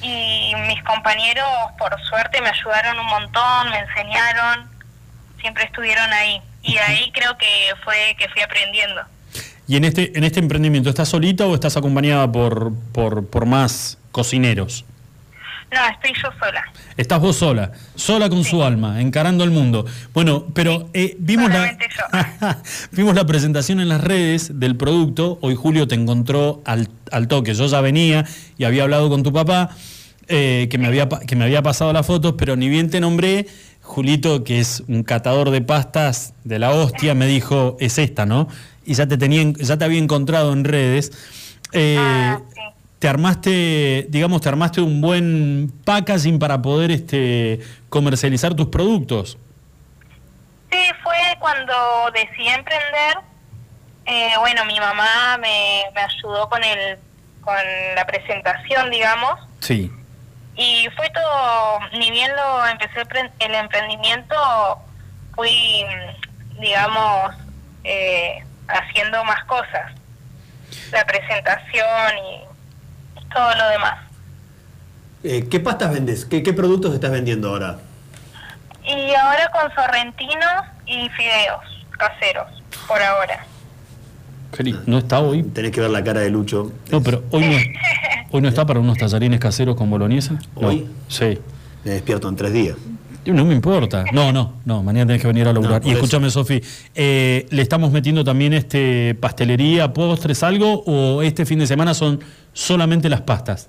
[0.00, 1.44] Y mis compañeros,
[1.76, 4.68] por suerte, me ayudaron un montón, me enseñaron,
[5.40, 6.40] siempre estuvieron ahí.
[6.62, 7.46] Y ahí creo que
[7.84, 9.02] fue que fui aprendiendo.
[9.66, 13.98] Y en este, en este emprendimiento, ¿estás solita o estás acompañada por, por, por más
[14.12, 14.84] cocineros?
[15.70, 16.64] No, estoy yo sola.
[16.96, 19.84] Estás vos sola, sola con su alma, encarando el mundo.
[20.14, 21.76] Bueno, pero eh, vimos, la,
[22.92, 25.38] vimos la presentación en las redes del producto.
[25.42, 27.52] Hoy Julio te encontró al, al toque.
[27.52, 28.24] Yo ya venía
[28.56, 29.76] y había hablado con tu papá,
[30.28, 33.46] eh, que, me había, que me había pasado las fotos, pero ni bien te nombré,
[33.88, 38.46] Julito, que es un catador de pastas de la hostia, me dijo, es esta, ¿no?
[38.84, 41.10] Y ya te, tenía, en- ya te había encontrado en redes.
[41.72, 42.36] Eh,
[42.98, 49.38] te armaste, digamos, te armaste un buen packaging para poder este, comercializar tus productos.
[50.70, 51.72] Sí, fue cuando
[52.12, 53.16] decidí emprender.
[54.04, 56.98] eh, bueno, mi mamá me, me ayudó con el
[57.40, 57.54] con
[57.94, 59.90] la presentación, digamos, Sí.
[60.58, 61.78] Y fue todo.
[61.92, 64.36] Ni bien lo empecé el pre- el emprendimiento,
[65.34, 65.86] fui,
[66.60, 67.34] digamos,
[67.84, 69.92] eh, haciendo más cosas,
[70.92, 73.98] la presentación y todo lo demás.
[75.24, 76.24] Eh, ¿Qué pastas vendes?
[76.24, 77.78] ¿Qué, qué productos estás vendiendo ahora?
[78.84, 81.64] Y ahora con sorrentinos y fideos
[81.98, 83.44] caseros, por ahora.
[84.86, 85.42] ¿No está hoy?
[85.42, 86.72] Tenés que ver la cara de Lucho.
[86.90, 87.56] No, pero hoy no,
[88.30, 90.38] hoy no está para unos tallarines caseros con boloñesa.
[90.60, 90.68] No.
[90.68, 90.86] ¿Hoy?
[91.08, 91.38] Sí.
[91.84, 92.76] Me despierto en tres días.
[93.26, 94.04] No me importa.
[94.12, 94.82] No, no, no.
[94.82, 95.82] Mañana tenés que venir a laburar.
[95.84, 96.62] y escúchame, Sofi,
[96.94, 100.82] eh, ¿le estamos metiendo también este pastelería, postres, algo?
[100.86, 102.20] ¿O este fin de semana son
[102.52, 103.68] solamente las pastas?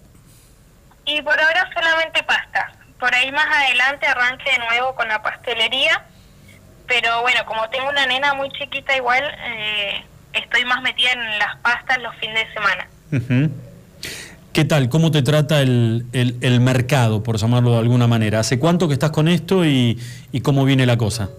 [1.06, 2.72] Y por ahora solamente pasta.
[3.00, 6.06] Por ahí más adelante arranque de nuevo con la pastelería.
[6.88, 10.04] Pero bueno, como tengo una nena muy chiquita igual, eh,
[10.34, 13.50] estoy más metida en las pastas los fines de semana.
[14.54, 14.90] ¿Qué tal?
[14.90, 18.40] ¿Cómo te trata el, el- el mercado, por llamarlo de alguna manera?
[18.40, 20.00] ¿Hace cuánto que estás con esto y,
[20.32, 21.30] y cómo viene la cosa?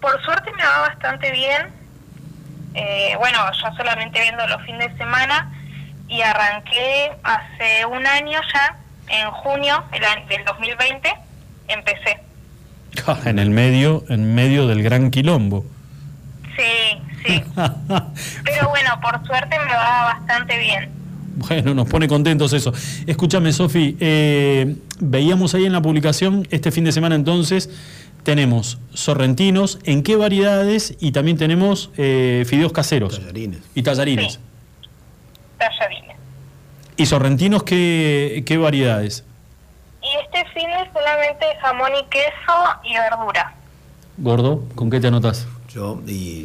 [0.00, 1.68] Por suerte me va bastante bien.
[2.74, 5.50] Eh, bueno, yo solamente viendo los fines de semana
[6.08, 8.76] y arranqué hace un año ya,
[9.08, 9.82] en junio
[10.28, 11.12] del 2020,
[11.68, 12.18] empecé.
[13.24, 15.64] En el medio, en medio del gran quilombo.
[16.58, 17.44] Sí, sí.
[18.44, 20.90] Pero bueno, por suerte me va bastante bien.
[21.36, 22.72] Bueno, nos pone contentos eso.
[23.06, 27.70] Escúchame, Sofi, eh, veíamos ahí en la publicación este fin de semana entonces,
[28.24, 30.96] tenemos sorrentinos, ¿en qué variedades?
[30.98, 33.20] Y también tenemos eh, fideos caseros.
[33.74, 34.40] Y tallarines.
[35.58, 36.08] Tallarines.
[36.96, 39.24] ¿Y sorrentinos qué, qué variedades?
[40.02, 43.54] Y este fin es solamente jamón y queso y verdura.
[44.16, 45.46] Gordo, ¿con qué te anotas?
[45.78, 46.44] Yo, y,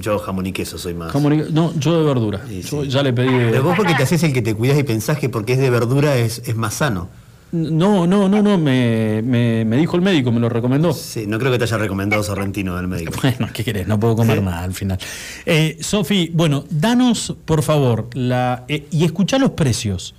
[0.00, 1.12] yo jamón y queso soy más.
[1.12, 2.42] Jamón y- No, yo de verdura.
[2.46, 3.50] Yo ya le pedí de...
[3.52, 5.70] Pero vos porque te haces el que te cuidas y pensás que porque es de
[5.70, 7.08] verdura es, es más sano.
[7.52, 10.92] No, no, no, no, me, me, me dijo el médico, me lo recomendó.
[10.92, 13.12] Sí, no creo que te haya recomendado sorrentino del médico.
[13.22, 13.88] Bueno, ¿qué querés?
[13.88, 14.98] No puedo comer nada al final.
[15.46, 20.14] Eh, Sofi, bueno, danos, por favor, la eh, y escuchá los precios.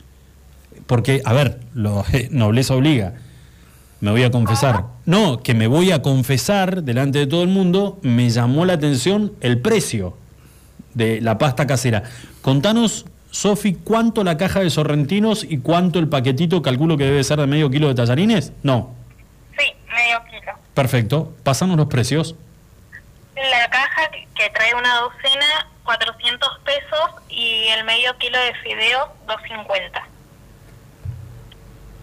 [0.88, 3.14] Porque, a ver, lo, eh, nobleza obliga.
[4.02, 4.86] Me voy a confesar.
[5.06, 9.34] No, que me voy a confesar delante de todo el mundo, me llamó la atención
[9.42, 10.18] el precio
[10.96, 12.04] de la pasta casera.
[12.42, 16.62] Contanos, Sofi, ¿cuánto la caja de sorrentinos y cuánto el paquetito?
[16.62, 18.52] Calculo que debe ser de medio kilo de tallarines.
[18.64, 18.90] No.
[19.58, 20.52] Sí, medio kilo.
[20.74, 21.34] Perfecto.
[21.44, 22.36] Pasamos los precios.
[23.36, 30.02] La caja que- trae una docena, 400 pesos y el medio kilo de fideos, 250.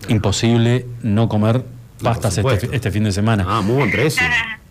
[0.08, 1.64] Imposible no comer
[2.02, 3.44] pastas este, este fin de semana.
[3.48, 4.22] Ah, muy buen precio.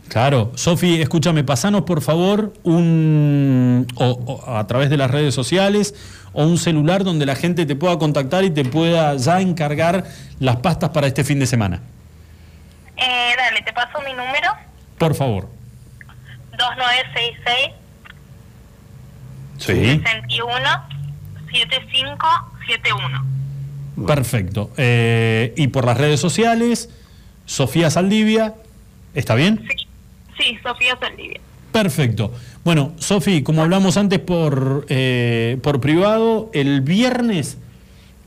[0.10, 4.06] Claro, Sofi, escúchame, pasanos por favor un o,
[4.46, 5.94] o a través de las redes sociales
[6.32, 10.06] o un celular donde la gente te pueda contactar y te pueda ya encargar
[10.40, 11.82] las pastas para este fin de semana.
[12.96, 14.50] Eh, dale, te paso mi número,
[14.98, 15.50] Por favor.
[16.58, 17.74] 2966
[19.58, 19.74] Sí.
[19.74, 20.64] 61
[21.52, 23.26] 7571.
[24.06, 24.70] Perfecto.
[24.78, 26.90] Eh, y por las redes sociales,
[27.48, 28.54] Sofía Saldivia,
[29.16, 29.68] ¿está bien?
[30.38, 31.40] Sí, Sofía Saldivia.
[31.72, 32.32] Perfecto.
[32.64, 37.58] Bueno, Sofi, como hablamos antes por, eh, por privado, el viernes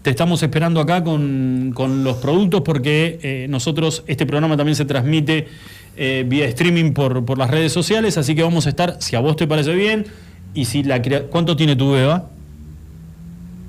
[0.02, 4.86] te estamos esperando acá con, con los productos porque eh, nosotros, este programa también se
[4.86, 5.48] transmite
[5.96, 9.20] eh, vía streaming por, por las redes sociales, así que vamos a estar, si a
[9.20, 10.06] vos te parece bien,
[10.54, 12.30] y si la ¿Cuánto tiene tu beba?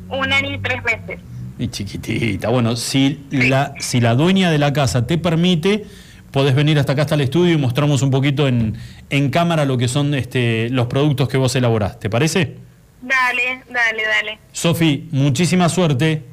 [0.10, 1.20] Un año y tres meses.
[1.62, 2.50] Y chiquitita.
[2.50, 5.86] Bueno, si la, si la dueña de la casa te permite,
[6.32, 8.76] podés venir hasta acá, hasta el estudio y mostramos un poquito en,
[9.12, 12.00] en cámara lo que son este, los productos que vos elaborás.
[12.00, 12.56] ¿Te parece?
[13.04, 14.40] Dale, dale, dale.
[14.52, 16.24] Sofi, muchísima suerte.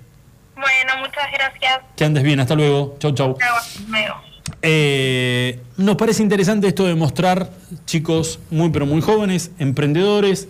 [0.55, 1.81] Bueno, muchas gracias.
[1.95, 2.41] Que andes bien.
[2.41, 2.97] Hasta luego.
[2.99, 3.37] Chau, chau.
[3.39, 4.15] Chao, hasta luego.
[4.63, 7.51] Eh, nos parece interesante esto de mostrar
[7.85, 10.49] chicos muy pero muy jóvenes, emprendedores,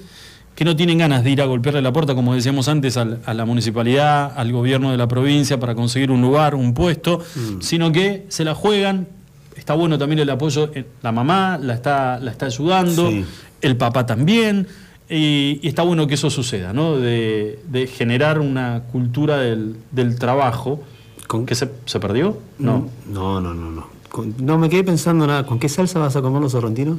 [0.58, 3.32] que no tienen ganas de ir a golpearle la puerta, como decíamos antes, al- a
[3.32, 7.20] la municipalidad, al gobierno de la provincia para conseguir un lugar, un puesto,
[7.60, 9.06] sino que se la juegan.
[9.54, 13.24] Está bueno también el apoyo, eh, la mamá la está, la está ayudando, Sí.
[13.60, 14.66] el papá también.
[15.08, 16.96] Y, y está bueno que eso suceda, ¿no?
[16.96, 20.82] De, de generar una cultura del, del trabajo.
[21.28, 22.36] ¿Con qué se, se perdió?
[22.58, 22.88] No.
[23.08, 23.86] No, no, no, no.
[24.10, 25.46] Con- no me quedé pensando nada.
[25.46, 26.98] ¿Con qué salsa vas a comer los sorrentinos?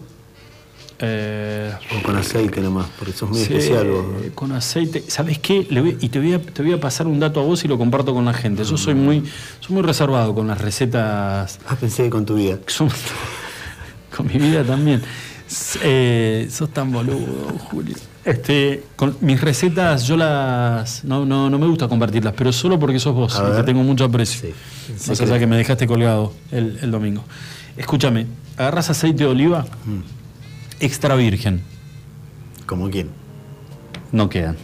[1.02, 4.06] Eh, o con aceite nomás, porque sos muy Sí, especial vos.
[4.36, 5.04] Con aceite.
[5.08, 5.66] ¿Sabes qué?
[5.70, 7.68] Le voy- y te voy, a, te voy a pasar un dato a vos y
[7.70, 8.64] lo comparto con la gente.
[8.66, 9.24] Yo soy muy,
[9.62, 11.60] soy muy reservado con las recetas.
[11.68, 12.60] Ah, pensé que con tu vida.
[14.16, 15.02] con mi vida también.
[15.82, 17.26] Eh, sos tan boludo,
[17.72, 17.96] Julio.
[18.26, 23.00] Este, con mis recetas yo las no, no, no me gusta compartirlas, pero solo porque
[23.00, 23.66] sos vos, ver.
[23.66, 24.50] tengo mucho aprecio.
[24.92, 25.24] Más secreto.
[25.24, 27.24] allá que me dejaste colgado el, el domingo.
[27.78, 28.28] Escúchame,
[28.58, 29.66] agarras aceite de oliva
[30.80, 31.62] extra virgen.
[32.66, 33.10] ¿Como quién?
[34.12, 34.56] No quedan.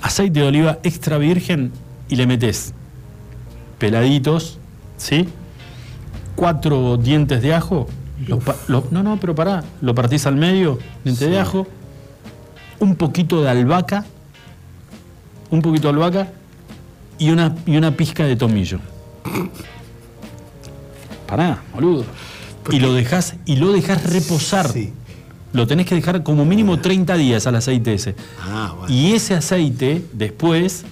[0.00, 1.72] Aceite de oliva extra virgen
[2.08, 2.74] y le metes
[3.78, 4.58] peladitos,
[4.96, 5.28] ¿sí?
[6.36, 7.88] Cuatro dientes de ajo.
[8.68, 9.64] lo- no, no, pero pará.
[9.80, 11.66] Lo partís al medio, diente de ajo.
[12.80, 14.04] Un poquito de albahaca.
[15.50, 16.32] Un poquito de albahaca.
[17.18, 18.78] Y una, y una pizca de tomillo.
[21.26, 22.04] Pará, boludo.
[22.70, 24.70] Y lo dejás, y lo dejás reposar.
[25.52, 28.14] Lo tenés que dejar como mínimo 30 días al aceite ese.
[28.42, 28.92] Ah, bueno.
[28.94, 30.84] Y ese aceite después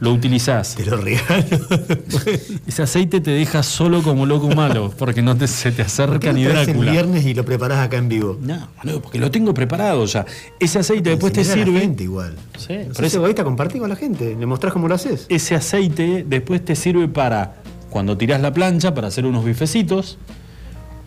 [0.00, 0.74] lo utilizás.
[0.74, 1.44] Te lo regalo.
[2.66, 5.82] Ese aceite te deja solo como loco malo, porque no te, se te ¿Por qué
[5.82, 6.92] acerca no ni traes el Drácula.
[6.92, 8.36] viernes y lo preparás acá en vivo?
[8.42, 10.26] No, boludo, porque lo tengo preparado ya.
[10.60, 11.80] Ese aceite después te Enseñar a la sirve.
[11.80, 12.34] gente igual.
[12.58, 14.36] Sí, No pero ese- egoísta, compartí con la gente.
[14.38, 15.24] Le mostrás cómo lo haces.
[15.30, 17.54] ese aceite después te sirve para
[17.88, 20.18] cuando tirás la plancha para hacer unos bifecitos,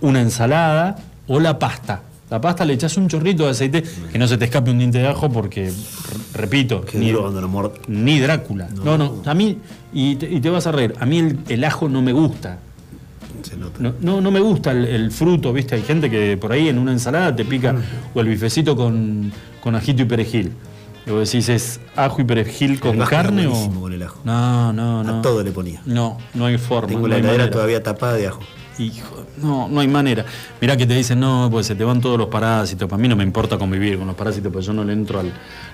[0.02, 0.96] una ensalada
[1.28, 2.02] o la pasta.
[2.30, 5.00] La pasta le echás un chorrito de aceite que no se te escape un diente
[5.00, 5.72] de ajo porque,
[6.34, 8.70] repito, ni, duro cuando lo mord- ni Drácula.
[8.84, 9.58] No, no, a mí,
[9.94, 12.60] y te, y te vas a reír, a mí el, el ajo no me gusta.
[13.80, 15.74] No, no, no me gusta el, el fruto, ¿viste?
[15.76, 17.76] Hay gente que por ahí en una ensalada te pica
[18.14, 19.32] o el bifecito con,
[19.62, 20.52] con ajito y perejil.
[21.08, 23.52] Y vos decís, ¿es ajo y perejil con carne o...?
[23.52, 24.20] buenísimo con el ajo.
[24.26, 25.20] No, no, no.
[25.20, 25.82] A todo le ponía.
[25.86, 26.90] No, no hay forma.
[26.90, 28.42] Tengo la heladera todavía tapada de ajo.
[28.78, 30.26] Hijo, no, no hay manera.
[30.62, 32.90] Mirá que te dicen, no, pues se te van todos los parásitos.
[32.90, 35.32] Para mí no me importa convivir con los parásitos, pues yo no le entro al,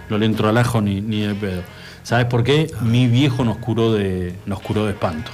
[0.09, 1.61] no le entro al ajo ni, ni de pedo.
[2.03, 2.71] ¿Sabes por qué?
[2.81, 5.31] Mi viejo nos curó de, nos curó de espanto.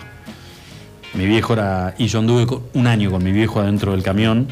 [1.13, 1.95] Mi viejo era.
[1.97, 4.47] Y yo anduve un año con mi viejo adentro del camión,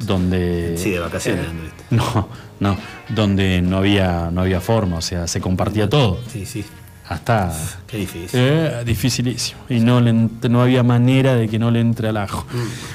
[0.00, 0.76] donde.
[0.76, 1.84] Sí, de vacaciones, eh, anduviste.
[1.90, 2.76] no, no,
[3.08, 6.18] donde no había, no había forma, o sea, se compartía todo.
[6.32, 6.64] Sí, sí.
[7.08, 7.52] Hasta.
[7.86, 8.28] Qué difícil.
[8.40, 9.60] Eh, dificilísimo.
[9.68, 12.46] Y no, le no había manera de que no le entre al ajo.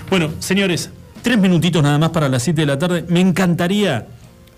[0.10, 0.91] Bueno, señores,
[1.22, 3.06] tres minutitos nada más para las 7 de la tarde.
[3.10, 4.07] Me encantaría,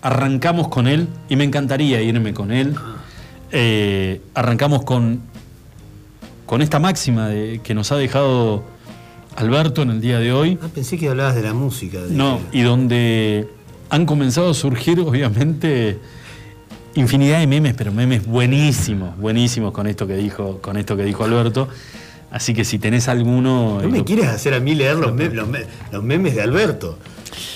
[0.02, 2.74] arrancamos con él, y me encantaría irme con él.
[3.52, 5.20] Eh, arrancamos con,
[6.44, 8.64] con esta máxima de, que nos ha dejado
[9.36, 10.58] Alberto en el día de hoy.
[10.62, 12.02] Ah, pensé que hablabas de la música.
[12.02, 13.48] de- No, y donde
[13.88, 15.98] han comenzado a surgir, obviamente,
[16.96, 21.24] infinidad de memes, pero memes buenísimos, buenísimos con esto que dijo, con esto que dijo
[21.24, 21.68] Alberto.
[22.30, 23.80] Así que si tenés alguno.
[23.82, 26.98] No me quieres hacer a mí leer los, me- los me- los memes de Alberto.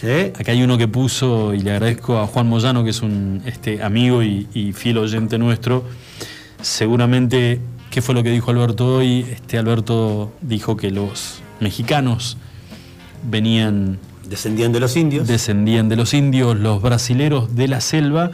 [0.03, 0.33] ¿Eh?
[0.39, 3.83] Acá hay uno que puso, y le agradezco a Juan Moyano, que es un este,
[3.83, 5.85] amigo y, y fiel oyente nuestro.
[6.63, 7.61] Seguramente,
[7.91, 9.27] ¿qué fue lo que dijo Alberto hoy?
[9.31, 12.37] Este Alberto dijo que los mexicanos
[13.29, 13.99] venían
[14.29, 15.27] Descendían de los indios.
[15.27, 18.31] descendían de los indios, los brasileros de la selva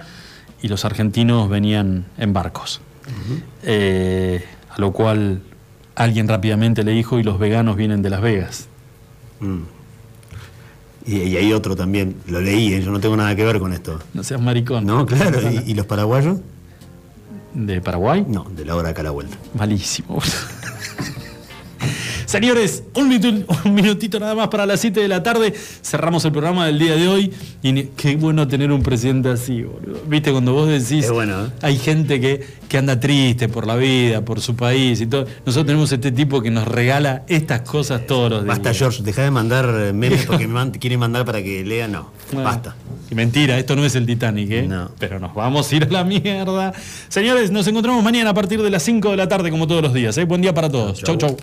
[0.63, 2.81] y los argentinos venían en barcos.
[3.63, 5.43] Eh, a lo cual
[5.95, 8.69] alguien rápidamente le dijo, y los veganos vienen de Las Vegas.
[9.41, 9.63] Mm.
[11.07, 12.83] Y, y hay otro también, lo leí, ¿eh?
[12.83, 14.01] yo no tengo nada que ver con esto.
[14.13, 14.85] No seas maricón.
[14.85, 15.41] No, claro.
[15.51, 16.39] ¿Y, y los paraguayos?
[17.55, 18.25] ¿De Paraguay?
[18.29, 19.37] No, de la hora acá a la vuelta.
[19.55, 20.21] Malísimo.
[22.27, 25.55] Señores, un, minuto- un minutito nada más para las 7 de la tarde.
[25.83, 27.33] Cerramos el programa del día de hoy.
[27.63, 30.01] Y qué bueno tener un presidente así, boludo.
[30.07, 31.05] Viste, cuando vos decís.
[31.07, 31.49] Es bueno, ¿eh?
[31.63, 35.25] Hay gente que, que anda triste por la vida, por su país y todo.
[35.47, 38.57] Nosotros tenemos este tipo que nos regala estas cosas todos los días.
[38.59, 41.87] Basta, George, deja de mandar eh, memes porque me man- quieren mandar para que lea.
[41.89, 42.75] No, Bueno, basta.
[43.13, 44.69] mentira, esto no es el Titanic, ¿eh?
[44.99, 46.73] Pero nos vamos a ir a la mierda.
[47.09, 49.95] Señores, nos encontramos mañana a partir de las 5 de la tarde, como todos los
[49.95, 50.19] días.
[50.19, 50.25] ¿eh?
[50.25, 51.03] Buen día para todos.
[51.03, 51.37] Chau, chau.